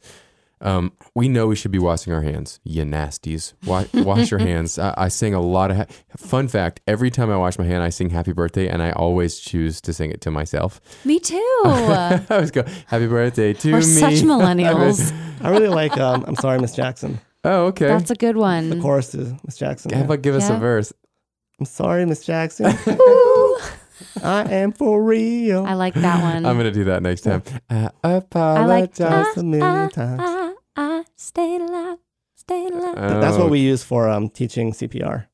Um, 0.60 0.92
we 1.14 1.28
know 1.28 1.48
we 1.48 1.56
should 1.56 1.72
be 1.72 1.78
washing 1.80 2.12
our 2.12 2.22
hands. 2.22 2.60
You 2.62 2.84
nasties, 2.84 3.52
wash, 3.66 3.88
wash 3.94 4.30
your 4.30 4.38
hands. 4.38 4.78
I, 4.78 4.94
I 4.96 5.08
sing 5.08 5.34
a 5.34 5.40
lot 5.40 5.72
of. 5.72 5.76
Ha- 5.78 5.86
Fun 6.16 6.46
fact: 6.46 6.80
every 6.86 7.10
time 7.10 7.30
I 7.30 7.36
wash 7.36 7.58
my 7.58 7.64
hand, 7.64 7.82
I 7.82 7.88
sing 7.88 8.10
"Happy 8.10 8.32
Birthday," 8.32 8.68
and 8.68 8.80
I 8.80 8.92
always 8.92 9.38
choose 9.40 9.80
to 9.80 9.92
sing 9.92 10.10
it 10.12 10.20
to 10.20 10.30
myself. 10.30 10.80
me 11.04 11.18
too. 11.18 11.36
I 11.64 12.24
always 12.30 12.52
go 12.52 12.62
"Happy 12.86 13.08
Birthday" 13.08 13.52
to 13.54 13.72
We're 13.72 13.78
me. 13.78 13.82
such 13.84 14.14
millennials. 14.22 15.12
I 15.40 15.50
really 15.50 15.66
like. 15.68 15.98
Um, 15.98 16.24
I'm 16.28 16.36
sorry, 16.36 16.60
Miss 16.60 16.74
Jackson. 16.74 17.20
Oh, 17.44 17.66
okay. 17.66 17.86
That's 17.86 18.10
a 18.10 18.14
good 18.14 18.36
one. 18.36 18.70
The 18.70 18.80
chorus 18.80 19.10
to 19.12 19.38
Miss 19.44 19.56
Jackson. 19.56 19.92
How 19.92 19.98
yeah. 20.00 20.04
about 20.04 20.22
give 20.22 20.34
us 20.34 20.48
a 20.48 20.56
verse? 20.56 20.92
I'm 21.58 21.66
sorry, 21.66 22.04
Miss 22.06 22.24
Jackson. 22.24 22.66
I 24.22 24.46
am 24.50 24.72
for 24.72 25.02
real. 25.02 25.64
I 25.64 25.74
like 25.74 25.94
that 25.94 26.22
one. 26.22 26.44
I'm 26.44 26.56
gonna 26.56 26.72
do 26.72 26.84
that 26.84 27.02
next 27.02 27.22
time. 27.22 27.42
I 27.70 27.74
I 27.74 27.78
like 27.84 27.92
uh, 28.04 28.16
apologize. 28.16 29.00
Uh, 29.00 29.04
uh, 29.04 29.32
a 29.36 29.42
million 29.42 29.64
I, 29.64 29.88
times. 29.88 30.20
I, 30.22 30.54
I 30.76 31.04
stayed 31.16 31.60
alive 31.60 31.98
Stay 32.42 32.66
alive. 32.66 32.94
Oh. 32.96 33.20
That's 33.20 33.36
what 33.36 33.46
Oh, 33.46 33.50
we 33.50 33.60
use 33.60 33.84
for 33.84 34.08
um, 34.08 34.28
teaching 34.28 34.72
CPR. 34.72 35.26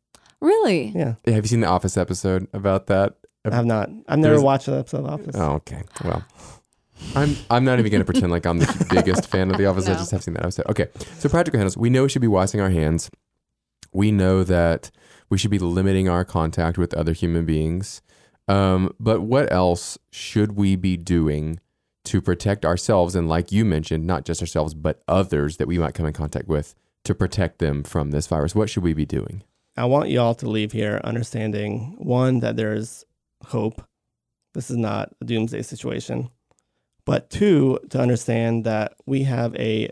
really? 0.42 0.92
Yeah, 0.94 1.14
Have 1.24 1.44
you 1.44 1.48
seen 1.48 1.60
the 1.60 1.66
Office 1.66 1.96
episode 1.96 2.46
about 2.52 2.86
that? 2.88 3.14
I 3.46 3.54
have 3.54 3.64
not. 3.64 3.88
I've 4.06 4.18
never 4.18 4.34
There's- 4.34 4.42
watched 4.42 4.68
an 4.68 4.74
episode 4.78 5.06
of 5.06 5.06
Office. 5.06 5.34
Oh, 5.34 5.52
okay. 5.54 5.84
Well, 6.04 6.22
I'm 7.14 7.36
I'm 7.50 7.64
not 7.64 7.78
even 7.78 7.90
going 7.90 8.00
to 8.00 8.04
pretend 8.04 8.30
like 8.30 8.46
I'm 8.46 8.58
the 8.58 8.86
biggest 8.90 9.28
fan 9.28 9.50
of 9.50 9.58
The 9.58 9.66
Office. 9.66 9.88
I 9.88 9.94
just 9.94 10.10
have 10.10 10.22
seen 10.22 10.34
that 10.34 10.42
episode. 10.44 10.66
Okay. 10.68 10.88
So 11.18 11.28
practical 11.28 11.58
handles. 11.58 11.76
We 11.76 11.90
know 11.90 12.02
we 12.02 12.08
should 12.08 12.22
be 12.22 12.28
washing 12.28 12.60
our 12.60 12.70
hands. 12.70 13.10
We 13.92 14.12
know 14.12 14.44
that 14.44 14.90
we 15.30 15.38
should 15.38 15.50
be 15.50 15.58
limiting 15.58 16.08
our 16.08 16.24
contact 16.24 16.78
with 16.78 16.94
other 16.94 17.12
human 17.12 17.44
beings. 17.44 18.02
Um, 18.46 18.94
but 18.98 19.20
what 19.20 19.52
else 19.52 19.98
should 20.10 20.52
we 20.52 20.76
be 20.76 20.96
doing 20.96 21.60
to 22.04 22.22
protect 22.22 22.64
ourselves 22.64 23.14
and, 23.14 23.28
like 23.28 23.52
you 23.52 23.64
mentioned, 23.64 24.06
not 24.06 24.24
just 24.24 24.40
ourselves 24.40 24.72
but 24.72 25.02
others 25.06 25.58
that 25.58 25.68
we 25.68 25.78
might 25.78 25.94
come 25.94 26.06
in 26.06 26.14
contact 26.14 26.48
with 26.48 26.74
to 27.04 27.14
protect 27.14 27.58
them 27.58 27.82
from 27.84 28.10
this 28.10 28.26
virus? 28.26 28.54
What 28.54 28.70
should 28.70 28.82
we 28.82 28.94
be 28.94 29.04
doing? 29.04 29.42
I 29.76 29.84
want 29.84 30.08
you 30.08 30.20
all 30.20 30.34
to 30.36 30.48
leave 30.48 30.72
here 30.72 31.00
understanding 31.04 31.94
one 31.98 32.40
that 32.40 32.56
there's 32.56 33.04
hope. 33.44 33.82
This 34.54 34.70
is 34.70 34.76
not 34.76 35.14
a 35.20 35.24
doomsday 35.24 35.62
situation. 35.62 36.30
But 37.08 37.30
two, 37.30 37.78
to 37.88 37.98
understand 37.98 38.64
that 38.64 38.92
we 39.06 39.22
have 39.22 39.56
a 39.56 39.88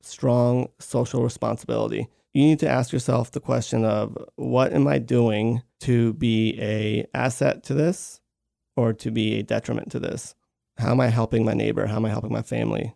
strong 0.00 0.68
social 0.78 1.24
responsibility. 1.24 2.06
You 2.34 2.44
need 2.44 2.60
to 2.60 2.68
ask 2.68 2.92
yourself 2.92 3.32
the 3.32 3.40
question 3.40 3.84
of 3.84 4.16
what 4.36 4.72
am 4.72 4.86
I 4.86 4.98
doing 4.98 5.62
to 5.80 6.12
be 6.12 6.56
a 6.60 7.04
asset 7.14 7.64
to 7.64 7.74
this 7.74 8.20
or 8.76 8.92
to 8.92 9.10
be 9.10 9.40
a 9.40 9.42
detriment 9.42 9.90
to 9.90 9.98
this? 9.98 10.36
How 10.78 10.92
am 10.92 11.00
I 11.00 11.08
helping 11.08 11.44
my 11.44 11.52
neighbor? 11.52 11.86
How 11.86 11.96
am 11.96 12.04
I 12.04 12.10
helping 12.10 12.32
my 12.32 12.42
family? 12.42 12.94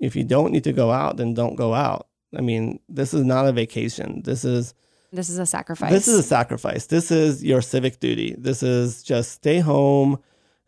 If 0.00 0.16
you 0.16 0.24
don't 0.24 0.50
need 0.50 0.64
to 0.64 0.72
go 0.72 0.90
out, 0.90 1.16
then 1.16 1.32
don't 1.32 1.54
go 1.54 1.74
out. 1.74 2.08
I 2.36 2.40
mean, 2.40 2.80
this 2.88 3.14
is 3.14 3.22
not 3.22 3.46
a 3.46 3.52
vacation. 3.52 4.22
This 4.24 4.44
is 4.44 4.74
This 5.12 5.30
is 5.30 5.38
a 5.38 5.46
sacrifice. 5.46 5.92
this 5.92 6.08
is 6.08 6.18
a 6.18 6.24
sacrifice. 6.24 6.86
This 6.86 7.12
is 7.12 7.44
your 7.44 7.62
civic 7.62 8.00
duty. 8.00 8.34
This 8.36 8.64
is 8.64 9.04
just 9.04 9.30
stay 9.30 9.60
home 9.60 10.18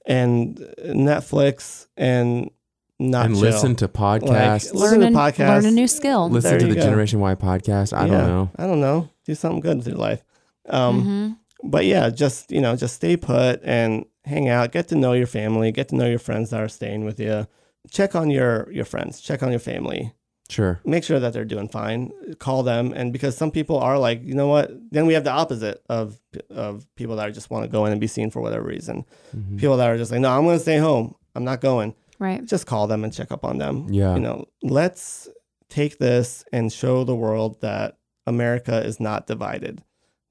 and 0.08 0.56
Netflix 0.84 1.86
and 1.96 2.50
not 2.98 3.26
and 3.26 3.34
chill. 3.36 3.42
listen 3.44 3.76
to 3.76 3.86
podcasts. 3.88 4.72
Like, 4.72 4.74
listen 4.74 5.00
learn, 5.02 5.14
a, 5.14 5.16
podcasts. 5.16 5.48
learn 5.62 5.66
a 5.66 5.70
new 5.70 5.86
skill. 5.86 6.28
listen 6.28 6.50
there 6.50 6.58
to 6.58 6.66
the 6.66 6.74
go. 6.74 6.80
Generation 6.80 7.20
Y 7.20 7.34
podcast. 7.36 7.96
I 7.96 8.06
Yeah, 8.06 8.12
don't 8.12 8.26
know. 8.26 8.50
I 8.56 8.66
don't 8.66 8.80
know. 8.80 9.08
Do 9.24 9.34
something 9.36 9.60
good 9.60 9.76
with 9.78 9.86
your 9.86 9.96
life. 9.96 10.24
Um, 10.68 11.04
Mhm. 11.04 11.36
But 11.70 11.84
yeah, 11.86 12.10
just 12.10 12.50
you 12.50 12.60
know, 12.60 12.74
just 12.76 12.94
stay 12.96 13.16
put 13.16 13.60
and 13.64 14.04
hang 14.24 14.48
out. 14.48 14.72
Get 14.72 14.88
to 14.88 14.96
know 14.96 15.12
your 15.12 15.26
family. 15.26 15.70
Get 15.72 15.88
to 15.88 15.96
know 15.96 16.06
your 16.06 16.18
friends 16.18 16.50
that 16.50 16.60
are 16.60 16.68
staying 16.68 17.04
with 17.04 17.18
you. 17.20 17.46
Check 17.90 18.14
on 18.14 18.30
your 18.30 18.70
your 18.72 18.84
friends. 18.84 19.20
Check 19.20 19.42
on 19.42 19.50
your 19.50 19.58
family. 19.60 20.12
Sure. 20.50 20.80
make 20.84 21.04
sure 21.04 21.20
that 21.20 21.32
they're 21.34 21.44
doing 21.44 21.68
fine. 21.68 22.10
Call 22.38 22.62
them, 22.62 22.92
and 22.94 23.12
because 23.12 23.36
some 23.36 23.50
people 23.50 23.78
are 23.78 23.98
like, 23.98 24.22
you 24.24 24.34
know 24.34 24.48
what? 24.48 24.70
Then 24.90 25.06
we 25.06 25.12
have 25.14 25.24
the 25.24 25.30
opposite 25.30 25.82
of 25.88 26.18
of 26.50 26.86
people 26.96 27.16
that 27.16 27.34
just 27.34 27.50
want 27.50 27.64
to 27.64 27.70
go 27.70 27.84
in 27.84 27.92
and 27.92 28.00
be 28.00 28.06
seen 28.06 28.30
for 28.30 28.40
whatever 28.40 28.64
reason. 28.64 29.04
Mhm. 29.36 29.58
People 29.58 29.76
that 29.76 29.88
are 29.90 29.98
just 29.98 30.10
like, 30.10 30.20
no, 30.20 30.30
I'm 30.30 30.44
going 30.44 30.56
to 30.56 30.62
stay 30.62 30.78
home. 30.78 31.14
I'm 31.34 31.44
not 31.44 31.60
going. 31.60 31.94
Right. 32.18 32.44
Just 32.44 32.66
call 32.66 32.86
them 32.86 33.04
and 33.04 33.12
check 33.12 33.30
up 33.30 33.44
on 33.44 33.58
them. 33.58 33.86
Yeah. 33.92 34.14
You 34.14 34.20
know, 34.20 34.46
let's 34.62 35.28
take 35.68 35.98
this 35.98 36.44
and 36.52 36.72
show 36.72 37.04
the 37.04 37.14
world 37.14 37.60
that 37.60 37.98
America 38.26 38.82
is 38.82 38.98
not 38.98 39.26
divided. 39.26 39.82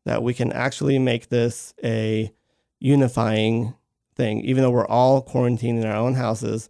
That 0.06 0.24
we 0.24 0.34
can 0.34 0.52
actually 0.52 0.98
make 1.00 1.30
this 1.30 1.74
a 1.84 2.32
unifying 2.80 3.74
thing, 4.16 4.42
even 4.42 4.64
though 4.64 4.72
we're 4.72 4.88
all 4.88 5.22
quarantined 5.22 5.80
in 5.80 5.86
our 5.86 5.96
own 5.96 6.16
houses. 6.16 6.70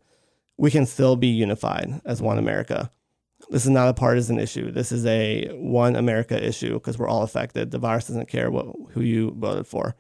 We 0.58 0.72
can 0.72 0.86
still 0.86 1.16
be 1.16 1.28
unified 1.28 2.02
as 2.04 2.22
one 2.22 2.38
America 2.39 2.91
this 3.50 3.64
is 3.66 3.70
not 3.70 3.88
a 3.90 3.94
partisan 3.94 4.40
issue. 4.40 4.72
This 4.72 4.92
is 4.92 5.06
a 5.06 5.48
one 5.54 5.96
America 5.96 6.42
issue 6.44 6.74
because 6.74 6.98
we're 6.98 7.08
all 7.08 7.24
affected. 7.24 7.72
The 7.72 7.80
virus 7.80 8.08
doesn't 8.08 8.28
care 8.30 8.50
what 8.52 8.68
who 8.92 9.02
you 9.02 9.32
voted 9.38 9.68
for. 9.68 9.96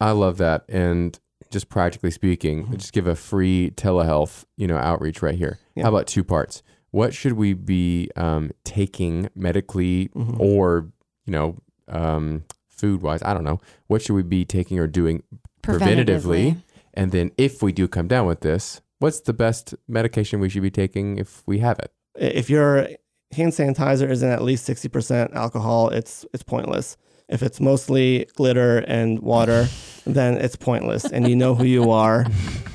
I 0.00 0.12
love 0.12 0.38
that. 0.38 0.64
And 0.68 1.18
just 1.50 1.68
practically 1.68 2.10
speaking, 2.10 2.64
Mm-hmm. 2.64 2.76
just 2.76 2.92
give 2.92 3.06
a 3.06 3.14
free 3.16 3.70
telehealth, 3.76 4.44
you 4.56 4.66
know, 4.66 4.76
outreach 4.76 5.20
right 5.22 5.34
here. 5.34 5.58
Yeah. 5.74 5.84
How 5.84 5.88
about 5.90 6.06
two 6.06 6.24
parts? 6.24 6.62
What 6.90 7.14
should 7.14 7.34
we 7.34 7.52
be 7.52 8.10
um, 8.16 8.50
taking 8.64 9.28
medically 9.34 10.08
Mhm. 10.14 10.40
or, 10.40 10.90
you 11.26 11.32
know, 11.32 11.56
um, 11.88 12.44
food 12.68 13.02
wise? 13.02 13.22
I 13.22 13.34
don't 13.34 13.44
know. 13.44 13.60
What 13.88 14.02
should 14.02 14.14
we 14.14 14.22
be 14.22 14.44
taking 14.44 14.78
or 14.78 14.86
doing 14.86 15.22
preventatively? 15.62 16.62
And 16.94 17.12
then 17.12 17.30
if 17.38 17.62
we 17.62 17.72
do 17.72 17.86
come 17.86 18.08
down 18.08 18.26
with 18.26 18.40
this, 18.40 18.80
what's 18.98 19.20
the 19.20 19.32
best 19.32 19.74
medication 19.86 20.40
we 20.40 20.48
should 20.48 20.62
be 20.62 20.70
taking 20.70 21.18
if 21.18 21.42
we 21.46 21.58
have 21.60 21.78
it? 21.78 21.92
If 22.16 22.50
your 22.50 22.88
hand 23.32 23.52
sanitizer 23.52 24.08
isn't 24.10 24.28
at 24.28 24.42
least 24.42 24.64
sixty 24.64 24.88
percent 24.88 25.32
alcohol, 25.34 25.90
it's 25.90 26.26
it's 26.32 26.42
pointless. 26.42 26.96
If 27.28 27.42
it's 27.42 27.60
mostly 27.60 28.26
glitter 28.34 28.78
and 28.78 29.20
water, 29.20 29.68
then 30.06 30.36
it's 30.36 30.56
pointless. 30.56 31.04
And 31.04 31.28
you 31.28 31.36
know 31.36 31.54
who 31.54 31.64
you 31.64 31.90
are, 31.90 32.26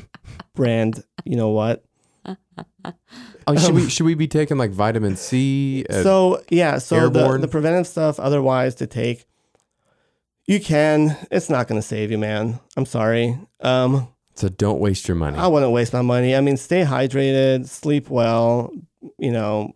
brand. 0.56 1.04
You 1.26 1.36
know 1.36 1.50
what? 1.50 1.84
Oh, 3.48 3.56
should 3.56 3.76
we 3.76 3.90
should 3.90 4.06
we 4.06 4.16
be 4.16 4.28
taking 4.28 4.58
like 4.58 4.72
vitamin 4.72 5.16
C? 5.16 5.86
So 5.90 6.42
yeah, 6.50 6.80
so 6.80 7.10
the, 7.10 7.38
the 7.38 7.48
preventive 7.48 7.86
stuff 7.86 8.20
otherwise 8.20 8.76
to 8.76 8.88
take, 8.88 9.26
you 10.48 10.60
can. 10.60 11.16
It's 11.30 11.50
not 11.50 11.68
going 11.68 11.80
to 11.80 11.88
save 11.88 12.10
you, 12.10 12.18
man. 12.18 12.60
I'm 12.76 12.86
sorry. 12.86 13.38
Um, 13.60 14.08
so 14.34 14.50
don't 14.50 14.80
waste 14.80 15.08
your 15.08 15.16
money. 15.16 15.38
I 15.38 15.48
wouldn't 15.48 15.72
waste 15.72 15.94
my 15.94 16.02
money. 16.02 16.36
I 16.36 16.42
mean, 16.42 16.58
stay 16.58 16.84
hydrated, 16.84 17.68
sleep 17.68 18.10
well, 18.10 18.72
you 19.18 19.32
know, 19.32 19.74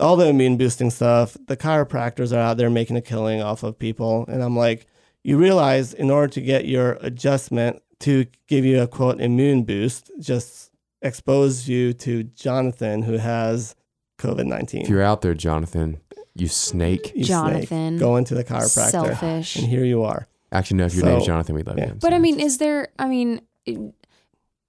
all 0.00 0.16
the 0.16 0.28
immune 0.28 0.56
boosting 0.56 0.90
stuff. 0.90 1.36
The 1.46 1.56
chiropractors 1.56 2.32
are 2.32 2.38
out 2.40 2.56
there 2.56 2.70
making 2.70 2.96
a 2.96 3.00
killing 3.02 3.42
off 3.42 3.62
of 3.62 3.78
people. 3.78 4.24
And 4.28 4.42
I'm 4.42 4.56
like, 4.56 4.86
you 5.24 5.36
realize 5.38 5.92
in 5.94 6.10
order 6.10 6.28
to 6.34 6.40
get 6.40 6.66
your 6.66 6.92
adjustment 7.00 7.82
to 8.00 8.26
give 8.46 8.64
you 8.64 8.80
a 8.80 8.86
quote 8.86 9.20
immune 9.20 9.64
boost, 9.64 10.10
just 10.20 10.70
expose 11.02 11.68
you 11.68 11.92
to 11.94 12.22
Jonathan 12.24 13.02
who 13.02 13.14
has 13.18 13.74
COVID 14.18 14.46
19. 14.46 14.82
if 14.82 14.88
you're 14.88 15.02
out 15.02 15.20
there, 15.22 15.34
Jonathan, 15.34 15.98
you 16.34 16.46
snake. 16.48 17.12
Jonathan, 17.16 17.98
Go 17.98 18.16
into 18.16 18.34
the 18.34 18.44
chiropractor. 18.44 18.90
selfish. 18.90 19.56
And 19.56 19.66
here 19.66 19.84
you 19.84 20.02
are. 20.04 20.28
Actually, 20.52 20.78
no. 20.78 20.86
If 20.86 20.94
your 20.94 21.04
name's 21.06 21.22
So- 21.22 21.26
Jonathan, 21.26 21.54
we 21.56 21.62
love 21.62 21.78
yeah. 21.78 21.88
you. 21.88 21.94
But 22.00 22.14
I 22.14 22.18
mean, 22.18 22.38
is 22.40 22.58
there? 22.58 22.88
I 22.98 23.06
mean, 23.08 23.42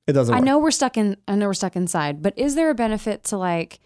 it- 0.09 0.13
doesn't 0.13 0.33
I 0.33 0.39
work. 0.39 0.45
know 0.45 0.59
we're 0.59 0.71
stuck 0.71 0.97
in. 0.97 1.17
I 1.27 1.35
know 1.35 1.47
we're 1.47 1.53
stuck 1.53 1.75
inside. 1.75 2.21
But 2.21 2.37
is 2.37 2.55
there 2.55 2.69
a 2.69 2.75
benefit 2.75 3.23
to 3.25 3.37
like 3.37 3.79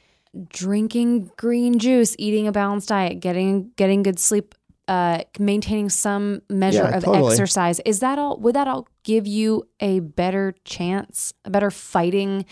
drinking 0.50 1.32
green 1.38 1.80
juice, 1.80 2.16
eating 2.18 2.48
a 2.48 2.52
balanced 2.52 2.90
diet, 2.90 3.20
getting 3.20 3.72
getting 3.76 4.04
good 4.04 4.20
sleep, 4.20 4.56
uh, 4.88 5.20
maintaining 5.40 5.90
some 5.90 6.42
measure 6.50 6.84
Yeah, 6.90 6.98
of 6.98 7.04
totally. 7.04 7.32
exercise? 7.34 7.80
Is 7.86 8.00
that 8.00 8.18
all? 8.20 8.38
Would 8.40 8.56
that 8.56 8.68
all 8.68 8.88
give 9.04 9.28
you 9.28 9.64
a 9.80 10.00
better 10.00 10.56
chance, 10.66 11.34
a 11.46 11.50
better 11.50 11.72
fighting 11.72 12.46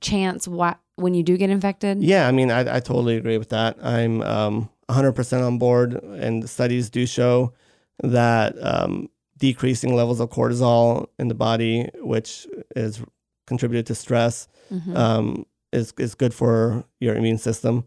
chance? 0.00 0.46
Wh- 0.46 0.72
when 0.96 1.14
you 1.14 1.22
do 1.22 1.36
get 1.38 1.48
infected? 1.50 2.02
Yeah, 2.02 2.28
I 2.28 2.32
mean, 2.32 2.50
I, 2.50 2.76
I 2.76 2.80
totally 2.80 3.16
agree 3.16 3.38
with 3.38 3.48
that. 3.50 3.78
I'm 3.82 4.20
um, 4.20 4.68
100% 4.90 5.46
on 5.46 5.56
board, 5.56 5.94
and 5.94 6.42
the 6.42 6.48
studies 6.48 6.90
do 6.90 7.06
show 7.06 7.54
that 8.02 8.54
um, 8.60 9.08
decreasing 9.40 9.94
levels 9.96 10.20
of 10.20 10.30
cortisol 10.30 11.08
in 11.18 11.26
the 11.28 11.34
body, 11.34 11.88
which 11.96 12.46
is 12.76 13.02
contributed 13.48 13.86
to 13.86 13.94
stress, 13.96 14.46
Mhm. 14.72 14.96
um, 14.96 15.46
is 15.72 15.92
is 15.98 16.14
good 16.14 16.32
for 16.32 16.84
your 17.00 17.16
immune 17.16 17.38
system. 17.38 17.84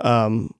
Um, 0.00 0.50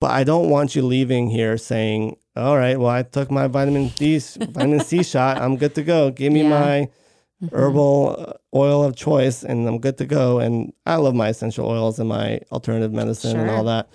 but 0.00 0.10
I 0.10 0.24
don't 0.24 0.50
want 0.50 0.76
you 0.76 0.82
leaving 0.82 1.30
here 1.30 1.56
saying, 1.56 2.16
"All 2.36 2.56
right, 2.58 2.78
well, 2.78 2.90
I 2.90 3.02
took 3.02 3.30
my 3.30 3.46
vitamin 3.46 3.88
D, 3.96 4.18
vitamin 4.50 4.80
C 4.80 5.02
shot. 5.02 5.38
I'm 5.38 5.56
good 5.56 5.74
to 5.76 5.82
go. 5.82 6.10
Give 6.10 6.32
me 6.32 6.42
Yeah. 6.42 6.50
my 6.50 6.88
Mhm. 7.42 7.52
herbal 7.52 8.16
uh, 8.18 8.32
oil 8.56 8.82
of 8.82 8.96
choice 8.96 9.42
and 9.44 9.68
I'm 9.68 9.78
good 9.78 9.98
to 9.98 10.06
go. 10.06 10.38
And 10.38 10.72
I 10.86 10.96
love 10.96 11.14
my 11.14 11.28
essential 11.28 11.66
oils 11.68 11.98
and 11.98 12.08
my 12.08 12.40
alternative 12.50 12.92
medicine 12.94 13.38
and 13.38 13.50
all 13.50 13.64
that. 13.64 13.88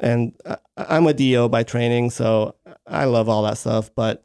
And 0.00 0.32
I, 0.44 0.56
I'm 0.76 1.06
a 1.06 1.14
DO 1.14 1.48
by 1.48 1.62
training, 1.62 2.10
so 2.10 2.54
I 2.86 3.04
love 3.04 3.28
all 3.28 3.42
that 3.44 3.56
stuff. 3.58 3.90
But 3.94 4.24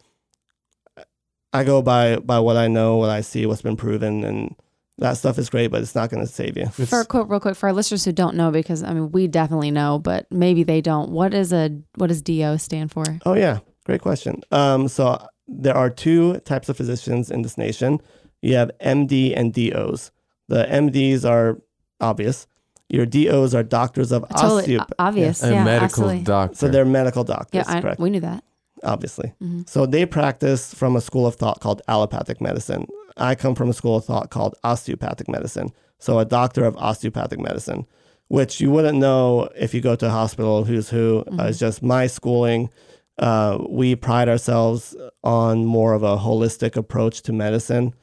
I 1.53 1.63
go 1.63 1.81
by 1.81 2.17
by 2.17 2.39
what 2.39 2.57
I 2.57 2.67
know, 2.67 2.97
what 2.97 3.09
I 3.09 3.21
see, 3.21 3.45
what's 3.45 3.61
been 3.61 3.77
proven, 3.77 4.23
and 4.23 4.55
that 4.99 5.13
stuff 5.17 5.37
is 5.37 5.49
great, 5.49 5.67
but 5.67 5.81
it's 5.81 5.93
not 5.95 6.09
going 6.09 6.25
to 6.25 6.31
save 6.31 6.57
you. 6.57 6.63
It's- 6.63 6.89
For 6.89 7.01
a 7.01 7.05
quote, 7.05 7.29
real 7.29 7.39
quick, 7.39 7.55
for 7.55 7.67
our 7.67 7.73
listeners 7.73 8.03
who 8.03 8.11
don't 8.11 8.35
know, 8.35 8.51
because 8.51 8.81
I 8.83 8.93
mean, 8.93 9.11
we 9.11 9.27
definitely 9.27 9.71
know, 9.71 9.99
but 9.99 10.25
maybe 10.31 10.63
they 10.63 10.81
don't. 10.81 11.11
What 11.11 11.33
is 11.33 11.53
a 11.53 11.69
what 11.95 12.07
does 12.07 12.21
DO 12.21 12.57
stand 12.57 12.91
for? 12.91 13.03
Oh 13.25 13.33
yeah, 13.35 13.59
great 13.85 14.01
question. 14.01 14.41
Um, 14.51 14.87
so 14.87 15.25
there 15.47 15.75
are 15.77 15.89
two 15.89 16.39
types 16.39 16.67
of 16.69 16.75
physicians 16.77 17.31
in 17.31 17.41
this 17.43 17.57
nation. 17.57 18.01
You 18.41 18.55
have 18.55 18.71
MD 18.81 19.33
and 19.35 19.53
DOs. 19.53 20.11
The 20.49 20.65
MDs 20.65 21.23
are 21.29 21.57
obvious. 22.01 22.47
Your 22.89 23.05
DOs 23.05 23.53
are 23.53 23.63
doctors 23.63 24.11
of 24.11 24.25
Totally 24.29 24.63
osteop- 24.77 24.81
o- 24.81 24.93
obvious. 24.99 25.43
a 25.43 25.51
yeah, 25.51 25.63
medical 25.63 25.85
absolutely. 25.85 26.23
doctor. 26.23 26.55
So 26.55 26.67
they're 26.69 26.85
medical 26.85 27.23
doctors, 27.25 27.65
Yeah, 27.67 27.77
I, 27.77 27.81
correct? 27.81 27.99
we 27.99 28.09
knew 28.09 28.21
that. 28.21 28.43
Obviously. 28.83 29.33
Mhm. 29.41 29.67
So 29.69 29.85
they 29.85 30.05
practice 30.05 30.73
from 30.73 30.95
a 30.95 31.01
school 31.01 31.25
of 31.27 31.35
thought 31.35 31.59
called 31.59 31.81
allopathic 31.87 32.39
medicine. 32.41 32.87
I 33.17 33.35
come 33.35 33.55
from 33.55 33.69
a 33.69 33.73
school 33.73 33.97
of 33.97 34.05
thought 34.05 34.29
called 34.29 34.55
osteopathic 34.63 35.27
medicine. 35.27 35.71
So 35.99 36.19
a 36.19 36.25
doctor 36.25 36.65
of 36.65 36.75
osteopathic 36.77 37.39
medicine. 37.39 37.85
which 38.29 38.59
you 38.59 38.69
wouldn't 38.69 38.97
know 38.97 39.47
if 39.57 39.73
you 39.73 39.79
go 39.79 39.95
to 39.95 40.05
a 40.05 40.09
hospital 40.09 40.65
who's 40.65 40.89
who. 40.89 41.19
Uh, 41.27 41.31
Mhm. 41.31 41.49
it's 41.49 41.57
just 41.59 41.81
my 41.81 42.07
schooling. 42.07 42.69
Uh, 43.17 43.57
we 43.69 43.95
pride 43.95 44.27
ourselves 44.27 44.93
on 45.23 45.63
more 45.65 45.93
of 45.93 46.03
a 46.03 46.17
holistic 46.17 46.75
approach 46.75 47.21
to 47.21 47.31
medicine. 47.31 47.93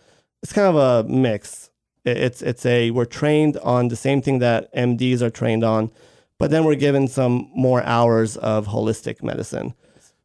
It's 0.42 0.50
kind 0.50 0.66
of 0.66 0.76
a 0.76 1.06
mix. 1.06 1.68
It- 2.06 2.16
It's 2.16 2.40
it's 2.40 2.64
a 2.64 2.90
we're 2.90 3.04
trained 3.04 3.58
on 3.58 3.88
the 3.88 3.96
same 3.96 4.22
thing 4.22 4.38
that 4.38 4.70
MDs 4.74 5.20
are 5.20 5.28
trained 5.28 5.62
on, 5.62 5.90
but 6.38 6.50
then 6.50 6.64
we're 6.64 6.74
given 6.86 7.06
some 7.06 7.50
more 7.54 7.82
hours 7.82 8.38
of 8.38 8.68
holistic 8.68 9.22
medicine. 9.22 9.74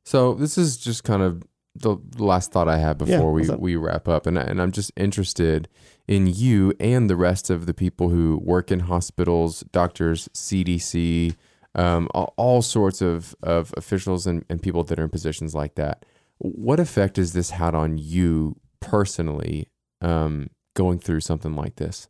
So 0.10 0.34
this 0.34 0.57
is 0.57 0.76
just 0.76 1.03
kind 1.03 1.22
of 1.22 1.43
the 1.76 1.95
last 2.18 2.51
thought 2.51 2.68
I 2.68 2.80
have 2.80 2.99
Yeah, 3.05 3.18
before 3.18 3.32
we, 3.32 3.47
we 3.47 3.76
wrap 3.76 4.07
up, 4.07 4.26
and 4.26 4.39
and 4.39 4.60
I'm 4.60 4.72
just 4.72 4.91
interested 4.97 5.70
in 6.07 6.26
you 6.26 6.74
and 6.80 7.07
the 7.07 7.16
rest 7.16 7.51
of 7.51 7.68
the 7.68 7.76
people 7.76 8.10
who 8.10 8.39
work 8.43 8.72
in 8.72 8.80
hospitals, 8.80 9.64
doctors, 9.72 10.28
CDC, 10.30 11.36
um, 11.76 12.10
all, 12.16 12.34
all 12.38 12.64
sorts 12.64 13.03
of 13.03 13.36
of 13.43 13.72
officials 13.78 14.26
and, 14.26 14.43
and 14.49 14.64
people 14.64 14.84
that 14.86 14.97
are 14.97 15.03
in 15.03 15.10
positions 15.12 15.53
like 15.53 15.76
that. 15.76 16.03
What 16.39 16.80
effect 16.80 17.18
has 17.18 17.34
this 17.34 17.51
had 17.51 17.76
on 17.76 17.99
you 17.99 18.55
personally, 18.80 19.68
um, 20.01 20.49
going 20.74 20.97
through 20.97 21.20
something 21.20 21.55
like 21.55 21.76
this? 21.76 22.10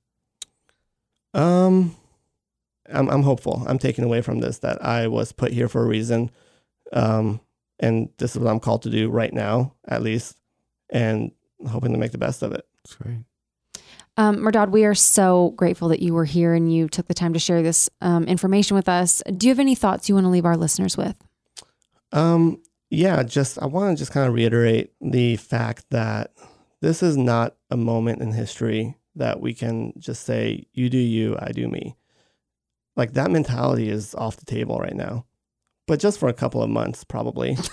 Um, 1.34 1.98
I'm 2.90 3.10
I'm 3.10 3.24
hopeful. 3.24 3.66
I'm 3.68 3.78
taking 3.78 4.06
away 4.06 4.22
from 4.22 4.40
this 4.40 4.60
that 4.60 4.82
I 4.82 5.08
was 5.08 5.34
put 5.34 5.52
here 5.52 5.68
for 5.68 5.84
a 5.84 5.86
reason, 5.86 6.32
um, 6.94 7.42
and 7.80 8.10
this 8.18 8.36
is 8.36 8.40
what 8.40 8.50
I'm 8.50 8.60
called 8.60 8.84
to 8.84 8.90
do 8.90 9.10
right 9.10 9.34
now, 9.34 9.74
at 9.88 10.02
least, 10.02 10.38
and 10.90 11.32
hoping 11.68 11.92
to 11.94 11.98
make 11.98 12.12
the 12.12 12.18
best 12.18 12.42
of 12.42 12.52
it. 12.52 12.66
That's 12.84 12.96
great. 12.96 13.20
Um, 14.18 14.38
Mehrdad, 14.38 14.72
we 14.72 14.84
are 14.84 14.96
so 14.96 15.52
grateful 15.52 15.88
that 15.90 16.02
you 16.02 16.14
were 16.14 16.26
here 16.26 16.54
and 16.54 16.74
you 16.74 16.90
took 16.90 17.08
the 17.08 17.14
time 17.14 17.32
to 17.34 17.40
share 17.40 17.64
this 17.64 17.90
um, 18.02 18.26
information 18.26 18.76
with 18.76 18.90
us. 18.90 19.24
Do 19.38 19.48
you 19.48 19.52
have 19.52 19.60
any 19.60 19.76
thoughts 19.76 20.10
you 20.10 20.16
want 20.16 20.26
to 20.26 20.30
leave 20.30 20.46
our 20.46 20.58
listeners 20.58 20.98
with? 20.98 21.16
Um, 22.12 22.62
yeah, 22.90 23.24
just 23.24 23.62
I 23.62 23.68
want 23.68 23.98
to 23.98 24.02
just 24.02 24.12
kind 24.12 24.28
of 24.28 24.34
reiterate 24.34 24.92
the 25.00 25.38
fact 25.38 25.86
that 25.92 26.34
this 26.82 27.02
is 27.02 27.16
not 27.16 27.56
a 27.70 27.78
moment 27.78 28.22
in 28.22 28.34
history 28.34 28.98
that 29.16 29.40
we 29.40 29.54
can 29.54 29.94
just 29.98 30.26
say 30.26 30.66
you 30.74 30.90
do 30.90 30.98
you, 30.98 31.38
I 31.40 31.52
do 31.52 31.68
me. 31.68 31.96
Like 32.96 33.14
that 33.14 33.32
mentality 33.32 33.90
is 33.90 34.16
off 34.16 34.38
the 34.38 34.46
table 34.46 34.80
right 34.80 34.96
now, 34.96 35.26
but 35.90 36.00
just 36.00 36.20
for 36.20 36.30
a 36.30 36.34
couple 36.34 36.64
of 36.64 36.70
months, 36.70 37.04
probably. 37.04 37.58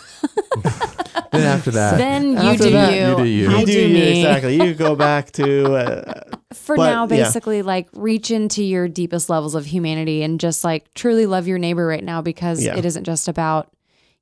Then 1.33 1.43
after 1.43 1.71
that, 1.73 1.99
then 1.99 2.31
you 2.33 2.37
After 2.39 2.65
do 2.65 2.71
that, 2.71 2.93
you. 2.95 3.09
you 3.09 3.17
do 3.17 3.25
you. 3.25 3.51
I 3.57 3.61
you 3.61 3.67
do, 3.67 3.73
do 3.73 3.81
you 3.89 3.95
me. 3.95 4.21
exactly. 4.21 4.57
You 4.57 4.75
go 4.75 4.95
back 5.09 5.33
to 5.33 5.75
uh, 5.75 6.21
For 6.55 6.77
But, 6.77 6.87
now, 6.91 7.03
yeah. 7.03 7.25
basically, 7.25 7.61
like 7.63 7.89
reach 7.93 8.31
into 8.31 8.63
your 8.65 8.89
deepest 8.89 9.29
levels 9.29 9.55
of 9.55 9.67
humanity 9.67 10.23
and 10.23 10.41
just 10.41 10.65
like 10.65 10.93
truly 10.95 11.27
love 11.27 11.47
your 11.47 11.59
neighbor 11.59 11.87
right 11.87 12.03
now 12.05 12.23
because 12.23 12.65
Yeah. 12.65 12.77
it 12.77 12.87
isn't 12.87 13.05
just 13.05 13.29
about 13.29 13.71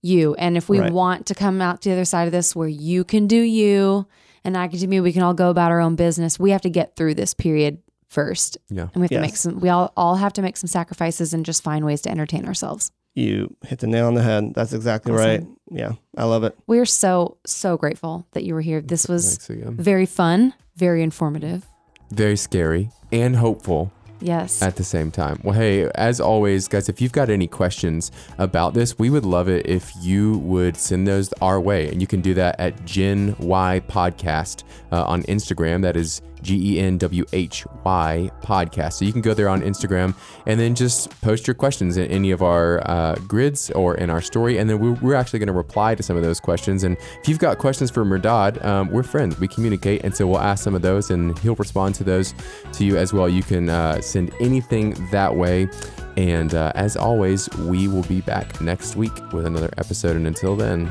you. 0.03 0.35
And 0.37 0.57
if 0.57 0.69
we 0.69 0.81
Right. 0.81 0.93
want 0.93 1.27
to 1.27 1.35
come 1.35 1.61
out 1.61 1.83
to 1.83 1.89
the 1.91 1.95
other 1.95 2.05
side 2.05 2.27
of 2.27 2.33
this 2.33 2.57
where 2.57 2.69
you 2.69 3.05
can 3.05 3.27
do 3.29 3.39
you 3.41 4.07
and 4.45 4.57
I 4.57 4.67
can 4.67 4.81
do 4.81 4.89
me, 4.89 5.01
we 5.01 5.13
can 5.13 5.23
all 5.23 5.35
go 5.35 5.51
about 5.51 5.71
our 5.71 5.81
own 5.81 5.95
business. 5.95 6.39
We 6.41 6.51
have 6.51 6.63
to 6.63 6.71
get 6.71 6.97
through 6.97 7.15
this 7.15 7.33
period 7.33 7.79
first. 8.09 8.59
Yeah. 8.71 8.89
And 8.93 8.97
we 8.97 9.03
have 9.03 9.11
to 9.11 9.21
make 9.21 9.37
some, 9.37 9.61
we 9.61 9.69
all, 9.69 9.93
all 9.97 10.17
have 10.17 10.33
to 10.35 10.43
make 10.43 10.57
some 10.57 10.69
sacrifices 10.69 11.33
and 11.33 11.45
just 11.47 11.63
find 11.63 11.85
ways 11.85 12.01
to 12.03 12.11
entertain 12.11 12.45
ourselves. 12.47 12.91
You 13.15 13.55
hit 13.65 13.79
the 13.79 13.87
nail 13.87 14.07
on 14.07 14.15
the 14.15 14.23
head. 14.23 14.55
That's 14.55 14.73
exactly 14.73 15.13
Awesome. 15.13 15.25
right. 15.25 15.47
Yeah, 15.71 15.93
I 16.17 16.25
love 16.25 16.45
it. 16.45 16.57
We're 16.67 16.85
so, 16.87 17.37
so 17.47 17.77
grateful 17.77 18.27
that 18.33 18.45
you 18.45 18.55
were 18.55 18.61
here. 18.61 18.81
This 18.81 19.09
was 19.09 19.39
very 19.49 20.07
fun, 20.07 20.53
very 20.77 21.03
informative. 21.03 21.65
Very 22.11 22.37
scary 22.37 22.91
and 23.13 23.37
hopeful. 23.37 23.93
Yes. 24.21 24.63
at 24.63 24.77
the 24.77 24.85
same 24.85 25.11
time. 25.11 25.39
Well, 25.45 25.55
hey, 25.55 25.87
as 25.97 26.19
always, 26.19 26.67
guys, 26.67 26.89
if 26.89 26.99
you've 27.03 27.13
got 27.13 27.29
any 27.29 27.47
questions 27.47 28.11
about 28.39 28.73
this, 28.73 28.99
we 28.99 29.11
would 29.11 29.27
love 29.27 29.49
it 29.51 29.67
if 29.67 29.93
you 30.01 30.39
would 30.39 30.79
send 30.79 31.07
those 31.07 31.31
our 31.43 31.61
way. 31.61 31.91
And 31.91 32.01
you 32.01 32.07
can 32.07 32.23
do 32.23 32.33
that 32.35 32.59
at 32.59 32.87
Gen 32.87 33.31
Why 33.39 33.83
Podcast 33.87 34.63
uh, 34.93 35.05
on 35.05 35.25
Instagram. 35.25 35.83
That 35.83 35.95
is 35.97 36.23
G 36.45 36.77
E 36.77 36.81
N 36.81 36.99
W 36.99 37.25
H 37.33 37.67
Y 37.85 38.31
Podcast. 38.43 38.95
So 38.95 39.05
you 39.05 39.13
can 39.13 39.23
go 39.23 39.35
there 39.35 39.49
on 39.49 39.63
Instagram 39.63 40.15
and 40.47 40.61
then 40.61 40.75
just 40.75 41.11
post 41.23 41.47
your 41.47 41.55
questions 41.55 41.97
in 41.97 42.09
any 42.11 42.31
of 42.31 42.43
our 42.43 42.81
uh, 42.89 43.17
grids 43.27 43.71
or 43.73 43.97
in 43.97 44.11
our 44.11 44.21
story. 44.21 44.59
And 44.59 44.71
then 44.71 45.01
we're, 45.01 45.15
actually 45.15 45.39
going 45.39 45.47
to 45.47 45.53
reply 45.53 45.95
to 45.95 46.03
some 46.03 46.17
of 46.17 46.25
those 46.25 46.41
questions. 46.41 46.83
And 46.83 46.97
if 47.21 47.29
you've 47.29 47.39
got 47.39 47.59
questions 47.59 47.91
for 47.91 48.05
Mehrdad, 48.05 48.65
um, 48.65 48.91
we're 48.91 49.05
friends. 49.05 49.39
We 49.39 49.49
communicate. 49.49 50.05
And 50.05 50.15
so 50.15 50.27
we'll 50.27 50.41
ask 50.41 50.63
some 50.63 50.75
of 50.75 50.83
those 50.83 51.11
and 51.11 51.39
he'll 51.39 51.55
respond 51.55 51.95
to 51.97 52.05
those 52.05 52.35
to 52.73 52.85
you 52.85 52.97
as 52.97 53.13
well. 53.13 53.29
You 53.29 53.43
can 53.43 53.69
uh, 53.69 54.01
send 54.01 54.33
anything 54.41 54.95
that 55.11 55.35
way. 55.35 55.69
And 56.17 56.55
uh, 56.55 56.73
as 56.75 56.97
always, 56.97 57.49
we 57.59 57.89
will 57.89 58.03
be 58.03 58.21
back 58.21 58.61
next 58.61 58.97
week 58.97 59.13
with 59.33 59.47
another 59.47 59.71
episode. 59.79 60.17
And 60.17 60.27
until 60.27 60.57
then, 60.57 60.91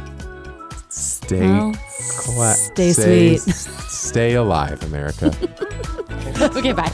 stay 1.34 1.48
Well, 1.48 1.74
cla- 2.20 2.54
stay 2.54 2.92
stay, 2.94 3.38
sweet. 3.38 3.56
stay 3.90 4.34
alive, 4.36 4.84
America. 4.84 5.28
okay, 6.58 6.74
bye. 6.74 6.92